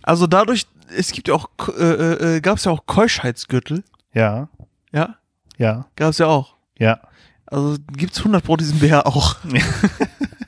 Also 0.03 0.28
dadurch, 0.28 0.68
es 0.95 1.12
gibt 1.12 1.28
ja 1.28 1.34
auch, 1.34 1.49
äh, 1.78 2.36
äh, 2.38 2.41
gab 2.41 2.58
es 2.58 2.66
ja 2.66 2.72
auch 2.72 2.86
Keuschheitsgürtel. 2.86 3.84
Ja, 4.14 4.49
Ja, 4.91 5.16
ja, 5.58 5.86
gab 5.95 6.12
es 6.12 6.18
ja 6.20 6.28
auch. 6.28 6.56
ja. 6.78 6.99
Also 7.47 7.78
gibt's 7.95 8.18
100 8.20 8.43
pro 8.43 8.58
diesen 8.58 8.80
BH 8.80 9.01
auch. 9.06 9.36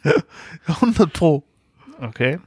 100 0.68 1.14
pro. 1.14 1.43
Okay. 1.99 2.39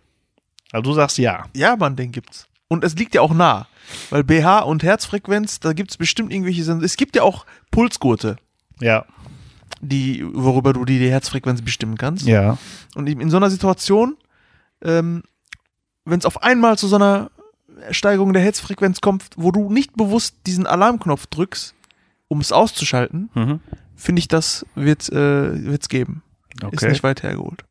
Also 0.72 0.82
du 0.82 0.92
sagst 0.94 1.18
ja. 1.18 1.44
Ja, 1.54 1.76
Mann, 1.76 1.96
den 1.96 2.12
gibt's. 2.12 2.46
Und 2.68 2.84
es 2.84 2.94
liegt 2.96 3.14
ja 3.14 3.20
auch 3.20 3.34
nah. 3.34 3.66
Weil 4.10 4.22
BH 4.22 4.60
und 4.60 4.82
Herzfrequenz, 4.84 5.58
da 5.60 5.72
gibt's 5.72 5.96
bestimmt 5.96 6.32
irgendwelche 6.32 6.62
Sens 6.62 6.84
Es 6.84 6.96
gibt 6.96 7.16
ja 7.16 7.22
auch 7.22 7.44
Pulsgurte, 7.72 8.36
Ja, 8.80 9.04
die, 9.80 10.24
worüber 10.32 10.72
du 10.72 10.84
die, 10.84 10.98
die 10.98 11.10
Herzfrequenz 11.10 11.62
bestimmen 11.62 11.96
kannst. 11.98 12.26
ja. 12.26 12.58
Und 12.94 13.08
in 13.08 13.20
in 13.20 13.30
so 13.30 13.36
einer 13.38 13.50
Situation, 13.50 14.16
ähm, 14.82 15.22
wenn 16.04 16.18
es 16.18 16.26
auf 16.26 16.42
einmal 16.42 16.78
zu 16.78 16.86
so 16.86 16.96
einer 16.96 17.30
Steigerung 17.90 18.32
der 18.32 18.42
Herzfrequenz 18.42 19.00
kommt, 19.00 19.24
wo 19.36 19.50
du 19.52 19.70
nicht 19.72 19.96
bewusst 19.96 20.36
diesen 20.46 20.66
Alarmknopf 20.66 21.26
drückst, 21.26 21.74
um 22.28 22.40
es 22.40 22.52
auszuschalten, 22.52 23.30
Mhm. 23.34 23.60
finde 23.96 24.20
ich, 24.20 24.28
das 24.28 24.64
wird 24.74 25.08
äh, 25.10 25.64
wird's 25.64 25.88
geben. 25.88 26.22
Ist 26.54 26.64
Okay. 26.64 26.88
nicht 26.90 27.02
weit 27.02 27.22
hergeholt. 27.22 27.64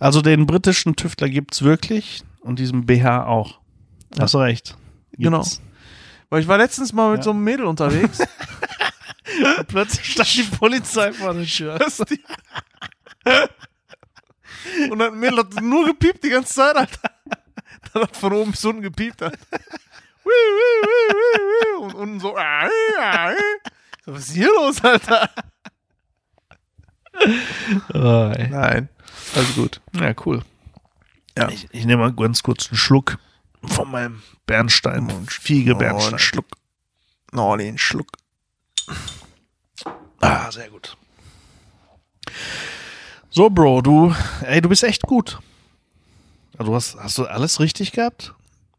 Also 0.00 0.22
den 0.22 0.46
britischen 0.46 0.96
Tüftler 0.96 1.28
gibt's 1.28 1.62
wirklich 1.62 2.22
und 2.40 2.58
diesen 2.58 2.86
BH 2.86 3.24
auch. 3.26 3.60
Hast 4.18 4.34
du 4.34 4.38
recht. 4.38 4.76
Genau. 5.12 5.40
Gibt's. 5.40 5.60
Weil 6.28 6.42
ich 6.42 6.48
war 6.48 6.58
letztens 6.58 6.92
mal 6.92 7.10
mit 7.10 7.18
Ja. 7.18 7.24
so 7.24 7.30
einem 7.30 7.44
Mädel 7.44 7.66
unterwegs. 7.66 8.18
Und 9.58 9.66
plötzlich 9.68 10.12
stand 10.12 10.34
die 10.34 10.42
Polizei 10.44 11.12
vor 11.12 11.34
der 11.34 11.44
Tür. 11.44 11.78
Und 14.90 14.98
dann 14.98 15.18
Mädel 15.18 15.38
hat 15.40 15.60
nur 15.60 15.84
gepiept 15.86 16.24
die 16.24 16.30
ganze 16.30 16.54
Zeit, 16.54 16.76
Alter. 16.76 17.10
Dann 17.92 18.02
hat 18.04 18.16
von 18.16 18.32
oben 18.32 18.50
bis 18.52 18.64
unten 18.64 18.82
gepiept, 18.82 19.22
Alter. 19.22 19.38
Und 21.80 21.94
unten 21.94 22.20
so. 22.20 22.36
ah, 22.36 22.66
ah, 22.98 23.28
ah. 23.28 23.32
So, 24.04 24.12
Was 24.14 24.28
ist 24.28 24.34
hier 24.34 24.48
los, 24.48 24.82
Alter? 24.82 25.28
Oh. 27.94 28.32
Nein. 28.50 28.88
Also 29.34 29.52
gut. 29.62 29.80
Ja, 29.94 30.14
cool. 30.24 30.42
Ja. 31.36 31.48
Ich, 31.48 31.66
ich 31.72 31.84
nehme 31.86 32.02
mal 32.02 32.12
ganz 32.12 32.42
kurz 32.42 32.68
einen 32.68 32.76
Schluck 32.78 33.18
von 33.64 33.90
meinem 33.90 34.22
Bernstein. 34.46 35.26
Fiege 35.28 35.74
Oh, 35.74 35.78
Bernstein. 35.78 36.10
einen 36.10 36.18
Schluck. 36.18 36.46
Oh, 37.34 37.56
den 37.56 37.78
Schluck. 37.78 38.08
Ah, 40.20 40.50
sehr 40.50 40.70
gut. 40.70 40.96
So, 43.30 43.50
Bro, 43.50 43.82
du, 43.82 44.14
ey, 44.42 44.60
du 44.60 44.68
bist 44.68 44.82
echt 44.84 45.02
gut. 45.02 45.38
Also, 46.58 46.74
hast, 46.74 46.96
hast 46.96 47.18
du 47.18 47.26
alles 47.26 47.60
richtig 47.60 47.92
gehabt? 47.92 48.32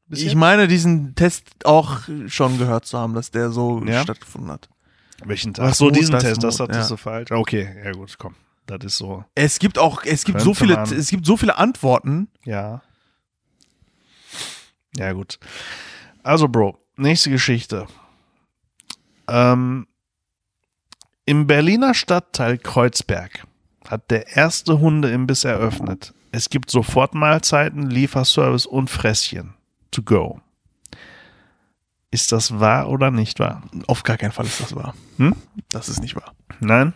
Ich 0.10 0.36
meine, 0.36 0.68
diesen 0.68 1.14
Test 1.16 1.66
auch 1.66 2.00
schon 2.28 2.58
gehört 2.58 2.86
zu 2.86 2.98
haben, 2.98 3.14
dass 3.14 3.30
der 3.30 3.52
so 3.52 3.84
Ja? 3.86 4.02
stattgefunden 4.04 4.50
hat. 4.52 4.70
Welchen 5.26 5.54
Tag? 5.54 5.66
Was 5.66 5.72
Ach 5.74 5.76
so, 5.76 5.92
diesen 5.92 6.12
das 6.14 6.24
Test, 6.24 6.44
das 6.44 6.60
hattest 6.60 6.90
ja. 6.90 6.96
du 6.96 6.98
falsch. 6.98 7.32
Okay, 7.32 7.68
ja 7.84 7.92
gut, 7.92 8.18
komm. 8.18 8.36
Das 8.66 8.80
ist 8.84 8.98
so, 8.98 9.24
Es 9.34 9.60
gibt 9.60 9.80
auch, 9.80 10.04
es 10.04 10.26
gibt 10.26 10.42
so 10.42 10.54
viele, 10.54 10.76
man. 10.76 10.92
es 10.94 11.10
gibt 11.10 11.26
so 11.26 11.38
viele 11.38 11.58
Antworten. 11.58 12.28
ja. 12.44 12.82
Ja, 14.96 15.14
gut. 15.14 15.38
Also, 16.24 16.48
Bro, 16.48 16.78
nächste 16.96 17.30
Geschichte. 17.30 17.86
Ähm, 19.30 19.86
Im 21.26 21.46
Berliner 21.46 21.94
Stadtteil 21.94 22.58
Kreuzberg 22.58 23.46
hat 23.88 24.10
der 24.10 24.36
erste 24.36 24.80
Hundeimbiss 24.80 25.44
eröffnet. 25.44 26.14
Es 26.32 26.50
gibt 26.50 26.72
Sofortmahlzeiten, 26.72 27.90
Lieferservice 27.90 28.66
und 28.66 28.90
Fresschen. 28.90 29.54
To 29.92 30.02
go. 30.02 30.42
Ist 32.12 32.32
das 32.32 32.60
wahr 32.60 32.90
oder 32.90 33.12
nicht 33.12 33.40
wahr? 33.40 33.64
Auf 33.88 34.04
gar 34.04 34.18
keinen 34.18 34.32
Fall 34.32 34.46
ist 34.46 34.62
das 34.62 34.76
wahr. 34.76 34.94
Hm? 35.18 35.36
Das 35.70 35.90
ist 35.90 36.00
nicht 36.02 36.16
wahr. 36.16 36.34
Nein? 36.60 36.94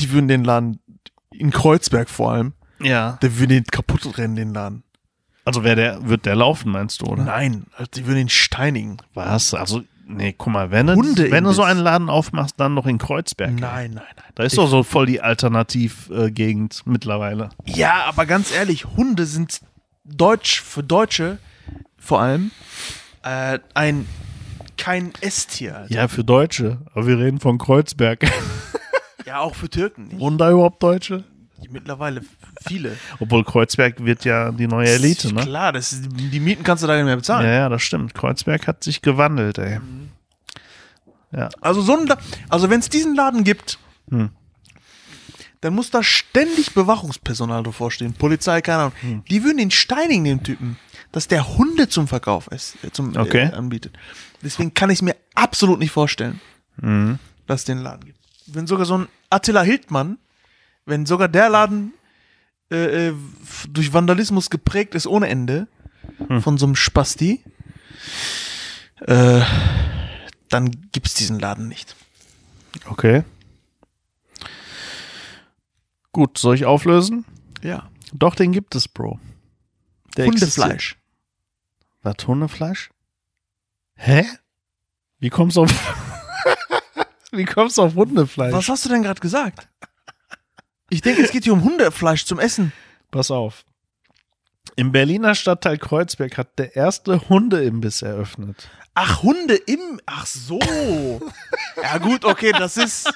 Die 0.00 0.10
würden 0.10 0.28
den 0.28 0.42
Laden, 0.44 0.80
in 1.32 1.50
Kreuzberg 1.50 2.08
vor 2.10 2.32
allem, 2.32 2.52
Ja. 2.80 3.18
der 3.22 3.38
würde 3.38 3.54
den 3.54 3.64
kaputt 3.64 4.18
rennen, 4.18 4.34
den 4.36 4.52
Laden. 4.52 4.82
Also 5.44 5.62
wer 5.62 5.76
der, 5.76 6.08
wird 6.08 6.26
der 6.26 6.34
laufen, 6.34 6.72
meinst 6.72 7.02
du, 7.02 7.06
oder? 7.06 7.22
Nein, 7.22 7.66
also 7.76 7.88
die 7.94 8.04
würden 8.06 8.18
ihn 8.22 8.28
steinigen. 8.28 8.96
Was? 9.14 9.54
Also, 9.54 9.84
nee, 10.06 10.34
guck 10.36 10.52
mal, 10.52 10.72
wenn 10.72 10.88
du, 10.88 10.94
Hundeimbiss. 10.94 11.30
wenn 11.30 11.44
du 11.44 11.52
so 11.52 11.62
einen 11.62 11.78
Laden 11.78 12.08
aufmachst, 12.10 12.54
dann 12.58 12.74
doch 12.74 12.86
in 12.86 12.98
Kreuzberg. 12.98 13.52
Nein, 13.52 13.92
nein, 13.92 13.92
nein. 13.94 14.24
Da 14.34 14.42
ist 14.42 14.58
doch 14.58 14.66
so 14.68 14.82
voll 14.82 15.06
die 15.06 15.20
Alternativgegend 15.20 16.82
mittlerweile. 16.86 17.50
Ja, 17.64 18.04
aber 18.06 18.26
ganz 18.26 18.52
ehrlich, 18.52 18.84
Hunde 18.86 19.24
sind 19.24 19.60
Deutsch, 20.04 20.62
für 20.62 20.82
Deutsche 20.82 21.38
vor 21.96 22.20
allem, 22.20 22.50
äh, 23.26 23.58
ein, 23.74 24.06
kein 24.78 25.12
Esstier. 25.20 25.76
Alter. 25.78 25.92
Ja, 25.94 26.08
für 26.08 26.24
Deutsche. 26.24 26.78
Aber 26.94 27.06
wir 27.06 27.18
reden 27.18 27.40
von 27.40 27.58
Kreuzberg. 27.58 28.20
Ja, 29.26 29.40
auch 29.40 29.54
für 29.54 29.68
Türken 29.68 30.04
nicht. 30.08 30.18
Wohnen 30.20 30.38
da 30.38 30.50
überhaupt 30.50 30.82
Deutsche? 30.82 31.24
Mittlerweile 31.70 32.20
viele. 32.68 32.96
Obwohl 33.18 33.42
Kreuzberg 33.42 34.04
wird 34.04 34.24
ja 34.24 34.52
die 34.52 34.68
neue 34.68 34.88
Elite, 34.88 35.34
ne? 35.34 35.40
Klar, 35.42 35.72
das 35.72 35.92
ist, 35.92 36.06
die 36.12 36.38
Mieten 36.38 36.62
kannst 36.62 36.84
du 36.84 36.86
da 36.86 36.94
nicht 36.94 37.04
mehr 37.04 37.14
Ja, 37.14 37.16
bezahlen. 37.16 37.46
ja, 37.48 37.68
das 37.68 37.82
stimmt. 37.82 38.14
Kreuzberg 38.14 38.68
hat 38.68 38.84
sich 38.84 39.02
gewandelt, 39.02 39.58
ey. 39.58 39.80
Also 41.60 41.82
so 41.82 41.98
ein, 41.98 42.06
La- 42.06 42.18
also 42.48 42.70
wenn 42.70 42.80
es 42.80 42.88
diesen 42.88 43.14
Laden 43.16 43.42
gibt, 43.44 43.78
Hm. 44.10 44.30
Dann 45.66 45.74
muss 45.74 45.90
da 45.90 46.00
ständig 46.04 46.74
Bewachungspersonal 46.74 47.64
davor 47.64 47.90
stehen, 47.90 48.12
Polizei, 48.14 48.60
keine 48.60 48.78
Ahnung. 48.78 48.92
Hm. 49.00 49.24
Die 49.28 49.42
würden 49.42 49.58
den 49.58 49.72
steinigen, 49.72 50.22
den 50.22 50.44
Typen, 50.44 50.76
dass 51.10 51.26
der 51.26 51.56
Hunde 51.58 51.88
zum 51.88 52.06
Verkauf 52.06 52.46
ist, 52.52 52.76
äh, 52.84 52.92
zum 52.92 53.16
Okay. 53.16 53.48
äh, 53.50 53.52
anbietet. 53.52 53.98
Deswegen 54.42 54.74
kann 54.74 54.90
ich 54.90 54.98
es 54.98 55.02
mir 55.02 55.16
absolut 55.34 55.80
nicht 55.80 55.90
vorstellen, 55.90 56.40
Mhm. 56.76 57.18
dass 57.48 57.62
es 57.62 57.64
den 57.64 57.78
Laden 57.78 58.04
gibt. 58.04 58.18
Wenn 58.46 58.68
sogar 58.68 58.86
so 58.86 58.96
ein 58.98 59.08
Attila 59.28 59.62
Hildmann, 59.62 60.18
wenn 60.84 61.04
sogar 61.04 61.26
der 61.26 61.48
Laden 61.48 61.92
äh, 62.70 63.08
äh, 63.08 63.14
durch 63.68 63.92
Vandalismus 63.92 64.48
geprägt 64.50 64.94
ist 64.94 65.08
ohne 65.08 65.26
Ende, 65.28 65.66
Hm. 66.28 66.42
von 66.42 66.58
so 66.58 66.66
einem 66.66 66.76
Spasti, 66.76 67.42
äh, 69.00 69.40
dann 70.48 70.70
gibt 70.92 71.08
es 71.08 71.14
diesen 71.14 71.40
Laden 71.40 71.66
nicht. 71.66 71.96
Okay. 72.86 73.24
Gut, 76.16 76.38
soll 76.38 76.54
ich 76.54 76.64
auflösen? 76.64 77.26
Ja. 77.60 77.90
Doch, 78.14 78.34
den 78.34 78.50
gibt 78.50 78.74
es, 78.74 78.88
Bro. 78.88 79.20
Der 80.16 80.24
Hundefleisch. 80.24 80.96
Was, 82.00 82.26
Hundefleisch? 82.26 82.88
Hä? 83.96 84.24
Wie 85.18 85.28
kommst 85.28 85.58
du 85.58 85.64
auf... 85.64 85.70
Wie 87.32 87.44
kommst 87.44 87.76
du 87.76 87.82
auf 87.82 87.96
Hundefleisch? 87.96 88.54
Was 88.54 88.66
hast 88.70 88.86
du 88.86 88.88
denn 88.88 89.02
gerade 89.02 89.20
gesagt? 89.20 89.68
Ich 90.88 91.02
denke, 91.02 91.22
es 91.22 91.32
geht 91.32 91.44
hier 91.44 91.52
um 91.52 91.62
Hundefleisch 91.62 92.24
zum 92.24 92.38
Essen. 92.38 92.72
Pass 93.10 93.30
auf. 93.30 93.66
Im 94.74 94.92
Berliner 94.92 95.34
Stadtteil 95.34 95.76
Kreuzberg 95.76 96.38
hat 96.38 96.58
der 96.58 96.76
erste 96.76 97.28
Hundeimbiss 97.28 98.00
eröffnet. 98.00 98.70
Ach, 98.94 99.22
Hunde 99.22 99.56
im. 99.56 100.00
Ach 100.06 100.24
so. 100.24 100.58
Ja, 101.82 101.98
gut, 101.98 102.24
okay, 102.24 102.52
das 102.52 102.78
ist. 102.78 103.12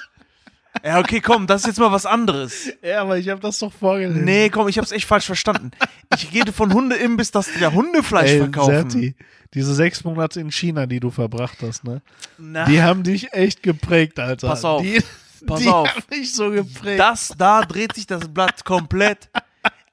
Ja, 0.83 0.99
okay, 0.99 1.19
komm, 1.21 1.47
das 1.47 1.61
ist 1.61 1.67
jetzt 1.67 1.79
mal 1.79 1.91
was 1.91 2.05
anderes. 2.05 2.71
Ja, 2.81 3.01
aber 3.01 3.17
ich 3.17 3.27
habe 3.29 3.41
das 3.41 3.59
doch 3.59 3.73
vorgelesen. 3.73 4.23
Nee, 4.23 4.49
komm, 4.49 4.67
ich 4.69 4.77
hab's 4.77 4.91
echt 4.91 5.05
falsch 5.05 5.25
verstanden. 5.25 5.71
Ich 6.15 6.33
rede 6.33 6.53
von 6.53 6.73
Hundeimbiss, 6.73 7.31
dass 7.31 7.51
die 7.53 7.59
da 7.59 7.71
Hundefleisch 7.71 8.31
Ey, 8.31 8.37
verkaufen. 8.39 8.89
Serti, 8.89 9.15
diese 9.53 9.73
sechs 9.75 10.03
Monate 10.03 10.39
in 10.39 10.51
China, 10.51 10.85
die 10.85 10.99
du 11.01 11.11
verbracht 11.11 11.57
hast, 11.61 11.83
ne? 11.83 12.01
Na, 12.37 12.65
Die 12.65 12.81
haben 12.81 13.03
dich 13.03 13.33
echt 13.33 13.63
geprägt, 13.63 14.17
Alter. 14.19 14.47
Pass 14.47 14.63
auf, 14.63 14.81
Die, 14.81 15.01
pass 15.45 15.59
die 15.59 15.67
auf. 15.67 15.89
haben 15.89 16.03
dich 16.13 16.33
so 16.33 16.49
geprägt. 16.51 16.99
das, 16.99 17.33
da 17.37 17.61
dreht 17.63 17.93
sich 17.93 18.07
das 18.07 18.29
Blatt 18.29 18.63
komplett. 18.63 19.29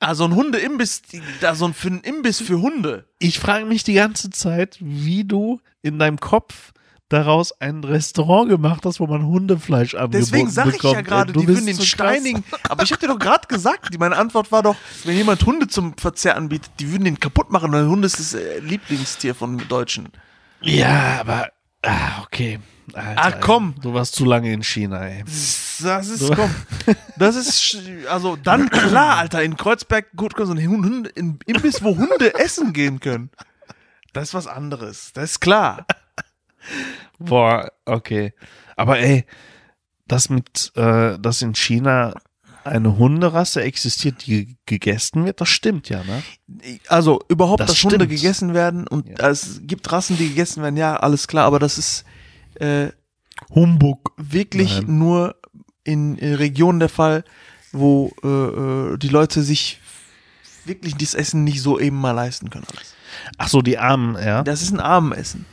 Also 0.01 0.25
ein 0.27 0.35
Hundeimbiss, 0.37 1.03
da 1.41 1.57
so 1.57 1.65
ein 1.67 1.75
für 1.75 1.89
einen 1.89 2.01
Imbiss 2.03 2.41
für 2.41 2.61
Hunde. 2.61 3.05
ich 3.19 3.41
frage 3.41 3.65
mich 3.65 3.83
die 3.83 3.95
ganze 3.95 4.31
Zeit, 4.31 4.77
wie 4.81 5.25
du 5.25 5.61
in 5.83 5.99
deinem 5.99 6.21
Kopf 6.21 6.73
daraus 7.09 7.53
ein 7.61 7.83
Restaurant 7.85 8.49
gemacht 8.51 8.85
hast, 8.85 9.01
wo 9.01 9.07
man 9.07 9.25
Hundefleisch 9.27 9.95
angeboten 9.95 10.19
Deswegen 10.25 10.51
sage 10.51 10.77
ich 10.77 10.83
ja 10.83 11.01
gerade, 11.01 11.33
die 11.33 11.47
würden 11.47 11.67
den 11.67 11.77
so 11.77 11.83
steinigen. 11.83 12.45
Aber 12.69 12.83
ich 12.83 12.93
habe 12.93 13.01
dir 13.01 13.09
doch 13.09 13.19
gerade 13.19 13.47
gesagt, 13.49 13.93
die, 13.95 13.99
meine 13.99 14.17
Antwort 14.17 14.53
war 14.53 14.63
doch, 14.63 14.77
wenn 15.05 15.17
jemand 15.17 15.45
Hunde 15.47 15.69
zum 15.69 15.97
Verzehr 15.97 16.37
anbietet, 16.37 16.71
die 16.79 16.91
würden 16.93 17.05
den 17.05 17.19
kaputt 17.19 17.51
machen, 17.51 17.73
weil 17.73 17.87
Hunde 17.87 18.07
ist 18.07 18.19
das 18.19 18.35
äh, 18.35 18.59
Lieblingstier 18.61 19.35
von 19.35 19.59
Deutschen. 19.69 20.11
Ja, 20.61 21.21
aber 21.21 21.49
ah, 21.83 22.23
okay. 22.23 22.59
Alter, 22.93 23.23
Ah, 23.23 23.33
komm. 23.33 23.75
ey, 23.77 23.83
Du 23.83 23.95
warst 23.95 24.15
zu 24.15 24.25
lange 24.25 24.53
in 24.53 24.63
China, 24.63 25.07
ey. 25.07 25.23
Das 25.25 26.09
ist, 26.09 26.33
komm, 26.35 26.51
das 27.17 27.37
ist, 27.37 27.79
also 28.11 28.37
dann 28.37 28.69
klar, 28.71 29.19
Alter, 29.19 29.43
in 29.43 29.57
Kreuzberg, 29.57 30.07
gut, 30.17 30.33
so 30.37 30.53
ein 30.53 30.67
Hunde, 30.67 31.11
in 31.11 31.39
Imbiss, 31.47 31.83
wo 31.83 31.97
Hunde 31.97 32.35
essen 32.39 32.73
gehen 32.73 32.99
können. 33.01 33.31
Das 34.13 34.29
ist 34.29 34.35
was 34.35 34.47
anderes, 34.47 35.13
das 35.13 35.33
ist 35.33 35.41
klar. 35.41 35.87
Boah, 37.19 37.71
okay. 37.85 38.33
Aber 38.77 38.99
ey, 38.99 39.25
das 40.07 40.29
mit, 40.31 40.73
äh, 40.77 41.19
dass 41.19 41.43
in 41.43 41.55
China 41.55 42.15
eine 42.65 42.99
Hunderasse 42.99 43.63
existiert, 43.63 44.27
die 44.27 44.57
gegessen 44.67 45.25
wird, 45.25 45.41
das 45.41 45.49
stimmt 45.49 45.89
ja, 45.89 46.03
ne? 46.05 46.23
Also 46.89 47.21
überhaupt, 47.29 47.61
Das 47.61 47.69
dass 47.71 47.83
Hunde 47.83 47.97
stimmt. 47.97 48.11
gegessen 48.11 48.55
werden 48.55 48.87
und 48.87 49.09
Ja. 49.09 49.29
es 49.31 49.61
gibt 49.63 49.91
Rassen, 49.91 50.17
die 50.19 50.29
gegessen 50.29 50.63
werden, 50.63 50.77
ja, 50.77 50.97
alles 50.97 51.29
klar, 51.29 51.47
aber 51.47 51.59
das 51.59 51.79
ist 51.79 52.05
äh, 52.61 52.89
Humbug. 53.55 54.13
wirklich 54.17 54.83
Nein. 54.83 54.99
nur 54.99 55.37
in 55.85 56.19
äh, 56.19 56.35
Regionen 56.35 56.79
der 56.81 56.89
Fall, 56.91 57.25
wo 57.73 58.13
äh, 58.23 58.27
äh, 58.29 58.99
die 58.99 59.09
Leute 59.09 59.43
sich 59.43 59.81
wirklich 60.67 60.95
dieses 60.97 61.15
Essen 61.15 61.45
nicht 61.45 61.63
so 61.63 61.79
eben 61.79 61.99
mal 61.99 62.13
leisten 62.13 62.51
können. 62.51 62.67
Alles. 62.75 62.95
Ach 63.39 63.49
so, 63.49 63.63
die 63.63 63.79
Armen, 63.79 64.17
ja. 64.23 64.43
Das 64.43 64.61
ist 64.63 64.73
ein 64.73 64.81
Armenessen. 64.81 65.47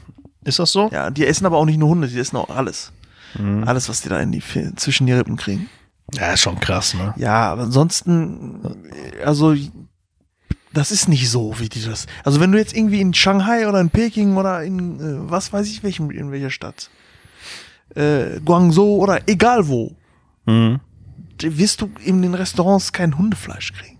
Ist 0.45 0.59
das 0.59 0.71
so? 0.71 0.89
Ja, 0.91 1.09
die 1.11 1.25
essen 1.25 1.45
aber 1.45 1.57
auch 1.57 1.65
nicht 1.65 1.77
nur 1.77 1.89
Hunde, 1.89 2.07
die 2.07 2.17
essen 2.19 2.37
auch 2.37 2.49
alles. 2.49 2.91
Mhm. 3.37 3.63
Alles, 3.65 3.89
was 3.89 4.01
die 4.01 4.09
da 4.09 4.19
in 4.19 4.31
die, 4.31 4.41
zwischen 4.77 5.07
die 5.07 5.13
Rippen 5.13 5.35
kriegen. 5.35 5.69
Ja, 6.13 6.31
ist 6.33 6.41
schon 6.41 6.59
krass, 6.59 6.93
ne? 6.93 7.13
Ja, 7.17 7.51
aber 7.51 7.63
ansonsten, 7.63 8.61
also, 9.25 9.55
das 10.71 10.91
ist 10.91 11.09
nicht 11.09 11.29
so, 11.29 11.59
wie 11.59 11.67
die 11.67 11.83
das. 11.83 12.05
Also, 12.23 12.39
wenn 12.39 12.51
du 12.51 12.57
jetzt 12.59 12.75
irgendwie 12.77 13.01
in 13.01 13.13
Shanghai 13.13 13.67
oder 13.67 13.81
in 13.81 13.89
Peking 13.89 14.37
oder 14.37 14.63
in, 14.63 14.99
äh, 14.99 15.29
was 15.31 15.51
weiß 15.51 15.67
ich, 15.67 15.83
welchem, 15.83 16.11
in 16.11 16.31
welcher 16.31 16.51
Stadt, 16.51 16.89
äh, 17.95 18.39
Guangzhou 18.45 19.01
oder 19.01 19.27
egal 19.27 19.67
wo, 19.67 19.95
Mhm. 20.45 20.79
wirst 21.41 21.81
du 21.81 21.89
in 22.03 22.21
den 22.21 22.35
Restaurants 22.35 22.93
kein 22.93 23.17
Hundefleisch 23.17 23.73
kriegen. 23.73 23.97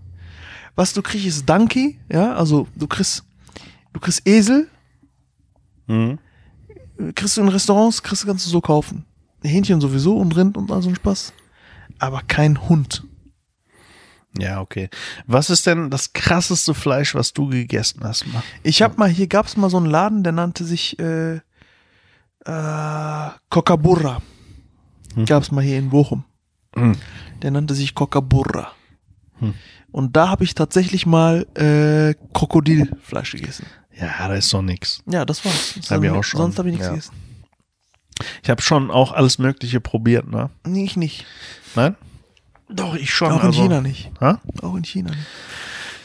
Was 0.75 0.93
du 0.93 1.01
kriegst, 1.01 1.25
ist 1.25 1.49
Donkey, 1.49 1.97
ja, 2.11 2.33
also 2.35 2.67
du 2.75 2.85
kriegst, 2.87 3.23
du 3.93 3.99
kriegst 3.99 4.27
Esel, 4.27 4.67
Mhm. 5.87 6.17
Kriegst 7.15 7.37
du 7.37 7.41
in 7.41 7.49
Restaurants, 7.49 8.03
kriegst 8.03 8.23
du 8.23 8.27
kannst 8.27 8.45
du 8.45 8.49
so 8.49 8.61
kaufen. 8.61 9.05
Hähnchen 9.43 9.81
sowieso 9.81 10.17
und 10.17 10.35
Rind 10.35 10.57
und 10.57 10.71
all 10.71 10.81
so 10.81 10.89
ein 10.89 10.95
Spaß. 10.95 11.33
Aber 11.99 12.21
kein 12.27 12.67
Hund. 12.67 13.03
Ja, 14.37 14.59
okay. 14.59 14.89
Was 15.27 15.49
ist 15.49 15.65
denn 15.65 15.89
das 15.89 16.13
krasseste 16.13 16.73
Fleisch, 16.73 17.15
was 17.15 17.31
du 17.31 17.47
gegessen 17.47 18.03
hast? 18.03 18.25
Mal? 18.27 18.43
Ich 18.63 18.81
hab 18.81 18.97
mal, 18.97 19.09
hier 19.09 19.27
gab's 19.27 19.55
mal 19.55 19.69
so 19.69 19.77
einen 19.77 19.85
Laden, 19.85 20.23
der 20.23 20.33
nannte 20.33 20.65
sich 20.65 20.99
äh, 20.99 21.35
äh, 21.35 23.29
Cocaburra. 23.49 24.21
Hm. 25.15 25.25
Gab's 25.25 25.51
mal 25.51 25.63
hier 25.63 25.77
in 25.77 25.89
Bochum. 25.89 26.25
Mhm. 26.75 26.97
Der 27.41 27.51
nannte 27.51 27.73
sich 27.73 27.95
Cocaburra. 27.95 28.71
Hm. 29.39 29.53
Und 29.91 30.17
da 30.17 30.27
habe 30.27 30.43
ich 30.43 30.53
tatsächlich 30.55 31.05
mal 31.05 31.47
äh, 31.55 32.15
Krokodilfleisch 32.33 33.31
gegessen. 33.31 33.65
Ja, 33.99 34.27
da 34.27 34.35
ist 34.35 34.53
doch 34.53 34.61
nix. 34.61 35.01
Ja, 35.05 35.25
das 35.25 35.45
war's. 35.45 35.75
Das 35.77 35.91
Hab 35.91 36.03
ich 36.03 36.09
auch 36.09 36.23
schon, 36.23 36.39
Sonst 36.39 36.59
habe 36.59 36.69
ich 36.69 36.73
nichts 36.73 36.87
ja. 36.87 36.91
gegessen. 36.93 37.13
Ich 38.43 38.49
habe 38.49 38.61
schon 38.61 38.91
auch 38.91 39.11
alles 39.11 39.39
Mögliche 39.39 39.79
probiert, 39.81 40.27
ne? 40.29 40.49
Nee, 40.65 40.85
ich 40.85 40.97
nicht. 40.97 41.25
Nein? 41.75 41.95
Doch, 42.69 42.95
ich 42.95 43.13
schon. 43.13 43.31
Auch 43.31 43.41
in 43.41 43.47
also, 43.47 43.61
China 43.61 43.81
nicht. 43.81 44.11
Ha? 44.21 44.39
Auch 44.61 44.75
in 44.75 44.83
China 44.83 45.11
nicht. 45.11 45.27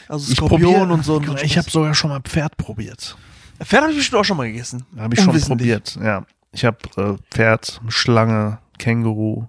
Also 0.07 0.31
Ich 0.31 0.37
Skorpion 0.37 0.91
und 0.91 1.05
so. 1.05 1.17
und 1.17 1.25
so 1.25 1.35
Ich 1.37 1.57
habe 1.57 1.69
sogar 1.69 1.93
schon 1.95 2.09
mal 2.09 2.19
Pferd 2.21 2.57
probiert. 2.57 3.17
Pferd 3.63 3.83
habe 3.83 3.91
ich 3.91 3.97
bestimmt 3.97 4.19
auch 4.19 4.25
schon 4.25 4.37
mal 4.37 4.47
gegessen. 4.47 4.85
Habe 4.97 5.15
ich 5.15 5.21
schon 5.21 5.39
probiert, 5.39 5.97
ja. 6.01 6.25
Ich 6.51 6.65
habe 6.65 6.77
äh, 6.97 7.15
Pferd, 7.33 7.79
Schlange, 7.87 8.59
Känguru, 8.77 9.47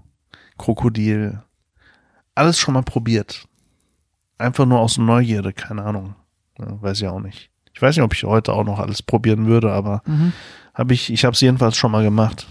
Krokodil, 0.56 1.42
alles 2.34 2.58
schon 2.58 2.74
mal 2.74 2.82
probiert. 2.82 3.48
Einfach 4.38 4.66
nur 4.66 4.78
aus 4.78 4.98
Neugierde, 4.98 5.52
keine 5.52 5.82
Ahnung. 5.82 6.14
Ja, 6.58 6.80
weiß 6.80 7.00
ich 7.00 7.08
auch 7.08 7.20
nicht. 7.20 7.51
Ich 7.74 7.80
weiß 7.82 7.96
nicht, 7.96 8.04
ob 8.04 8.14
ich 8.14 8.24
heute 8.24 8.52
auch 8.52 8.64
noch 8.64 8.78
alles 8.78 9.02
probieren 9.02 9.46
würde, 9.46 9.72
aber 9.72 10.02
Mhm. 10.06 10.32
habe 10.74 10.94
ich, 10.94 11.12
ich 11.12 11.24
habe 11.24 11.34
es 11.34 11.40
jedenfalls 11.40 11.76
schon 11.76 11.90
mal 11.92 12.02
gemacht. 12.04 12.46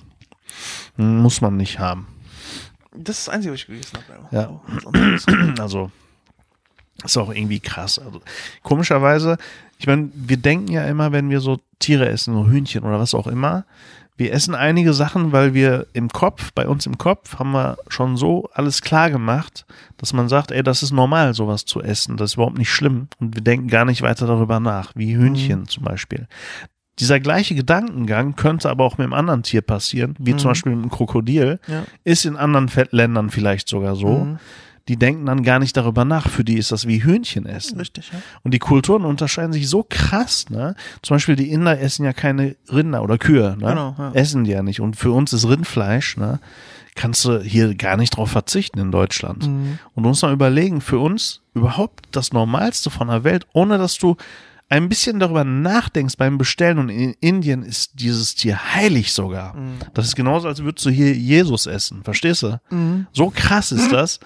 Muss 0.98 1.42
man 1.42 1.58
nicht 1.58 1.80
haben. 1.80 2.08
Das 2.96 3.20
ist 3.20 3.28
das 3.28 3.34
Einzige, 3.34 3.54
was 3.54 3.62
ich 3.62 3.68
gegessen 3.68 3.98
habe. 3.98 4.36
Ja. 4.36 5.56
Also, 5.62 5.92
ist 7.04 7.18
auch 7.18 7.34
irgendwie 7.34 7.60
krass. 7.60 7.98
Also, 8.00 8.22
komischerweise, 8.64 9.38
ich 9.80 9.88
meine, 9.88 10.10
wir 10.14 10.38
denken 10.38 10.72
ja 10.72 10.86
immer, 10.86 11.12
wenn 11.12 11.30
wir 11.30 11.40
so 11.40 11.60
Tiere 11.80 12.10
essen, 12.10 12.34
so 12.34 12.48
Hühnchen 12.48 12.84
oder 12.84 13.00
was 13.00 13.14
auch 13.16 13.28
immer, 13.28 13.66
wir 14.22 14.34
essen 14.34 14.54
einige 14.54 14.94
Sachen, 14.94 15.32
weil 15.32 15.54
wir 15.56 15.88
im 15.94 16.10
Kopf, 16.10 16.52
bei 16.54 16.68
uns 16.68 16.86
im 16.86 16.98
Kopf, 17.00 17.40
haben 17.40 17.52
wir 17.52 17.78
schon 17.88 18.18
so 18.18 18.48
alles 18.54 18.82
klar 18.82 19.10
gemacht, 19.10 19.66
dass 19.98 20.14
man 20.14 20.30
sagt, 20.30 20.52
ey, 20.52 20.62
das 20.62 20.84
ist 20.84 20.92
normal, 20.92 21.34
sowas 21.34 21.66
zu 21.66 21.82
essen. 21.82 22.18
Das 22.18 22.32
ist 22.32 22.34
überhaupt 22.36 22.58
nicht 22.58 22.70
schlimm. 22.72 23.08
Und 23.20 23.36
wir 23.36 23.42
denken 23.44 23.68
gar 23.68 23.86
nicht 23.86 24.02
weiter 24.04 24.28
darüber 24.28 24.60
nach, 24.60 24.92
wie 24.96 25.16
Hühnchen 25.16 25.68
zum 25.68 25.84
Beispiel. 25.84 26.28
Dieser 27.00 27.20
gleiche 27.20 27.56
Gedankengang 27.56 28.36
könnte 28.36 28.70
aber 28.70 28.84
auch 28.86 28.98
mit 29.00 29.06
einem 29.06 29.14
anderen 29.14 29.42
Tier 29.44 29.62
passieren, 29.62 30.16
wie 30.20 30.36
zum 30.36 30.48
Mhm. 30.48 30.52
Beispiel 30.52 30.72
mit 30.74 30.82
einem 30.84 30.92
Krokodil. 30.92 31.60
Ja. 31.68 31.84
Ist 32.04 32.26
in 32.26 32.36
anderen 32.38 32.70
Ländern 32.92 33.32
vielleicht 33.32 33.68
sogar 33.68 33.96
so. 33.96 34.26
Mhm. 34.26 34.40
Die 34.88 34.98
denken 34.98 35.26
dann 35.26 35.44
gar 35.44 35.60
nicht 35.60 35.78
darüber 35.78 36.06
nach. 36.06 36.28
Für 36.30 36.44
die 36.44 36.58
ist 36.58 36.72
das 36.72 36.88
wie 36.88 37.04
Hühnchen 37.04 37.46
essen. 37.46 37.78
Richtig, 37.78 38.12
ja. 38.12 38.20
Und 38.44 38.54
die 38.54 38.60
Kulturen 38.60 39.06
unterscheiden 39.06 39.54
sich 39.54 39.70
so 39.70 39.86
krass, 39.88 40.50
ne? 40.50 40.76
Zum 41.02 41.16
Beispiel 41.16 41.36
die 41.36 41.52
Inder 41.52 41.80
essen 41.80 42.04
ja 42.04 42.14
keine 42.14 42.56
Rinder 42.72 43.04
oder 43.04 43.18
Kühe, 43.18 43.56
ne? 43.60 43.68
Genau, 43.68 43.96
ja. 43.98 44.12
Essen 44.14 44.44
die 44.44 44.52
ja 44.52 44.64
nicht. 44.64 44.82
Und 44.82 44.96
für 44.96 45.12
uns 45.12 45.34
ist 45.34 45.48
Rindfleisch, 45.48 46.18
ne? 46.18 46.40
Kannst 46.96 47.24
du 47.24 47.40
hier 47.40 47.74
gar 47.76 47.96
nicht 47.96 48.18
drauf 48.18 48.32
verzichten 48.32 48.80
in 48.80 48.92
Deutschland. 48.92 49.48
Mhm. 49.48 49.80
Und 49.94 50.04
du 50.04 50.10
musst 50.10 50.24
mal 50.24 50.34
überlegen, 50.34 50.82
für 50.82 51.00
uns 51.00 51.42
überhaupt 51.54 52.08
das 52.12 52.34
Normalste 52.34 52.90
von 52.90 53.08
der 53.08 53.24
Welt, 53.24 53.48
ohne 53.54 53.78
dass 53.78 53.98
du 53.98 54.18
ein 54.68 54.88
bisschen 54.88 55.20
darüber 55.20 55.44
nachdenkst 55.44 56.16
beim 56.18 56.38
Bestellen. 56.38 56.80
Und 56.80 56.90
in 56.90 57.14
Indien 57.20 57.64
ist 57.64 58.00
dieses 58.00 58.36
Tier 58.36 58.74
heilig 58.74 59.14
sogar. 59.14 59.54
Mhm. 59.54 59.74
Das 59.94 60.06
ist 60.06 60.16
genauso, 60.16 60.48
als 60.48 60.64
würdest 60.64 60.86
du 60.86 60.90
hier 60.90 61.14
Jesus 61.14 61.66
essen. 61.66 62.04
Verstehst 62.04 62.44
du? 62.44 62.60
Mhm. 62.70 63.08
So 63.14 63.32
krass 63.34 63.72
ist 63.72 63.92
das. 63.92 64.20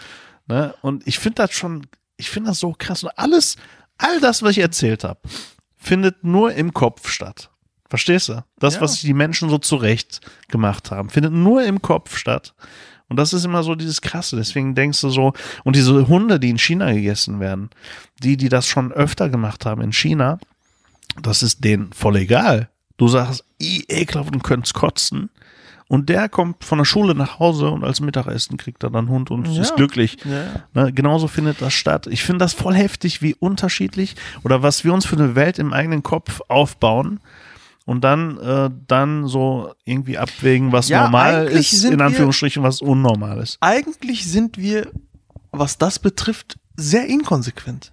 Ne? 0.48 0.74
Und 0.82 1.08
ich 1.08 1.20
finde 1.20 1.36
das 1.44 1.52
schon, 1.54 1.88
ich 2.18 2.30
finde 2.30 2.50
das 2.52 2.60
so 2.60 2.76
krass. 2.78 3.04
Und 3.04 3.12
alles, 3.18 3.56
all 3.98 4.20
das, 4.20 4.44
was 4.44 4.52
ich 4.52 4.60
erzählt 4.60 5.04
habe, 5.04 5.20
findet 5.78 6.24
nur 6.24 6.54
im 6.54 6.74
Kopf 6.74 7.10
statt. 7.10 7.50
Verstehst 7.90 8.30
du? 8.30 8.44
Das, 8.60 8.76
Ja. 8.76 8.82
was 8.82 9.00
die 9.02 9.14
Menschen 9.14 9.50
so 9.50 9.58
zurecht 9.58 10.22
gemacht 10.48 10.92
haben, 10.92 11.10
findet 11.10 11.34
nur 11.34 11.64
im 11.64 11.82
Kopf 11.82 12.18
statt. 12.18 12.54
Und 13.08 13.18
das 13.18 13.34
ist 13.34 13.46
immer 13.46 13.62
so 13.64 13.76
dieses 13.76 14.02
Krasse. 14.02 14.36
Deswegen 14.36 14.74
denkst 14.74 15.00
du 15.02 15.10
so, 15.10 15.34
und 15.64 15.76
diese 15.76 16.08
Hunde, 16.08 16.40
die 16.40 16.50
in 16.50 16.58
China 16.58 16.92
gegessen 16.92 17.40
werden, 17.40 17.70
die, 18.24 18.36
die 18.38 18.50
das 18.50 18.68
schon 18.68 18.92
öfter 18.92 19.30
gemacht 19.30 19.66
haben 19.66 19.82
in 19.82 19.94
China, 19.94 20.40
das 21.22 21.44
ist 21.44 21.64
denen 21.64 21.94
voll 21.94 22.16
egal. 22.18 22.70
Du 22.98 23.08
sagst, 23.08 23.44
i, 23.62 23.84
ekelhaft 23.88 24.34
und 24.34 24.44
könnt's 24.44 24.74
kotzen. 24.74 25.30
Und 25.88 26.10
der 26.10 26.30
kommt 26.30 26.64
von 26.64 26.80
der 26.80 26.86
Schule 26.86 27.14
nach 27.14 27.38
Hause 27.38 27.70
und 27.70 27.84
als 27.84 28.00
Mittagessen 28.00 28.58
kriegt 28.58 28.84
er 28.84 28.90
dann 28.90 29.08
Hund 29.08 29.30
und 29.30 29.48
Ja. 29.48 29.62
ist 29.62 29.76
glücklich. 29.76 30.18
Ja. 30.26 30.64
Ne, 30.74 30.92
genauso 30.92 31.28
findet 31.28 31.62
das 31.62 31.74
statt. 31.74 32.08
Ich 32.08 32.24
finde 32.24 32.40
das 32.44 32.54
voll 32.54 32.74
heftig, 32.74 33.22
wie 33.22 33.36
unterschiedlich 33.36 34.16
oder 34.44 34.64
was 34.64 34.84
wir 34.84 34.94
uns 34.94 35.06
für 35.06 35.16
eine 35.16 35.36
Welt 35.36 35.60
im 35.60 35.74
eigenen 35.74 36.02
Kopf 36.02 36.42
aufbauen 36.48 37.20
und 37.86 38.04
dann, 38.04 38.40
äh, 38.40 38.72
dann 38.88 39.28
so 39.28 39.74
irgendwie 39.84 40.18
abwägen, 40.18 40.72
was 40.72 40.90
Ja, 40.90 41.04
normal 41.04 41.46
ist, 41.50 41.84
in 41.84 42.00
wir- 42.00 42.06
Anführungsstrichen, 42.06 42.64
was 42.64 42.82
unnormal 42.82 43.38
ist. 43.40 43.58
Eigentlich 43.62 44.26
sind 44.28 44.58
wir, 44.58 44.90
was 45.52 45.78
das 45.78 46.00
betrifft, 46.00 46.58
sehr 46.76 47.06
inkonsequent. 47.06 47.92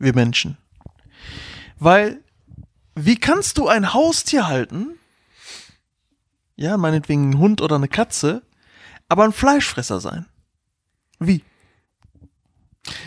Wir 0.00 0.12
Menschen. 0.12 0.56
Weil, 1.78 2.18
wie 2.96 3.16
kannst 3.16 3.58
du 3.58 3.68
ein 3.68 3.94
Haustier 3.94 4.48
halten? 4.48 4.88
Ja, 6.56 6.76
meinetwegen 6.76 7.30
ein 7.30 7.38
Hund 7.38 7.60
oder 7.60 7.76
eine 7.76 7.88
Katze, 7.88 8.42
aber 9.08 9.24
ein 9.24 9.32
Fleischfresser 9.32 10.00
sein. 10.00 10.26
Wie? 11.18 11.42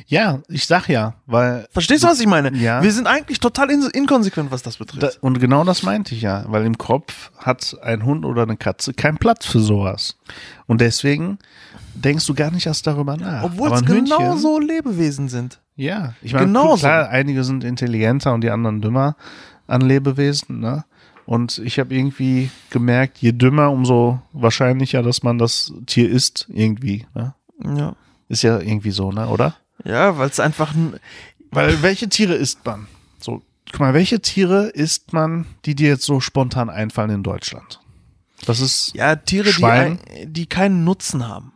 Ja, 0.08 0.40
ich 0.48 0.66
sag 0.66 0.90
ja, 0.90 1.16
weil 1.28 1.68
Verstehst 1.72 2.04
du, 2.04 2.08
was 2.08 2.20
ich 2.20 2.28
meine? 2.28 2.56
Ja. 2.58 2.82
Wir 2.82 2.92
sind 2.92 3.06
eigentlich 3.06 3.40
total 3.40 3.70
in 3.70 3.84
inkonsequent, 3.84 4.50
was 4.50 4.64
das 4.64 4.78
betrifft. 4.78 5.04
da, 5.04 5.10
und 5.22 5.40
genau 5.40 5.64
das 5.64 5.84
meinte 5.84 6.16
ich 6.16 6.22
ja, 6.22 6.46
weil 6.48 6.66
im 6.66 6.78
Kopf 6.78 7.32
hat 7.38 7.78
ein 7.84 8.04
Hund 8.04 8.26
oder 8.26 8.44
eine 8.44 8.58
Katze 8.58 8.94
keinen 8.94 9.18
Platz 9.18 9.46
für 9.46 9.60
sowas. 9.60 10.18
Und 10.66 10.82
deswegen 10.82 11.38
denkst 11.94 12.26
du 12.26 12.34
gar 12.34 12.52
nicht 12.52 12.66
erst 12.66 12.88
darüber 12.88 13.18
nach. 13.18 13.44
Obwohl 13.44 13.72
es 13.72 13.86
genauso 13.86 14.60
Lebewesen 14.60 15.30
sind. 15.30 15.60
Ja, 15.76 16.16
ich 16.24 16.34
meine, 16.34 16.48
Genauso. 16.48 16.80
klar, 16.80 17.10
einige 17.10 17.44
sind 17.44 17.64
intelligenter 17.64 18.34
und 18.34 18.42
die 18.42 18.50
anderen 18.50 18.82
dümmer 18.82 19.16
an 19.68 19.82
Lebewesen, 19.82 20.60
ne? 20.60 20.86
Und 21.28 21.60
ich 21.60 21.78
habe 21.78 21.94
irgendwie 21.94 22.50
gemerkt, 22.72 23.20
je 23.20 23.34
dümmer, 23.34 23.70
umso 23.70 24.20
wahrscheinlicher, 24.34 25.04
dass 25.04 25.22
man 25.24 25.38
das 25.38 25.72
Tier 25.86 26.10
isst, 26.10 26.48
irgendwie, 26.50 27.06
ne? 27.14 27.36
Ja. 27.64 27.96
Ist 28.30 28.42
ja 28.44 28.60
irgendwie 28.60 28.92
so, 28.92 29.12
ne, 29.12 29.28
oder? 29.28 29.56
Ja, 29.84 30.18
weil 30.18 30.30
es 30.30 30.40
einfach 30.40 30.74
ein, 30.74 31.00
Weil 31.52 31.82
welche 31.84 32.10
Tiere 32.10 32.34
isst 32.34 32.66
man? 32.66 32.88
So, 33.20 33.42
guck 33.72 33.80
mal, 33.82 33.94
welche 33.94 34.22
Tiere 34.22 34.68
isst 34.68 35.12
man, 35.14 35.46
die 35.66 35.76
dir 35.76 35.90
jetzt 35.90 36.06
so 36.06 36.20
spontan 36.22 36.70
einfallen 36.70 37.10
in 37.10 37.24
Deutschland? 37.24 37.80
Das 38.46 38.60
ist 38.62 38.92
ja, 38.96 39.16
Tiere, 39.18 39.46
die, 39.48 39.52
Schwein. 39.54 40.00
ein, 40.16 40.34
die 40.34 40.46
keinen 40.46 40.84
Nutzen 40.86 41.28
haben. 41.28 41.52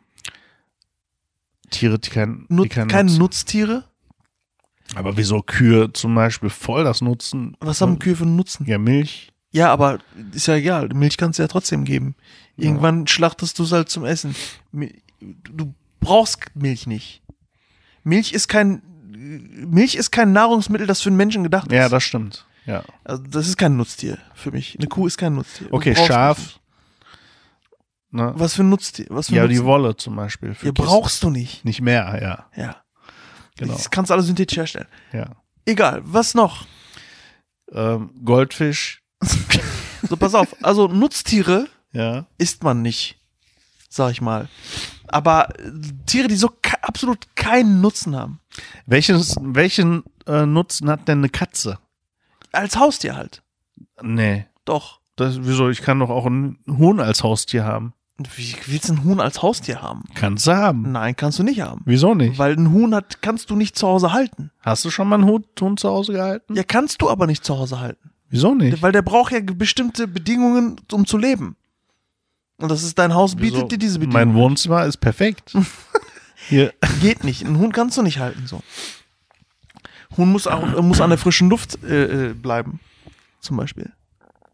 Tiere, 1.69 1.99
die 1.99 2.09
keinen, 2.09 2.45
Nut 2.49 2.65
die 2.65 2.69
keinen 2.69 2.87
keine 2.89 3.09
Nutzen- 3.09 3.19
Nutztiere? 3.19 3.85
Aber 4.95 5.15
wieso 5.15 5.41
Kühe 5.41 5.93
zum 5.93 6.13
Beispiel 6.15 6.49
voll 6.49 6.83
das 6.83 6.99
Nutzen? 7.01 7.55
Was 7.61 7.79
haben 7.79 7.99
Kühe 7.99 8.15
für 8.17 8.23
einen 8.23 8.35
Nutzen? 8.35 8.65
Ja, 8.65 8.77
Milch. 8.77 9.30
Ja, 9.51 9.71
aber 9.71 9.99
ist 10.33 10.47
ja 10.47 10.55
egal. 10.55 10.89
Milch 10.93 11.17
kannst 11.17 11.37
du 11.39 11.43
ja 11.43 11.47
trotzdem 11.47 11.83
geben. 11.83 12.15
Irgendwann 12.57 13.07
schlachtest 13.07 13.57
du 13.59 13.63
es 13.63 13.71
halt 13.71 13.89
zum 13.89 14.05
Essen. 14.05 14.35
Du 15.19 15.73
brauchst 15.99 16.39
Milch 16.55 16.87
nicht. 16.87 17.21
Milch 18.03 18.33
ist 18.33 18.47
kein 18.47 18.81
Milch 19.13 19.95
ist 19.95 20.11
kein 20.11 20.31
Nahrungsmittel, 20.31 20.87
das 20.87 21.01
für 21.01 21.09
einen 21.09 21.17
Menschen 21.17 21.43
gedacht 21.43 21.71
Ja, 21.71 21.85
ist. 21.85 21.91
das 21.91 22.03
stimmt. 22.03 22.45
Ja. 22.65 22.83
Also 23.03 23.23
das 23.23 23.47
ist 23.47 23.57
kein 23.57 23.75
Nutztier 23.77 24.17
für 24.33 24.51
mich. 24.51 24.77
Eine 24.79 24.87
Kuh 24.87 25.05
ist 25.07 25.17
kein 25.17 25.35
Nutztier. 25.35 25.67
Okay, 25.71 25.95
Schaf. 25.95 26.59
Ne? 28.09 28.33
Was 28.35 28.55
für 28.55 28.63
ein 28.63 28.69
Nutztier? 28.69 29.05
Was 29.09 29.27
für 29.27 29.35
Ja, 29.35 29.43
Nutzen? 29.43 29.53
die 29.55 29.63
Wolle 29.63 29.95
zum 29.95 30.15
Beispiel. 30.15 30.53
Für 30.53 30.67
Ihr 30.67 30.73
Kissen. 30.73 30.85
brauchst 30.87 31.23
du 31.23 31.29
nicht. 31.29 31.63
nicht 31.65 31.81
mehr, 31.81 32.19
ja. 32.21 32.61
Ja. 32.61 32.75
Genau. 33.57 33.73
Das 33.73 33.89
kannst 33.89 34.09
du 34.09 34.13
alles 34.13 34.25
synthetisch 34.27 34.57
herstellen. 34.57 34.87
ja. 35.13 35.27
Egal, 35.65 36.01
was 36.03 36.33
noch? 36.33 36.65
Ähm, 37.71 38.09
Goldfisch, 38.25 39.00
So, 40.09 40.17
pass 40.17 40.33
auf. 40.33 40.55
Also 40.63 40.87
Nutztiere 40.87 41.67
ja. 41.93 42.25
isst 42.37 42.63
man 42.63 42.81
nicht, 42.81 43.17
sag 43.87 44.11
ich 44.11 44.19
mal. 44.19 44.49
Aber 45.07 45.49
äh, 45.59 45.71
Tiere, 46.05 46.27
die 46.27 46.35
so 46.35 46.49
ke 46.49 46.83
absolut 46.83 47.35
keinen 47.35 47.81
Nutzen 47.81 48.15
haben. 48.15 48.39
Welches, 48.85 49.35
welchen 49.39 50.03
äh, 50.25 50.45
Nutzen 50.45 50.89
hat 50.89 51.07
denn 51.07 51.19
eine 51.19 51.29
Katze? 51.29 51.77
Als 52.51 52.77
Haustier 52.77 53.15
halt. 53.15 53.43
Nee. 54.01 54.47
Doch. 54.65 54.99
Das, 55.15 55.37
wieso? 55.43 55.69
Ich 55.69 55.81
kann 55.81 55.99
doch 55.99 56.09
auch 56.09 56.25
ein 56.25 56.57
Huhn 56.67 56.99
als 56.99 57.23
Haustier 57.23 57.63
haben. 57.63 57.93
Wie 58.35 58.55
willst 58.67 58.89
du 58.89 58.93
ein 58.93 59.03
Huhn 59.03 59.19
als 59.19 59.41
Haustier 59.41 59.81
haben? 59.81 60.03
Kannst 60.13 60.47
du 60.47 60.55
haben. 60.55 60.91
Nein, 60.91 61.15
kannst 61.15 61.39
du 61.39 61.43
nicht 61.43 61.61
haben. 61.61 61.81
Wieso 61.85 62.13
nicht? 62.13 62.37
Weil 62.37 62.53
ein 62.53 62.71
Huhn 62.71 62.93
hat, 62.93 63.21
kannst 63.21 63.49
du 63.49 63.55
nicht 63.55 63.77
zu 63.77 63.87
Hause 63.87 64.13
halten. 64.13 64.51
Hast 64.59 64.85
du 64.85 64.89
schon 64.89 65.07
mal 65.07 65.15
einen 65.15 65.25
Huhn, 65.25 65.45
Huhn 65.59 65.77
zu 65.77 65.89
Hause 65.89 66.13
gehalten? 66.13 66.55
Ja, 66.55 66.63
kannst 66.63 67.01
du 67.01 67.09
aber 67.09 67.27
nicht 67.27 67.43
zu 67.43 67.57
Hause 67.57 67.79
halten. 67.79 68.10
Wieso 68.31 68.55
nicht? 68.55 68.81
Weil 68.81 68.93
der 68.93 69.01
braucht 69.01 69.33
ja 69.33 69.39
bestimmte 69.41 70.07
Bedingungen, 70.07 70.81
um 70.91 71.05
zu 71.05 71.17
leben. 71.17 71.55
Und 72.57 72.69
das 72.69 72.83
ist 72.83 72.97
dein 72.97 73.13
Haus, 73.13 73.35
bietet 73.35 73.57
Wieso? 73.57 73.67
dir 73.67 73.77
diese 73.77 73.99
Mein 73.99 74.09
Bedingungen. 74.09 74.35
Wohnzimmer 74.35 74.85
ist 74.85 74.97
perfekt. 74.97 75.53
Hier. 76.47 76.73
Geht 77.01 77.23
nicht. 77.23 77.45
Ein 77.45 77.59
Huhn 77.59 77.71
kannst 77.71 77.97
du 77.97 78.01
nicht 78.01 78.19
halten 78.19 78.47
so. 78.47 78.63
Huhn 80.17 80.31
muss, 80.31 80.47
auch, 80.47 80.81
muss 80.81 81.01
an 81.01 81.09
der 81.09 81.19
frischen 81.19 81.49
Luft 81.49 81.83
äh, 81.83 82.29
äh, 82.29 82.33
bleiben. 82.33 82.79
Zum 83.41 83.57
Beispiel. 83.57 83.91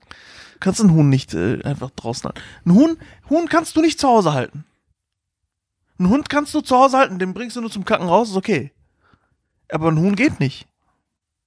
Du 0.09 0.59
kannst 0.59 0.81
einen 0.81 0.91
Huhn 0.91 1.07
nicht 1.07 1.33
äh, 1.33 1.61
einfach 1.63 1.91
draußen 1.91 2.25
halten. 2.25 2.41
Ein 2.65 2.73
Huhn, 2.73 2.97
Huhn 3.29 3.47
kannst 3.47 3.75
du 3.75 3.81
nicht 3.81 3.99
zu 3.99 4.07
Hause 4.07 4.33
halten. 4.33 4.65
Ein 5.99 6.09
Hund 6.09 6.29
kannst 6.29 6.53
du 6.53 6.61
zu 6.61 6.75
Hause 6.75 6.97
halten, 6.97 7.19
den 7.19 7.33
bringst 7.33 7.55
du 7.55 7.61
nur 7.61 7.71
zum 7.71 7.85
Kacken 7.85 8.07
raus, 8.07 8.29
ist 8.29 8.35
okay. 8.35 8.71
Aber 9.71 9.89
ein 9.89 9.97
Huhn 9.97 10.15
geht 10.15 10.39
nicht. 10.39 10.67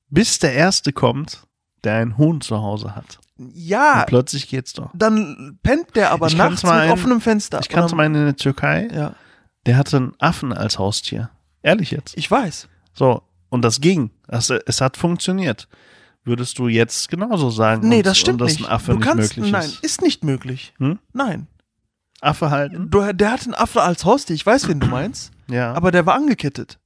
Bis 0.08 0.40
der 0.40 0.52
Erste 0.52 0.92
kommt, 0.92 1.46
der 1.84 1.96
ein 1.96 2.18
Huhn 2.18 2.40
zu 2.40 2.58
Hause 2.58 2.94
hat. 2.96 3.18
Ja, 3.38 4.00
Und 4.00 4.06
plötzlich 4.06 4.48
geht's 4.48 4.72
doch. 4.74 4.90
dann 4.94 5.58
pennt 5.62 5.96
der 5.96 6.10
aber 6.10 6.26
Ich 6.26 6.36
nachts 6.36 6.62
mal 6.62 6.74
mit 6.74 6.82
einen- 6.84 6.92
offenem 6.92 7.20
Fenster. 7.20 7.60
Ich 7.60 7.68
kannte 7.68 7.94
meinen 7.96 8.14
in 8.14 8.24
der 8.26 8.36
Türkei, 8.36 8.88
Ja, 8.92 9.14
der 9.66 9.76
hatte 9.76 9.96
einen 9.96 10.12
Affen 10.18 10.52
als 10.52 10.78
Haustier. 10.78 11.30
Ehrlich 11.62 11.90
jetzt. 11.90 12.16
ich 12.16 12.30
weiß. 12.30 12.68
So, 12.94 13.22
und 13.48 13.62
das 13.62 13.80
ging. 13.80 14.10
Das, 14.26 14.50
es 14.50 14.80
hat 14.80 14.96
funktioniert. 14.96 15.68
Würdest 16.22 16.58
du 16.58 16.68
jetzt 16.68 17.08
genauso 17.08 17.48
sagen? 17.50 17.88
Nee, 17.88 17.98
und, 17.98 18.06
das 18.06 18.18
stimmt 18.18 18.42
und 18.42 18.48
dass 18.50 18.58
nicht. 18.58 18.68
ein 18.68 18.72
Affe 18.72 18.92
du 18.92 18.98
nicht 18.98 19.06
kannst, 19.08 19.36
möglich 19.36 19.52
nein, 19.52 19.64
ist? 19.64 19.82
ist 19.84 20.02
nicht 20.02 20.22
möglich. 20.22 20.74
Hm? 20.78 20.98
Nein. 21.14 21.46
Affe 22.20 22.50
halten? 22.50 22.90
Du, 22.90 23.10
der 23.14 23.32
hat 23.32 23.44
einen 23.44 23.54
Affe 23.54 23.80
als 23.80 24.04
Haustier, 24.04 24.34
ich 24.36 24.44
weiß, 24.44 24.68
wen 24.68 24.80
du 24.80 24.86
meinst, 24.86 25.32
Ja. 25.48 25.72
aber 25.72 25.90
der 25.90 26.04
war 26.04 26.14
angekettet. 26.14 26.78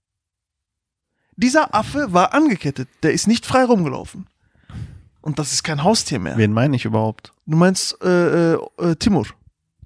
Dieser 1.37 1.75
Affe 1.75 2.13
war 2.13 2.33
angekettet, 2.33 2.89
der 3.03 3.13
ist 3.13 3.27
nicht 3.27 3.45
frei 3.45 3.65
rumgelaufen. 3.65 4.27
Und 5.25 5.39
das 5.39 5.55
ist 5.55 5.63
kein 5.63 5.83
Haustier 5.83 6.19
mehr. 6.19 6.37
Wen 6.37 6.53
meine 6.53 6.77
ich 6.77 6.85
überhaupt? 6.85 7.33
Du 7.47 7.57
meinst 7.57 7.97
äh, 8.05 8.53
äh, 8.53 8.59
äh, 8.77 8.95
Timur. 8.97 9.27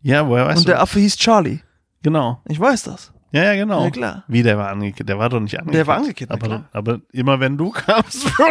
Ja, 0.03 0.27
woher 0.27 0.47
weißt 0.47 0.59
Und 0.59 0.65
du? 0.67 0.73
der 0.73 0.81
Affe 0.83 0.99
hieß 0.99 1.17
Charlie. 1.17 1.61
Genau. 2.03 2.43
Ich 2.49 2.59
weiß 2.59 2.83
das. 2.83 3.13
Ja, 3.31 3.45
ja, 3.45 3.55
genau. 3.55 3.85
Ja, 3.85 3.91
klar. 3.91 4.25
Wie, 4.27 4.43
der 4.43 4.59
war 4.59 4.69
angekettet? 4.71 5.09
Der 5.09 5.19
war 5.21 5.29
doch 5.29 5.39
nicht 5.39 5.57
angekettet. 5.57 5.79
Der 5.79 5.87
war 5.87 5.97
angekettet, 5.99 6.31
na 6.31 6.35
aber, 6.35 6.47
klar. 6.47 6.69
aber 6.73 7.01
immer 7.13 7.39
wenn 7.39 7.57
du 7.57 7.71
kamst, 7.71 8.25
Bro, 8.35 8.47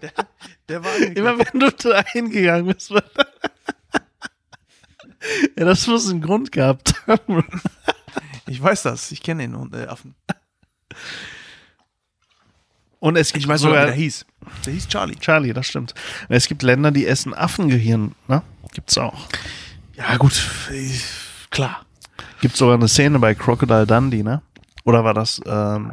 Der 0.70 0.82
war 0.82 0.96
immer 0.96 1.38
wenn 1.38 1.60
du 1.60 1.70
da 1.70 2.02
hingegangen 2.02 2.72
bist. 2.72 2.90
ja, 2.90 3.02
das 5.54 5.86
muss 5.86 6.08
einen 6.08 6.22
Grund 6.22 6.50
gehabt 6.50 6.94
haben. 7.06 7.44
Ich 8.46 8.62
weiß 8.62 8.84
das. 8.84 9.12
Ich 9.12 9.22
kenne 9.22 9.42
den 9.42 9.54
Hund, 9.58 9.74
äh, 9.74 9.84
Affen. 9.84 10.14
Und 12.98 13.16
es 13.16 13.32
gibt 13.32 13.44
Ich 13.44 13.48
weiß 13.48 13.60
sogar, 13.60 13.82
wie 13.82 13.86
der 13.86 13.94
hieß. 13.94 14.26
Der 14.64 14.72
hieß 14.72 14.88
Charlie. 14.88 15.16
Charlie, 15.16 15.52
das 15.52 15.66
stimmt. 15.66 15.94
Es 16.28 16.48
gibt 16.48 16.62
Länder, 16.62 16.90
die 16.90 17.06
essen 17.06 17.34
Affengehirn, 17.34 18.14
ne? 18.28 18.42
Gibt's 18.72 18.98
auch. 18.98 19.28
Ja, 19.94 20.16
gut. 20.16 20.40
Klar. 21.50 21.84
Gibt 22.40 22.56
sogar 22.56 22.74
eine 22.74 22.88
Szene 22.88 23.18
bei 23.18 23.34
Crocodile 23.34 23.86
Dundee, 23.86 24.22
ne? 24.22 24.42
Oder 24.84 25.04
war 25.04 25.14
das 25.14 25.40
ähm, 25.46 25.92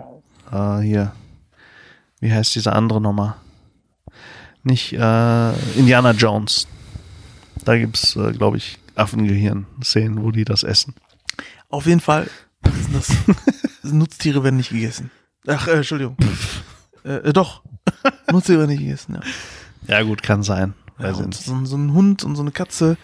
äh, 0.51 0.79
hier? 0.79 1.13
Wie 2.19 2.31
heißt 2.31 2.55
diese 2.55 2.73
andere 2.73 3.01
Nummer? 3.01 3.37
Nicht 4.63 4.93
äh, 4.93 5.53
Indiana 5.77 6.11
Jones. 6.11 6.67
Da 7.65 7.77
gibt's, 7.77 8.15
äh, 8.15 8.31
glaube 8.33 8.57
ich, 8.57 8.77
Affengehirn-Szenen, 8.95 10.23
wo 10.23 10.31
die 10.31 10.45
das 10.45 10.63
essen. 10.63 10.95
Auf 11.69 11.85
jeden 11.85 12.01
Fall 12.01 12.29
das 12.93 13.11
Nutztiere 13.83 14.43
werden 14.43 14.57
nicht 14.57 14.69
gegessen. 14.69 15.11
Ach, 15.47 15.67
äh, 15.67 15.77
Entschuldigung. 15.77 16.17
äh, 17.03 17.15
äh, 17.29 17.33
doch. 17.33 17.63
Nutztiere 18.31 18.67
nicht 18.67 18.79
gegessen, 18.79 19.15
ja. 19.15 19.21
Ja, 19.87 20.03
gut, 20.03 20.23
kann 20.23 20.43
sein. 20.43 20.73
ja 20.99 21.13
so, 21.13 21.25
so 21.65 21.75
ein 21.75 21.93
Hund 21.93 22.23
und 22.23 22.35
so 22.35 22.41
eine 22.41 22.51
Katze. 22.51 22.97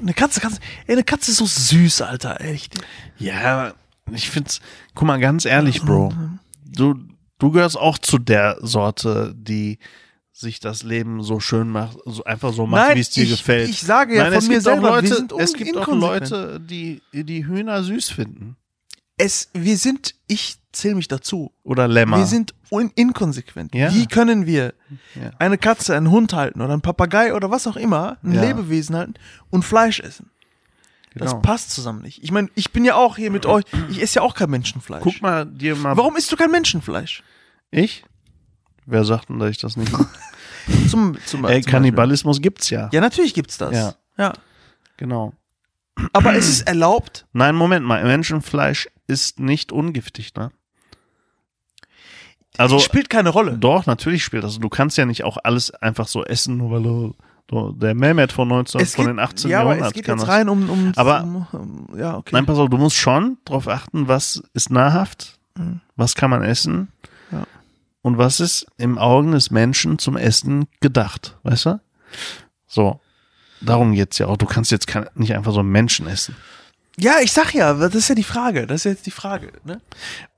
Eine 0.00 0.14
Katze, 0.14 0.40
Katze, 0.40 0.58
ey, 0.86 0.94
eine 0.94 1.04
Katze 1.04 1.32
ist 1.32 1.38
so 1.38 1.46
süß, 1.46 2.02
Alter, 2.02 2.40
echt. 2.40 2.74
Ja, 3.18 3.74
ich 4.12 4.30
find's, 4.30 4.60
guck 4.94 5.06
mal, 5.08 5.18
ganz 5.18 5.44
ehrlich, 5.44 5.82
Bro. 5.82 6.12
Du, 6.64 6.94
du 7.38 7.50
gehörst 7.50 7.76
auch 7.76 7.98
zu 7.98 8.18
der 8.18 8.58
Sorte, 8.60 9.34
die 9.36 9.78
sich 10.32 10.60
das 10.60 10.84
Leben 10.84 11.22
so 11.24 11.40
schön 11.40 11.68
macht, 11.68 11.96
so 12.06 12.22
einfach 12.22 12.52
so 12.52 12.64
macht, 12.66 12.94
wie 12.94 13.00
es 13.00 13.10
dir 13.10 13.24
ich- 13.24 13.30
gefällt. 13.30 13.68
ich 13.70 13.80
sage 13.80 14.14
ja 14.14 14.22
Nein, 14.22 14.34
von 14.34 14.38
es 14.42 14.48
mir 14.48 14.60
selber, 14.60 14.90
Leute, 14.90 15.26
es 15.38 15.52
gibt 15.54 15.76
auch. 15.76 15.88
Leute, 15.88 16.60
die 16.60 17.02
die 17.12 17.44
Hühner 17.44 17.82
süß 17.82 18.10
finden. 18.10 18.56
Es, 19.18 19.50
wir 19.52 19.76
sind, 19.76 20.14
ich 20.28 20.56
zähle 20.72 20.94
mich 20.94 21.08
dazu. 21.08 21.52
Oder 21.64 21.88
Lämmer. 21.88 22.18
Wir 22.18 22.26
sind 22.26 22.54
un 22.70 22.90
inkonsequent. 22.94 23.74
Ja. 23.74 23.92
Wie 23.92 24.06
können 24.06 24.46
wir 24.46 24.74
Ja. 25.14 25.30
eine 25.38 25.58
Katze, 25.58 25.96
einen 25.96 26.10
Hund 26.10 26.32
halten 26.32 26.60
oder 26.62 26.72
einen 26.72 26.82
Papagei 26.82 27.34
oder 27.34 27.50
was 27.50 27.66
auch 27.66 27.76
immer, 27.76 28.16
ein 28.22 28.32
Ja. 28.32 28.42
Lebewesen 28.42 28.94
halten 28.96 29.14
und 29.50 29.64
Fleisch 29.64 30.00
essen? 30.00 30.30
Das 31.14 31.30
Genau. 31.32 31.42
passt 31.42 31.72
zusammen 31.72 32.02
nicht. 32.02 32.22
Ich 32.22 32.30
meine, 32.30 32.48
ich 32.54 32.70
bin 32.70 32.84
ja 32.84 32.94
auch 32.94 33.16
hier 33.16 33.30
mit 33.32 33.44
euch. 33.44 33.64
Ich 33.90 34.00
esse 34.00 34.16
ja 34.16 34.22
auch 34.22 34.34
kein 34.34 34.50
Menschenfleisch. 34.50 35.02
Guck 35.02 35.20
mal 35.20 35.46
dir 35.46 35.74
mal. 35.74 35.96
Warum 35.96 36.16
isst 36.16 36.30
du 36.30 36.36
kein 36.36 36.50
Menschenfleisch? 36.50 37.24
Ich? 37.72 38.04
Wer 38.86 39.04
sagt 39.04 39.28
denn, 39.30 39.38
dass 39.40 39.50
ich 39.50 39.58
das 39.58 39.76
nicht 39.76 39.90
mache? 39.90 40.06
Zum, 40.90 41.16
zum, 41.24 41.44
Ey, 41.46 41.62
zum 41.62 41.70
Kannibalismus 41.72 42.40
gibt's 42.42 42.68
ja. 42.70 42.82
Beispiel. 42.82 42.96
Ja, 42.96 43.00
natürlich 43.00 43.32
gibt's 43.34 43.56
das. 43.56 43.74
Ja. 43.74 43.94
ja. 44.18 44.32
Genau. 44.98 45.32
Aber 46.12 46.34
es 46.34 46.46
ist 46.46 46.60
erlaubt. 46.68 47.26
Nein, 47.32 47.56
Moment 47.56 47.84
mal. 47.86 48.04
Menschenfleisch 48.04 48.86
ist 49.08 49.40
nicht 49.40 49.72
ungiftig, 49.72 50.34
ne? 50.36 50.52
Also, 52.56 52.78
spielt 52.80 53.08
keine 53.10 53.28
Rolle. 53.28 53.56
Doch, 53.56 53.86
natürlich 53.86 54.24
spielt 54.24 54.42
das. 54.42 54.58
Du 54.58 54.68
kannst 54.68 54.96
ja 54.98 55.06
nicht 55.06 55.22
auch 55.24 55.38
alles 55.44 55.70
einfach 55.74 56.08
so 56.08 56.24
essen, 56.24 56.56
nur 56.56 56.70
weil 56.72 56.82
du, 56.82 57.72
der 57.72 57.94
Mehmet 57.94 58.32
von 58.32 58.48
19, 58.48 58.80
Es 58.80 58.94
von 58.96 59.04
geht, 59.06 59.14
den 59.14 59.18
18 59.20 59.50
ja, 59.50 59.60
aber 59.60 59.70
Jahrhundert 59.70 59.88
es 59.90 59.94
geht 59.94 60.08
jetzt 60.08 60.26
rein 60.28 60.48
um, 60.48 60.68
um, 60.68 60.92
Aber- 60.96 61.22
um, 61.22 61.46
um 61.52 61.98
ja, 61.98 62.16
okay. 62.16 62.30
Nein, 62.32 62.46
pass 62.46 62.58
auf, 62.58 62.68
du 62.68 62.76
musst 62.76 62.96
schon 62.96 63.38
darauf 63.44 63.68
achten, 63.68 64.08
was 64.08 64.42
ist 64.54 64.70
nahrhaft, 64.70 65.38
Mhm. 65.56 65.80
was 65.96 66.14
kann 66.14 66.30
man 66.30 66.42
essen 66.42 66.88
Ja. 67.30 67.44
und 68.02 68.18
was 68.18 68.40
ist 68.40 68.66
im 68.76 68.98
Augen 68.98 69.32
des 69.32 69.50
Menschen 69.50 69.98
zum 69.98 70.16
Essen 70.16 70.66
gedacht, 70.80 71.36
weißt 71.44 71.66
du? 71.66 71.80
So. 72.66 73.00
Darum 73.60 73.92
geht's 73.92 74.18
ja 74.18 74.26
auch. 74.28 74.36
Du 74.36 74.46
kannst 74.46 74.70
jetzt 74.70 74.86
nicht 75.16 75.34
einfach 75.34 75.52
so 75.52 75.60
einen 75.60 75.70
Menschen 75.70 76.06
essen. 76.06 76.36
Ja, 76.98 77.16
ich 77.22 77.32
sag 77.32 77.54
ja, 77.54 77.74
das 77.74 77.94
ist 77.94 78.08
ja 78.08 78.14
die 78.14 78.22
Frage. 78.22 78.66
Das 78.66 78.84
ist 78.84 78.84
jetzt 78.84 79.06
die 79.06 79.10
Frage. 79.10 79.52
Ne? 79.64 79.80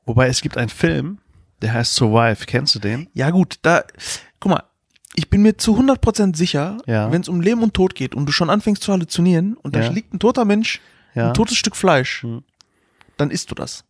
Wobei 0.05 0.29
es 0.29 0.41
gibt 0.41 0.57
einen 0.57 0.69
Film, 0.69 1.19
der 1.63 1.73
heißt 1.73 1.95
Survive. 1.95 2.47
Kennst 2.47 2.75
du 2.75 2.79
den? 2.79 3.09
Ja, 3.15 3.31
gut, 3.31 3.59
da, 3.63 3.85
guck 4.41 4.53
mal, 4.53 4.63
ich 5.15 5.29
bin 5.31 5.43
mir 5.43 5.57
zu 5.57 5.77
100% 5.77 6.37
sicher, 6.37 6.79
Ja. 6.87 7.11
wenn 7.13 7.21
es 7.23 7.29
um 7.29 7.41
Leben 7.41 7.63
und 7.63 7.75
Tod 7.75 7.95
geht 7.95 8.15
und 8.15 8.27
du 8.27 8.33
schon 8.33 8.51
anfängst 8.51 8.83
zu 8.83 8.93
halluzinieren 8.93 9.55
und 9.57 9.75
da 9.77 9.81
Ja. 9.83 9.91
liegt 9.91 10.15
ein 10.15 10.19
toter 10.19 10.45
Mensch, 10.45 10.81
Ja. 11.15 11.29
ein 11.29 11.35
totes 11.35 11.57
Stück 11.57 11.77
Fleisch, 11.77 12.23
Hm. 12.23 12.43
dann 13.17 13.31
isst 13.31 13.51
du 13.51 13.55
das. 13.55 13.85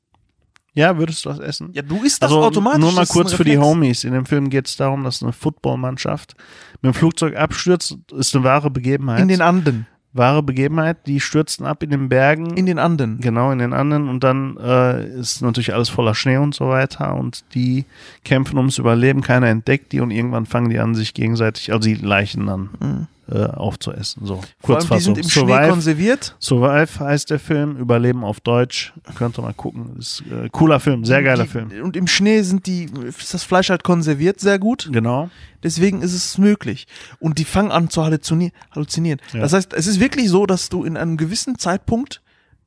Ja, 0.72 0.96
würdest 0.98 1.24
du 1.24 1.28
das 1.30 1.40
essen? 1.40 1.70
Ja, 1.72 1.82
du 1.82 2.02
isst 2.04 2.22
das 2.22 2.30
also 2.30 2.44
automatisch. 2.44 2.80
nur 2.80 2.92
mal 2.92 3.06
kurz 3.06 3.32
für 3.32 3.42
die. 3.44 3.58
Homies. 3.58 4.04
In 4.04 4.12
dem 4.12 4.24
Film 4.24 4.50
geht 4.50 4.68
es 4.68 4.76
darum, 4.76 5.02
dass 5.02 5.20
eine 5.20 5.32
Footballmannschaft 5.32 6.34
mit 6.80 6.94
dem 6.94 6.94
Flugzeug 6.94 7.34
abstürzt. 7.36 7.96
Ist 8.12 8.34
eine 8.36 8.44
wahre 8.44 8.70
Begebenheit. 8.70 9.20
In 9.20 9.26
den 9.28 9.40
Anden. 9.42 9.86
Wahre 10.12 10.42
Begebenheit. 10.42 11.06
Die 11.06 11.20
stürzten 11.20 11.66
ab 11.66 11.82
in 11.82 11.90
den 11.90 12.08
Bergen. 12.08 12.56
In 12.56 12.66
den 12.66 12.78
Anden. 12.78 13.20
genau, 13.20 13.52
in 13.52 13.58
den 13.58 13.72
Anden. 13.72 14.08
Und 14.08 14.24
dann 14.24 14.56
äh, 14.56 15.06
ist 15.18 15.42
natürlich 15.42 15.72
alles 15.74 15.88
voller 15.88 16.14
Schnee 16.14 16.36
und 16.36 16.54
so 16.54 16.68
weiter. 16.68 17.14
Und 17.14 17.44
die 17.54 17.84
kämpfen 18.24 18.56
ums 18.58 18.78
Überleben. 18.78 19.22
Keiner 19.22 19.48
entdeckt 19.48 19.92
die. 19.92 20.00
Und 20.00 20.10
irgendwann 20.10 20.46
fangen 20.46 20.70
die 20.70 20.78
an, 20.78 20.94
sich 20.94 21.14
gegenseitig, 21.14 21.72
also 21.72 21.88
die 21.88 21.94
Leichen 21.94 22.46
dann 22.46 22.70
Mhm. 22.80 23.06
Äh, 23.30 23.44
aufzuessen. 23.44 24.26
So, 24.26 24.34
Vor 24.36 24.42
allem, 24.42 24.46
die 24.60 24.66
Kurzfassung. 24.66 25.14
sind 25.14 25.24
im 25.24 25.30
Schnee 25.30 25.40
Survive, 25.40 25.68
konserviert. 25.68 26.36
Survive 26.40 27.00
heißt 27.00 27.30
der 27.30 27.38
Film. 27.38 27.76
Überleben 27.76 28.24
auf 28.24 28.40
Deutsch. 28.40 28.92
Könnt 29.16 29.38
ihr 29.38 29.42
mal 29.42 29.54
gucken. 29.54 29.96
Ist 29.98 30.22
äh, 30.30 30.48
cooler 30.50 30.80
Film. 30.80 31.04
Sehr 31.04 31.22
geiler 31.22 31.44
die, 31.44 31.48
Film. 31.48 31.70
Und 31.82 31.96
im 31.96 32.06
Schnee 32.06 32.42
sind 32.42 32.66
die, 32.66 32.84
ist 33.06 33.32
das 33.34 33.42
Fleisch 33.44 33.70
halt 33.70 33.84
konserviert 33.84 34.40
sehr 34.40 34.58
gut. 34.58 34.88
Genau. 34.92 35.30
Deswegen 35.62 36.02
ist 36.02 36.14
es 36.14 36.38
möglich. 36.38 36.86
Und 37.18 37.38
die 37.38 37.44
fangen 37.44 37.70
an 37.70 37.88
zu 37.90 38.02
halluzini- 38.02 38.52
halluzinieren. 38.74 39.20
Ja. 39.32 39.40
Das 39.40 39.52
heißt, 39.52 39.72
es 39.74 39.86
ist 39.86 40.00
wirklich 40.00 40.28
so, 40.28 40.46
dass 40.46 40.68
du 40.68 40.84
in 40.84 40.96
einem 40.96 41.16
gewissen 41.16 41.58
Zeitpunkt, 41.58 42.22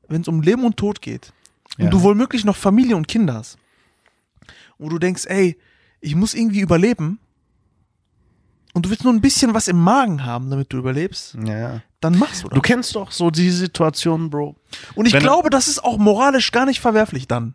wenn 0.08 0.20
es 0.22 0.28
um 0.28 0.42
Leben 0.42 0.64
und 0.64 0.76
Tod 0.76 1.02
geht, 1.02 1.32
und 1.78 1.84
Ja. 1.86 1.90
du 1.90 2.02
womöglich 2.02 2.44
noch 2.44 2.56
Familie 2.56 2.96
und 2.96 3.08
Kinder 3.08 3.34
hast, 3.34 3.58
wo 4.78 4.88
du 4.88 4.98
denkst, 4.98 5.24
ey, 5.26 5.56
ich 6.00 6.14
muss 6.14 6.34
irgendwie 6.34 6.60
überleben, 6.60 7.18
und 8.74 8.84
du 8.84 8.90
willst 8.90 9.04
nur 9.04 9.12
ein 9.14 9.20
bisschen 9.22 9.54
was 9.54 9.66
im 9.68 9.78
Magen 9.80 10.24
haben, 10.26 10.50
damit 10.50 10.70
du 10.72 10.76
überlebst, 10.76 11.36
Ja, 11.44 11.58
ja. 11.58 11.80
dann 12.00 12.18
machst 12.18 12.44
du 12.44 12.48
das. 12.48 12.54
Du 12.56 12.60
kennst 12.60 12.94
doch 12.94 13.10
so 13.10 13.30
die 13.30 13.48
Situation, 13.50 14.28
Bro. 14.28 14.56
und 14.94 15.06
ich 15.06 15.14
wenn- 15.14 15.22
glaube, 15.22 15.48
das 15.48 15.66
ist 15.68 15.82
auch 15.82 15.96
moralisch 15.96 16.52
gar 16.52 16.66
nicht 16.66 16.80
verwerflich 16.80 17.26
dann. 17.26 17.54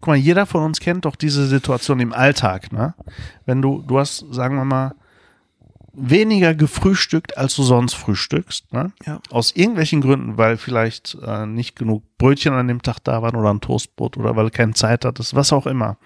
Guck 0.00 0.08
mal, 0.08 0.16
jeder 0.16 0.46
von 0.46 0.62
uns 0.64 0.80
kennt 0.80 1.04
doch 1.04 1.14
diese 1.16 1.46
Situation 1.46 2.00
im 2.00 2.12
Alltag, 2.12 2.72
ne? 2.72 2.94
Wenn 3.46 3.60
du, 3.62 3.82
du 3.86 3.98
hast, 3.98 4.24
sagen 4.30 4.56
wir 4.56 4.64
mal, 4.64 4.94
weniger 5.92 6.54
gefrühstückt, 6.54 7.36
als 7.36 7.54
du 7.56 7.62
sonst 7.62 7.94
frühstückst, 7.94 8.72
ne? 8.72 8.92
Ja. 9.06 9.20
Aus 9.30 9.52
irgendwelchen 9.54 10.00
Gründen, 10.00 10.36
weil 10.38 10.56
vielleicht 10.56 11.16
äh, 11.26 11.46
nicht 11.46 11.76
genug 11.76 12.02
Brötchen 12.18 12.52
an 12.52 12.68
dem 12.68 12.82
Tag 12.82 12.98
da 13.04 13.22
waren 13.22 13.34
oder 13.34 13.50
ein 13.50 13.60
Toastbrot 13.62 14.16
oder 14.18 14.36
weil 14.36 14.44
du 14.44 14.50
keine 14.50 14.74
Zeit 14.74 15.04
hattest, 15.06 15.34
was 15.34 15.52
auch 15.54 15.66
immer. 15.66 15.96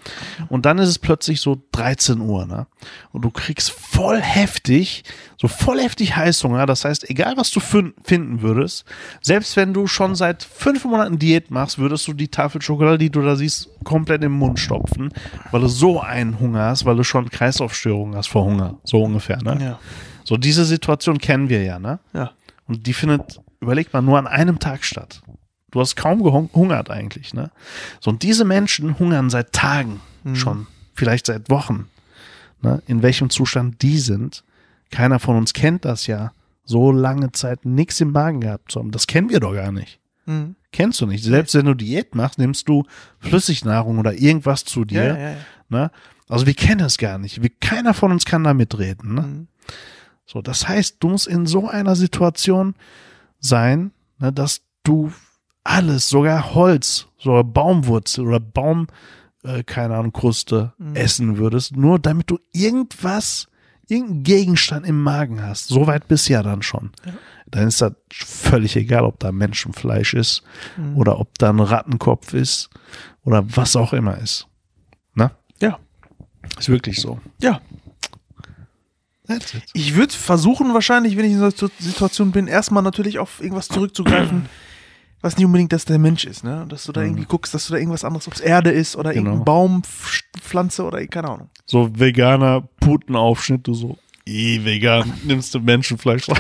Und 0.49 0.65
dann 0.65 0.79
ist 0.79 0.89
es 0.89 0.99
plötzlich 0.99 1.41
so 1.41 1.61
13 1.73 2.21
Uhr, 2.21 2.47
ne? 2.47 2.67
Und 3.13 3.23
du 3.23 3.31
kriegst 3.31 3.71
voll 3.73 4.21
heftig, 4.21 5.03
so 5.41 5.49
voll 5.49 5.81
heftig 5.81 6.15
Heißhunger. 6.17 6.67
Das 6.67 6.85
heißt, 6.85 7.11
egal 7.11 7.37
was 7.37 7.51
du 7.51 7.59
fin- 7.61 7.95
finden 8.03 8.43
würdest, 8.43 8.85
selbst 9.23 9.57
wenn 9.57 9.75
du 9.75 9.87
schon 9.89 10.15
seit 10.15 10.45
fünf 10.45 10.85
Monaten 10.85 11.19
Diät 11.19 11.51
machst, 11.51 11.79
würdest 11.79 12.07
du 12.07 12.13
die 12.13 12.29
Tafel 12.29 12.63
Schokolade, 12.63 12.99
die 12.99 13.11
du 13.11 13.21
da 13.23 13.35
siehst, 13.35 13.69
komplett 13.83 14.23
im 14.23 14.33
Mund 14.33 14.59
stopfen, 14.61 15.13
weil 15.51 15.61
du 15.63 15.69
so 15.69 16.01
einen 16.01 16.39
Hunger 16.39 16.67
hast, 16.67 16.85
weil 16.87 16.97
du 16.97 17.03
schon 17.05 17.29
Kreislaufstörungen 17.29 18.17
hast 18.17 18.29
vor 18.29 18.45
Hunger. 18.45 18.79
So 18.85 19.03
ungefähr, 19.03 19.43
ne? 19.43 19.59
Ja. 19.61 19.74
So 20.25 20.37
diese 20.37 20.65
Situation 20.65 21.19
kennen 21.19 21.49
wir 21.49 21.63
ja, 21.63 21.79
ne? 21.79 21.99
Ja. 22.13 22.33
Und 22.67 22.87
die 22.87 22.95
findet, 22.95 23.41
überleg 23.61 23.93
mal, 23.93 24.03
nur 24.03 24.19
an 24.19 24.27
einem 24.27 24.59
Tag 24.59 24.85
statt. 24.85 25.23
Du 25.71 25.81
hast 25.81 25.97
kaum 25.97 26.23
gehungert 26.23 26.91
eigentlich, 26.91 27.35
ne? 27.35 27.51
So, 28.01 28.11
und 28.11 28.23
diese 28.23 28.45
Menschen 28.45 28.99
hungern 28.99 29.29
seit 29.29 29.53
Tagen 29.53 30.01
schon, 30.33 30.67
vielleicht 30.95 31.27
seit 31.27 31.51
Wochen. 31.51 31.89
Ne? 32.63 32.83
In 32.87 33.03
welchem 33.03 33.31
Zustand 33.31 33.83
die 33.83 33.99
sind. 33.99 34.43
Keiner 34.91 35.19
von 35.19 35.37
uns 35.37 35.53
kennt 35.53 35.85
das 35.85 36.07
ja. 36.07 36.33
So 36.65 36.93
lange 36.93 37.31
Zeit 37.33 37.67
nichts 37.67 38.01
im 38.01 38.13
Magen 38.13 38.41
gehabt 38.41 38.73
zu 38.73 38.81
haben. 38.81 38.91
Das 38.91 39.07
kennen 39.07 39.29
wir 39.29 39.39
doch 39.39 39.53
gar 39.53 39.71
nicht. 39.71 40.01
Mhm. 40.25 40.57
Kennst 40.73 41.01
du 41.01 41.07
nicht. 41.07 41.23
Selbst 41.23 41.55
wenn 41.55 41.67
du 41.67 41.75
Diät 41.75 42.15
machst, 42.15 42.39
nimmst 42.39 42.69
du 42.69 42.85
Flüssignahrung 43.21 43.99
oder 43.99 44.15
irgendwas 44.15 44.65
zu 44.65 44.87
dir. 44.87 45.05
Ja, 45.05 45.17
ja, 45.17 45.31
ja. 45.31 45.37
Ne? 45.69 45.91
Also 46.27 46.47
wir 46.47 46.55
kennen 46.55 46.81
es 46.87 46.97
gar 46.97 47.19
nicht. 47.19 47.43
Wir, 47.43 47.51
keiner 47.61 47.93
von 47.93 48.11
uns 48.11 48.25
kann 48.25 48.45
da 48.45 48.55
mitreden. 48.55 49.15
Ne? 49.15 49.21
Mhm. 49.21 49.49
So, 50.27 50.41
das 50.43 50.67
heißt, 50.69 50.97
du 51.01 51.09
musst 51.11 51.27
in 51.27 51.47
so 51.47 51.69
einer 51.69 51.97
Situation 51.97 52.75
sein, 53.41 53.93
ne, 54.19 54.33
dass 54.33 54.63
du 54.85 55.13
alles, 55.65 56.09
sogar 56.09 56.55
Holz, 56.55 57.07
sogar 57.19 57.45
Baumwurzel 57.45 58.27
oder 58.27 58.41
Baum, 58.41 58.87
äh, 59.43 59.63
keine 59.65 59.97
Ahnung, 59.97 60.13
Kruste 60.13 60.73
Mhm. 60.79 60.97
essen 60.97 61.37
würdest, 61.39 61.77
nur 61.77 61.99
damit 61.99 62.31
du 62.31 62.39
irgendwas, 62.53 63.49
irgendeinen 63.87 64.23
Gegenstand 64.23 64.87
im 64.87 65.03
Magen 65.03 65.43
hast. 65.43 65.69
So 65.69 65.87
weit 65.87 66.09
bist 66.09 66.29
ja 66.29 66.43
dann 66.43 66.63
schon. 66.63 66.91
dann 67.47 67.69
ist 67.69 67.81
das 67.83 67.93
völlig 68.13 68.75
egal, 68.75 69.05
ob 69.05 69.21
da 69.21 69.31
Menschenfleisch 69.31 70.15
ist 70.15 70.43
Mhm. 70.77 70.97
oder 70.97 71.21
ob 71.21 71.39
da 71.39 71.51
ein 71.51 71.61
Rattenkopf 71.61 72.33
ist 72.35 72.69
oder 73.23 73.45
was 73.57 73.77
auch 73.77 73.93
immer 73.93 74.19
ist. 74.19 74.49
Ne? 75.15 75.31
Ja. 75.61 75.79
Ist 76.59 76.69
wirklich 76.69 77.01
so. 77.01 77.21
Ja. 77.41 77.61
Ich 79.73 79.95
würde 79.95 80.13
versuchen, 80.13 80.75
wahrscheinlich, 80.75 81.17
wenn 81.17 81.25
ich 81.25 81.33
in 81.33 81.39
so 81.39 81.45
einer 81.45 81.71
Situation 81.79 82.31
bin, 82.33 82.47
erstmal 82.47 82.83
natürlich 82.83 83.19
auf 83.19 83.41
irgendwas 83.41 83.69
zurückzugreifen, 83.69 84.47
was 85.23 85.37
nicht 85.39 85.47
unbedingt 85.47 85.73
das 85.73 85.87
der 85.87 85.99
Mensch 85.99 86.25
ist, 86.27 86.45
ne? 86.45 86.67
Dass 86.69 86.85
du 86.85 86.93
da 86.93 87.03
irgendwie 87.03 87.25
guckst, 87.25 87.55
dass 87.55 87.67
du 87.67 87.73
da 87.73 87.79
irgendwas 87.79 88.05
anderes, 88.05 88.27
ob 88.29 88.35
es 88.35 88.41
Erde 88.41 88.71
ist 88.71 88.97
oder 88.97 89.13
Genau. 89.15 89.31
irgendein 89.31 89.45
Baum, 89.47 89.83
F- 89.83 90.21
Pflanze 90.43 90.85
oder 90.85 91.05
keine 91.07 91.31
Ahnung. 91.31 91.49
So 91.65 91.89
veganer 91.99 92.69
Putenaufschnitt, 92.81 93.67
du 93.67 93.73
so, 93.73 93.97
eh, 94.27 94.63
vegan, 94.63 95.11
nimmst 95.25 95.55
du 95.55 95.61
Menschenfleisch 95.61 96.29
raus. 96.29 96.39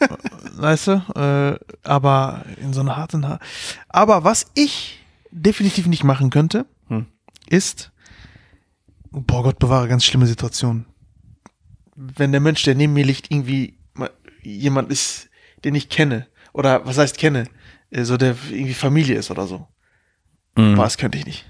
Weißt 0.56 0.86
du? 0.86 0.92
Äh, 1.14 1.58
aber 1.86 2.44
in 2.62 2.72
so 2.72 2.80
einer 2.80 2.96
harten 2.96 3.26
Haar. 3.28 3.40
Aber 3.90 4.24
was 4.24 4.46
ich 4.54 5.00
definitiv 5.30 5.86
nicht 5.86 6.04
machen 6.04 6.30
könnte, 6.30 6.64
Hm. 6.88 7.06
ist, 7.50 7.90
boah 9.10 9.42
Gott 9.42 9.58
bewahre, 9.58 9.88
ganz 9.88 10.04
schlimme 10.04 10.26
Situation. 10.26 10.86
Wenn 11.96 12.32
der 12.32 12.40
Mensch, 12.40 12.62
der 12.64 12.74
neben 12.74 12.92
mir 12.92 13.04
liegt, 13.04 13.30
irgendwie 13.30 13.78
jemand 14.42 14.90
ist, 14.90 15.28
den 15.64 15.74
ich 15.74 15.88
kenne. 15.88 16.26
Oder 16.52 16.86
was 16.86 16.98
heißt 16.98 17.18
kenne? 17.18 17.46
Äh, 17.90 18.04
So 18.04 18.16
der 18.16 18.36
irgendwie 18.50 18.74
Familie 18.74 19.16
ist 19.16 19.30
oder 19.30 19.46
so. 19.46 19.66
Mhm. 20.56 20.76
Das 20.76 20.98
könnte 20.98 21.18
ich 21.18 21.26
nicht. 21.26 21.44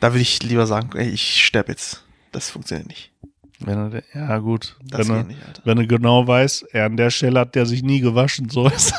Da 0.00 0.12
würde 0.12 0.22
ich 0.22 0.42
lieber 0.42 0.66
sagen, 0.66 0.96
ey, 0.96 1.08
ich 1.08 1.44
sterbe 1.44 1.72
jetzt. 1.72 2.04
Das 2.32 2.50
funktioniert 2.50 2.88
nicht. 2.88 3.12
Wenn 3.60 3.92
er, 3.92 4.02
ja, 4.14 4.38
gut. 4.38 4.76
Das 4.82 5.08
wenn, 5.08 5.16
er, 5.16 5.24
nicht, 5.24 5.40
wenn 5.64 5.78
er 5.78 5.86
genau 5.86 6.26
weiß, 6.26 6.62
er 6.72 6.86
an 6.86 6.96
der 6.96 7.10
Stelle 7.10 7.38
hat 7.40 7.54
der 7.54 7.66
sich 7.66 7.82
nie 7.82 8.00
gewaschen, 8.00 8.48
so 8.48 8.66
ist. 8.68 8.94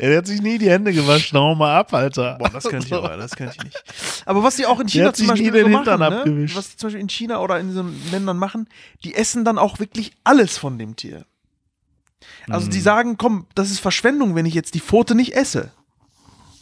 er 0.10 0.18
hat 0.18 0.26
sich 0.26 0.40
nie 0.40 0.58
die 0.58 0.70
Hände 0.70 0.92
gewaschen, 0.92 1.38
hau 1.38 1.54
mal 1.54 1.78
ab, 1.78 1.92
Alter. 1.92 2.36
Boah, 2.38 2.48
das 2.48 2.64
könnte 2.64 2.86
ich 2.86 2.94
aber, 2.94 3.16
das 3.16 3.36
könnte 3.36 3.54
ich 3.58 3.64
nicht. 3.64 3.84
Aber 4.26 4.42
was 4.42 4.56
die 4.56 4.66
auch 4.66 4.80
in 4.80 4.88
China 4.88 5.06
hat 5.08 5.16
zum 5.16 5.26
sich 5.26 5.34
nie 5.34 5.50
Beispiel 5.50 5.64
den 5.64 5.72
so 5.72 5.78
Hintern 5.78 6.00
machen, 6.00 6.12
ne? 6.14 6.18
abgewischt. 6.20 6.56
was 6.56 6.70
die 6.70 6.76
zum 6.76 6.86
Beispiel 6.88 7.00
in 7.00 7.08
China 7.08 7.40
oder 7.40 7.60
in 7.60 7.72
so 7.72 7.84
Ländern 8.10 8.36
machen, 8.36 8.68
die 9.04 9.14
essen 9.14 9.44
dann 9.44 9.58
auch 9.58 9.78
wirklich 9.78 10.12
alles 10.24 10.58
von 10.58 10.78
dem 10.78 10.96
Tier. 10.96 11.24
Also 12.48 12.68
die 12.68 12.80
sagen, 12.80 13.16
komm, 13.16 13.46
das 13.54 13.70
ist 13.70 13.80
Verschwendung, 13.80 14.34
wenn 14.34 14.46
ich 14.46 14.54
jetzt 14.54 14.74
die 14.74 14.80
Pfote 14.80 15.14
nicht 15.14 15.34
esse. 15.36 15.70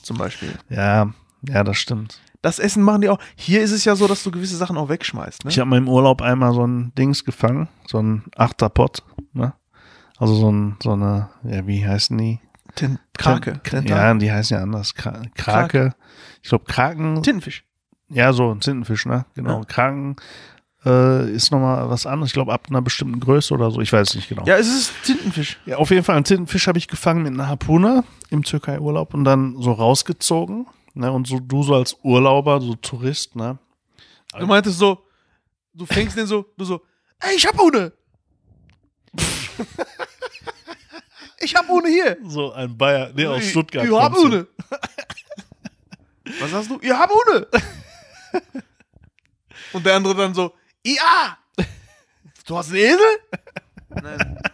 Zum 0.02 0.16
Beispiel. 0.18 0.54
Ja, 0.68 1.12
ja, 1.42 1.64
das 1.64 1.78
stimmt. 1.78 2.20
Das 2.42 2.58
Essen 2.58 2.82
machen 2.82 3.00
die 3.00 3.08
auch. 3.08 3.18
Hier 3.36 3.62
ist 3.62 3.72
es 3.72 3.84
ja 3.84 3.96
so, 3.96 4.06
dass 4.06 4.22
du 4.22 4.30
gewisse 4.30 4.56
Sachen 4.56 4.76
auch 4.76 4.88
wegschmeißt. 4.88 5.44
Ne? 5.44 5.50
Ich 5.50 5.58
habe 5.58 5.70
mal 5.70 5.76
im 5.76 5.88
Urlaub 5.88 6.22
einmal 6.22 6.52
so 6.54 6.66
ein 6.66 6.92
Dings 6.96 7.24
gefangen, 7.24 7.68
so 7.86 7.98
ein 7.98 8.24
Achterpott, 8.36 9.02
ne? 9.32 9.54
Also 10.18 10.34
so 10.34 10.50
ein, 10.50 10.76
so 10.82 10.92
eine, 10.92 11.30
ja, 11.44 11.66
wie 11.66 11.86
heißen 11.86 12.16
die? 12.18 12.40
Ten 12.78 12.98
Krake. 13.14 13.60
Ten-. 13.64 13.86
Ja, 13.86 14.14
die 14.14 14.30
heißen 14.30 14.56
ja 14.56 14.62
anders. 14.62 14.94
Kra 14.94 15.22
Krake. 15.34 15.94
Ich 16.42 16.48
glaube, 16.48 16.64
Kraken. 16.66 17.22
Tintenfisch. 17.22 17.64
Ja, 18.08 18.32
so 18.32 18.52
ein 18.52 18.60
Tintenfisch, 18.60 19.04
ne? 19.04 19.26
Genau. 19.34 19.58
Ja. 19.58 19.64
Kraken 19.64 20.14
äh, 20.86 21.28
ist 21.32 21.50
nochmal 21.50 21.90
was 21.90 22.06
anderes. 22.06 22.28
Ich 22.28 22.34
glaube, 22.34 22.52
ab 22.52 22.66
einer 22.70 22.80
bestimmten 22.80 23.18
Größe 23.18 23.52
oder 23.52 23.72
so. 23.72 23.80
Ich 23.80 23.92
weiß 23.92 24.14
nicht 24.14 24.28
genau. 24.28 24.44
Ja, 24.46 24.56
es 24.56 24.68
ist 24.68 24.92
Tintenfisch. 25.02 25.58
Ja, 25.66 25.78
auf 25.78 25.90
jeden 25.90 26.04
Fall, 26.04 26.14
einen 26.14 26.24
Tintenfisch 26.24 26.68
habe 26.68 26.78
ich 26.78 26.86
gefangen 26.86 27.24
mit 27.24 27.32
einer 27.32 27.48
Harpune 27.48 28.04
im 28.30 28.44
Türkei-Urlaub 28.44 29.12
und 29.12 29.24
dann 29.24 29.60
so 29.60 29.72
rausgezogen. 29.72 30.66
Ne? 30.94 31.10
Und 31.10 31.26
so 31.26 31.40
du 31.40 31.64
so 31.64 31.74
als 31.74 31.96
Urlauber, 32.04 32.60
so 32.60 32.76
Tourist, 32.76 33.34
ne? 33.34 33.58
Du 34.38 34.46
meintest 34.46 34.78
so, 34.78 35.04
du 35.74 35.84
fängst 35.84 36.16
den 36.16 36.26
so, 36.26 36.46
du 36.56 36.64
so, 36.64 36.80
ey, 37.18 37.34
ich 37.34 37.44
hab 37.44 37.58
Hunde. 37.58 37.92
ich 41.40 41.54
hab 41.54 41.68
Hunde 41.68 41.88
hier. 41.88 42.16
So 42.24 42.52
ein 42.52 42.76
Bayer, 42.76 43.10
nee, 43.14 43.26
aus 43.26 43.44
Stuttgart. 43.44 43.84
Ich 43.88 43.92
hab. 43.92 44.14
Hunde. 44.14 44.48
Was 46.40 46.50
sagst 46.50 46.70
du? 46.70 46.78
Ihr 46.80 46.98
habt 46.98 47.12
Hunde. 47.12 47.48
Und 49.72 49.84
der 49.84 49.96
andere 49.96 50.14
dann 50.14 50.34
so, 50.34 50.52
ja. 50.84 51.38
Du 52.46 52.56
hast 52.56 52.68
einen 52.68 52.78
Esel? 52.78 52.98
Nein. 53.90 54.38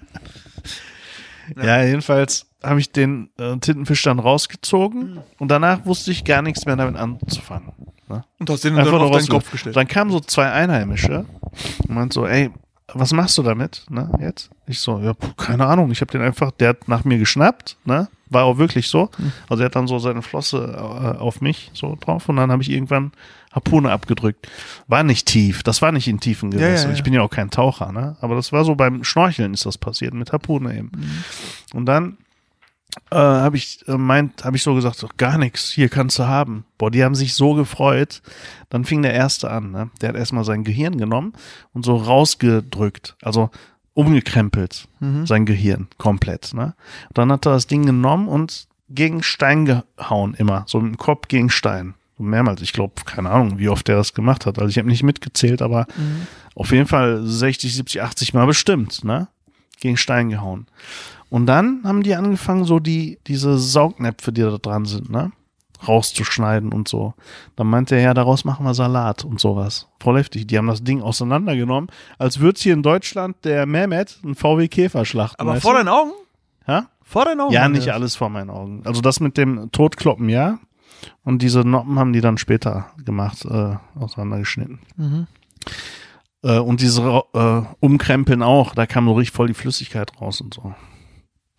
Ja, 1.62 1.82
jedenfalls 1.82 2.46
habe 2.62 2.80
ich 2.80 2.90
den 2.90 3.30
äh, 3.38 3.58
Tintenfisch 3.58 4.02
dann 4.02 4.18
rausgezogen 4.18 5.20
und 5.38 5.48
danach 5.48 5.84
wusste 5.84 6.10
ich 6.10 6.24
gar 6.24 6.40
nichts 6.40 6.64
mehr 6.64 6.74
damit 6.74 6.96
anzufangen. 6.96 7.72
Ne? 8.08 8.24
Und 8.38 8.48
hast 8.48 8.64
den 8.64 8.78
Einfach 8.78 8.92
dann 8.92 9.02
auf 9.02 9.10
deinen. 9.10 9.28
Kopf 9.28 9.50
gestellt. 9.50 9.76
Dann 9.76 9.86
kamen 9.86 10.10
so 10.10 10.20
zwei 10.20 10.50
Einheimische 10.50 11.26
und 11.86 11.90
meint 11.90 12.14
so, 12.14 12.26
ey, 12.26 12.50
was 12.92 13.12
machst 13.12 13.38
du 13.38 13.42
damit, 13.42 13.86
ne, 13.88 14.10
jetzt? 14.20 14.50
Ich 14.66 14.80
so, 14.80 14.98
ja, 14.98 15.14
puh, 15.14 15.32
keine 15.36 15.66
Ahnung, 15.66 15.90
ich 15.90 16.00
habe 16.00 16.12
den 16.12 16.20
einfach, 16.20 16.50
der 16.50 16.70
hat 16.70 16.88
nach 16.88 17.04
mir 17.04 17.18
geschnappt, 17.18 17.76
ne, 17.84 18.08
war 18.28 18.44
auch 18.44 18.58
wirklich 18.58 18.88
so. 18.88 19.10
Hm. 19.16 19.32
Also 19.48 19.62
er 19.62 19.66
hat 19.66 19.76
dann 19.76 19.86
so 19.86 19.98
seine 19.98 20.22
Flosse 20.22 20.74
äh, 20.76 21.18
auf 21.18 21.40
mich 21.40 21.70
so 21.72 21.96
drauf 22.00 22.28
und 22.28 22.36
dann 22.36 22.52
habe 22.52 22.62
ich 22.62 22.70
irgendwann 22.70 23.12
Harpune 23.52 23.90
abgedrückt. 23.90 24.48
War 24.86 25.02
nicht 25.02 25.26
tief, 25.26 25.62
das 25.62 25.80
war 25.80 25.92
nicht 25.92 26.08
in 26.08 26.20
tiefen 26.20 26.50
Ja, 26.52 26.58
Gewässern. 26.58 26.90
ja, 26.90 26.92
ja. 26.92 26.96
Ich 26.96 27.04
bin 27.04 27.14
ja 27.14 27.22
auch 27.22 27.30
kein 27.30 27.50
Taucher, 27.50 27.90
ne, 27.92 28.16
aber 28.20 28.34
das 28.34 28.52
war 28.52 28.64
so 28.64 28.74
beim 28.74 29.02
Schnorcheln 29.02 29.54
ist 29.54 29.64
das 29.66 29.78
passiert, 29.78 30.12
mit 30.14 30.32
Harpune 30.32 30.76
eben. 30.76 30.90
Mhm. 30.94 31.24
Und 31.78 31.86
dann 31.86 32.18
äh, 33.10 33.16
habe 33.16 33.56
ich 33.56 33.86
äh, 33.88 33.96
meint, 33.96 34.44
habe 34.44 34.56
ich 34.56 34.62
so 34.62 34.74
gesagt, 34.74 34.96
so, 34.96 35.08
gar 35.16 35.38
nichts, 35.38 35.70
hier 35.70 35.88
kannst 35.88 36.18
du 36.18 36.24
haben. 36.26 36.64
Boah, 36.78 36.90
die 36.90 37.04
haben 37.04 37.14
sich 37.14 37.34
so 37.34 37.54
gefreut. 37.54 38.22
Dann 38.70 38.84
fing 38.84 39.02
der 39.02 39.14
erste 39.14 39.50
an, 39.50 39.70
ne? 39.70 39.90
Der 40.00 40.10
hat 40.10 40.16
erstmal 40.16 40.44
sein 40.44 40.64
Gehirn 40.64 40.96
genommen 40.98 41.32
und 41.72 41.84
so 41.84 41.96
rausgedrückt, 41.96 43.16
also 43.22 43.50
umgekrempelt, 43.94 44.86
Mhm. 45.00 45.26
sein 45.26 45.46
Gehirn 45.46 45.88
komplett, 45.98 46.52
ne? 46.54 46.74
Und 47.08 47.18
dann 47.18 47.30
hat 47.32 47.46
er 47.46 47.52
das 47.52 47.66
Ding 47.66 47.86
genommen 47.86 48.28
und 48.28 48.66
gegen 48.90 49.22
Stein 49.22 49.64
gehauen 49.64 50.34
immer, 50.34 50.64
so 50.66 50.80
mit 50.80 50.92
dem 50.94 50.98
Kopf 50.98 51.28
gegen 51.28 51.48
Stein. 51.50 51.94
So 52.18 52.22
mehrmals, 52.24 52.60
ich 52.62 52.72
glaube, 52.72 52.94
keine 53.04 53.30
Ahnung, 53.30 53.58
wie 53.58 53.68
oft 53.68 53.88
der 53.88 53.96
das 53.96 54.14
gemacht 54.14 54.46
hat. 54.46 54.58
Also 54.58 54.68
ich 54.68 54.78
habe 54.78 54.88
nicht 54.88 55.02
mitgezählt, 55.02 55.62
aber 55.62 55.86
Mhm. 55.96 56.26
auf 56.54 56.70
jeden 56.70 56.86
Fall 56.86 57.22
60, 57.24 57.74
70, 57.74 58.02
80 58.02 58.34
Mal 58.34 58.46
bestimmt, 58.46 59.04
ne? 59.04 59.28
Gegen 59.80 59.96
Stein 59.96 60.28
gehauen. 60.30 60.66
Und 61.34 61.46
dann 61.46 61.80
haben 61.82 62.04
die 62.04 62.14
angefangen, 62.14 62.62
so 62.62 62.78
die, 62.78 63.18
diese 63.26 63.58
Saugnäpfe, 63.58 64.32
die 64.32 64.42
da 64.42 64.56
dran 64.56 64.84
sind, 64.84 65.10
ne? 65.10 65.32
Rauszuschneiden 65.88 66.72
und 66.72 66.86
so. 66.86 67.14
Dann 67.56 67.66
meinte 67.66 67.96
er, 67.96 68.02
ja, 68.02 68.14
daraus 68.14 68.44
machen 68.44 68.64
wir 68.64 68.72
Salat 68.72 69.24
und 69.24 69.40
sowas. 69.40 69.88
Voll 69.98 70.18
heftig. 70.18 70.46
Die 70.46 70.56
haben 70.56 70.68
das 70.68 70.84
Ding 70.84 71.02
auseinandergenommen, 71.02 71.90
als 72.18 72.38
würde 72.38 72.60
hier 72.60 72.72
in 72.72 72.84
Deutschland 72.84 73.44
der 73.44 73.66
Mehmet 73.66 74.20
einen 74.22 74.36
VW 74.36 74.68
Käfer 74.68 75.04
schlachten. 75.04 75.40
Aber 75.40 75.60
vor 75.60 75.72
du? 75.72 75.78
deinen 75.78 75.88
Augen? 75.88 76.12
Ja? 76.68 76.86
Vor 77.02 77.24
deinen 77.24 77.40
Augen? 77.40 77.52
Ja, 77.52 77.68
nicht 77.68 77.88
das. 77.88 77.94
alles 77.96 78.14
vor 78.14 78.28
meinen 78.28 78.50
Augen. 78.50 78.82
Also 78.84 79.00
das 79.00 79.18
mit 79.18 79.36
dem 79.36 79.72
Totkloppen, 79.72 80.28
ja. 80.28 80.60
Und 81.24 81.42
diese 81.42 81.62
Noppen 81.62 81.98
haben 81.98 82.12
die 82.12 82.20
dann 82.20 82.38
später 82.38 82.92
gemacht, 83.04 83.44
äh, 83.44 83.74
auseinandergeschnitten. 83.98 84.78
Mhm. 84.96 85.26
Äh, 86.44 86.60
und 86.60 86.80
diese 86.80 87.24
äh, 87.34 87.62
Umkrempeln 87.80 88.44
auch, 88.44 88.76
da 88.76 88.86
kam 88.86 89.06
so 89.06 89.14
richtig 89.14 89.34
voll 89.34 89.48
die 89.48 89.54
Flüssigkeit 89.54 90.12
raus 90.20 90.40
und 90.40 90.54
so. 90.54 90.72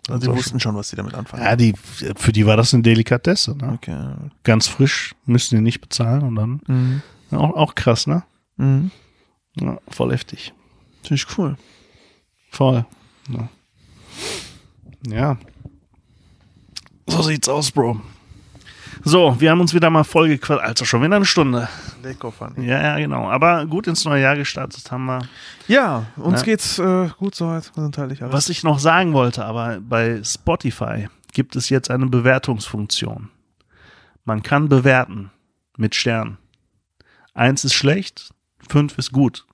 Also 0.07 0.19
die 0.19 0.25
So 0.25 0.35
wussten 0.35 0.59
schon, 0.59 0.75
was 0.75 0.89
sie 0.89 0.95
damit 0.95 1.13
anfangen. 1.15 1.43
Ja, 1.43 1.55
die, 1.55 1.73
für 2.15 2.31
die 2.31 2.45
war 2.45 2.57
das 2.57 2.73
eine 2.73 2.83
Delikatesse, 2.83 3.55
ne? 3.57 3.73
Okay. 3.73 4.13
Ganz 4.43 4.67
frisch, 4.67 5.15
müssen 5.25 5.55
die 5.55 5.61
nicht 5.61 5.81
bezahlen 5.81 6.21
und 6.23 6.35
dann 6.35 6.61
Mhm. 6.67 7.01
auch, 7.31 7.55
auch 7.55 7.75
krass, 7.75 8.05
ne? 8.07 8.23
Mhm. 8.57 8.91
Ja, 9.59 9.79
voll 9.87 10.11
heftig. 10.11 10.53
Finde 11.01 11.15
ich 11.15 11.37
cool. 11.37 11.57
Voll. 12.51 12.85
Ja. 13.29 13.49
ja. 15.09 15.37
So 17.07 17.21
sieht's 17.21 17.47
aus, 17.49 17.71
Bro. 17.71 17.99
So, 19.07 19.39
wir 19.39 19.51
haben 19.51 19.61
uns 19.61 19.73
wieder 19.75 19.91
mal 19.91 20.03
voll 20.03 20.27
gequatscht. 20.29 20.63
Also 20.63 20.83
schon 20.83 21.03
wieder 21.03 21.15
eine 21.15 21.25
Stunde. 21.25 21.69
Lecker 22.01 22.31
funny. 22.31 22.65
Ja, 22.65 22.81
ja, 22.81 22.97
genau. 22.97 23.29
Aber 23.29 23.65
gut 23.67 23.85
ins 23.85 24.03
neue 24.03 24.23
Jahr 24.23 24.35
gestartet 24.35 24.91
haben 24.91 25.05
wir. 25.05 25.19
Ja, 25.67 26.07
uns 26.15 26.39
Ja. 26.39 26.45
geht's 26.45 26.79
äh, 26.79 27.09
gut 27.19 27.35
soweit. 27.35 27.71
Alles. 27.77 28.19
Was 28.21 28.49
ich 28.49 28.63
noch 28.63 28.79
sagen 28.79 29.13
wollte, 29.13 29.45
aber 29.45 29.79
bei 29.79 30.23
Spotify 30.23 31.07
gibt 31.33 31.55
es 31.55 31.69
jetzt 31.69 31.91
eine 31.91 32.07
Bewertungsfunktion. 32.07 33.29
Man 34.23 34.41
kann 34.41 34.69
bewerten 34.69 35.29
mit 35.77 35.93
Sternen. 35.93 36.39
Eins 37.35 37.63
ist 37.63 37.73
schlecht, 37.75 38.33
fünf 38.67 38.97
ist 38.97 39.11
gut. 39.11 39.45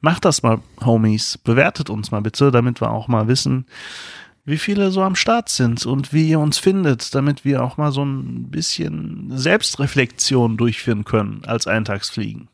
Macht 0.00 0.24
das 0.24 0.44
mal, 0.44 0.60
Homies. 0.84 1.36
Bewertet 1.36 1.90
uns 1.90 2.12
mal 2.12 2.20
bitte, 2.22 2.52
damit 2.52 2.80
wir 2.80 2.90
auch 2.92 3.08
mal 3.08 3.26
wissen, 3.26 3.66
wie 4.50 4.58
viele 4.58 4.90
so 4.90 5.02
am 5.02 5.14
Start 5.14 5.48
sind 5.48 5.86
und 5.86 6.12
wie 6.12 6.28
ihr 6.28 6.40
uns 6.40 6.58
findet, 6.58 7.14
damit 7.14 7.44
wir 7.44 7.62
auch 7.62 7.76
mal 7.76 7.92
so 7.92 8.04
ein 8.04 8.50
bisschen 8.50 9.30
Selbstreflexion 9.30 10.56
durchführen 10.56 11.04
können 11.04 11.42
als 11.46 11.66
Eintagsfliegen. 11.66 12.48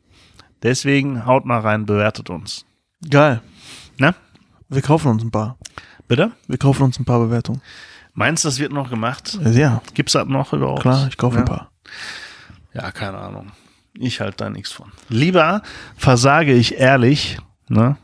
Deswegen 0.63 1.25
haut 1.25 1.45
mal 1.45 1.59
rein, 1.59 1.85
bewertet 1.85 2.29
uns. 2.29 2.65
Geil. 3.09 3.41
Ne? 3.97 4.15
Wir 4.69 4.81
kaufen 4.81 5.09
uns 5.09 5.23
ein 5.23 5.31
paar. 5.31 5.57
Bitte? 6.07 6.31
Wir 6.47 6.57
kaufen 6.57 6.83
uns 6.83 6.99
ein 6.99 7.05
paar 7.05 7.19
Bewertungen. 7.19 7.61
Meinst 8.13 8.43
du, 8.43 8.47
das 8.47 8.59
wird 8.59 8.71
noch 8.71 8.89
gemacht? 8.89 9.37
Ja, 9.43 9.81
Gibt's 9.93 10.13
das 10.13 10.27
noch 10.27 10.53
überhaupt? 10.53 10.81
klar, 10.81 11.07
ich 11.07 11.17
kaufe 11.17 11.35
ja. 11.35 11.41
ein 11.41 11.47
paar. 11.47 11.71
Ja, 12.73 12.91
keine 12.91 13.17
Ahnung. 13.17 13.51
Ich 13.93 14.21
halte 14.21 14.37
da 14.37 14.49
nichts 14.49 14.71
von. 14.71 14.91
Lieber 15.09 15.61
versage 15.95 16.53
ich 16.53 16.75
ehrlich, 16.75 17.37
ne, 17.67 17.97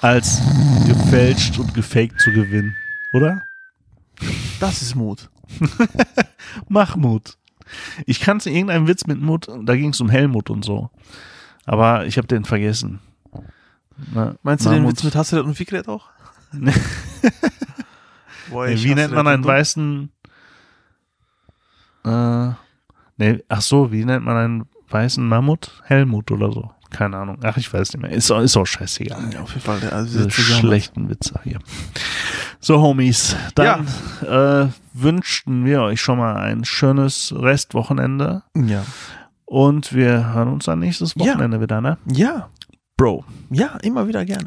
als 0.00 0.42
gefälscht 0.86 1.58
und 1.58 1.74
gefaked 1.74 2.20
zu 2.20 2.30
gewinnen. 2.32 2.74
Oder? 3.12 3.42
Das 4.60 4.82
ist 4.82 4.94
Mut. 4.94 5.30
Mahmut. 6.68 7.36
Ich 8.06 8.20
kannte 8.20 8.50
irgendeinen 8.50 8.86
Witz 8.88 9.06
mit 9.06 9.20
Mut, 9.20 9.48
da 9.48 9.76
ging 9.76 9.90
es 9.90 10.00
um 10.00 10.08
Helmut 10.08 10.50
und 10.50 10.64
so. 10.64 10.90
Aber 11.64 12.06
ich 12.06 12.16
habe 12.18 12.26
den 12.26 12.44
vergessen. 12.44 13.00
Na, 14.14 14.34
Meinst 14.42 14.66
du 14.66 14.70
den. 14.70 14.86
Witz 14.88 15.02
mit 15.04 15.14
Hasselt 15.14 15.44
und 15.44 15.54
Fikret 15.54 15.88
auch? 15.88 16.10
Boah, 18.50 18.66
Nee, 18.66 18.82
wie 18.82 18.94
nennt 18.94 19.14
man 19.14 19.26
einen 19.26 19.44
weißen. 19.44 20.10
Äh, 22.04 22.48
nee, 23.16 23.42
ach 23.48 23.62
so, 23.62 23.92
wie 23.92 24.04
nennt 24.04 24.24
man 24.24 24.36
einen 24.36 24.68
weißen 24.88 25.26
Mammut? 25.26 25.80
Helmut 25.84 26.30
oder 26.30 26.52
so. 26.52 26.70
Keine 26.92 27.16
Ahnung. 27.16 27.38
Ach, 27.42 27.56
ich 27.56 27.72
weiß 27.72 27.92
nicht 27.94 28.02
mehr. 28.02 28.10
Ist, 28.12 28.30
auch- 28.30 28.40
ist 28.40 28.56
auch 28.56 28.66
scheißegal. 28.66 29.30
Ja, 29.32 29.40
auf 29.40 29.50
jeden 29.50 29.62
Fall. 29.62 29.80
Der, 29.80 29.92
also 29.92 30.28
schlechten 30.30 31.08
Witze 31.08 31.40
hier. 31.44 31.58
So, 32.60 32.80
Homies, 32.80 33.34
dann 33.54 33.86
äh, 34.22 34.68
wünschten 34.92 35.64
wir 35.64 35.82
euch 35.82 36.00
schon 36.00 36.18
mal 36.18 36.36
ein 36.36 36.64
schönes 36.64 37.34
Restwochenende 37.36 38.42
Ja. 38.56 38.84
und 39.46 39.92
wir 39.92 40.32
hören 40.34 40.48
uns 40.48 40.66
dann 40.66 40.78
nächstes 40.78 41.14
Ja. 41.16 41.24
Wochenende 41.32 41.60
wieder, 41.60 41.80
ne? 41.80 41.98
Ja. 42.06 42.48
Bro, 42.96 43.24
Ja, 43.50 43.78
immer 43.82 44.06
wieder 44.06 44.24
gerne. 44.24 44.46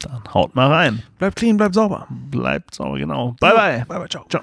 dann 0.00 0.22
haut 0.34 0.54
mal 0.56 0.72
rein. 0.72 1.02
Bleib 1.18 1.36
clean, 1.36 1.56
bleib 1.56 1.74
sauber. 1.74 2.08
Bleibt 2.10 2.74
sauber, 2.74 2.98
genau. 2.98 3.36
Bye, 3.38 3.52
bye. 3.54 3.84
Bye, 3.86 3.98
bye, 4.00 4.08
ciao. 4.08 4.24
Ciao. 4.28 4.42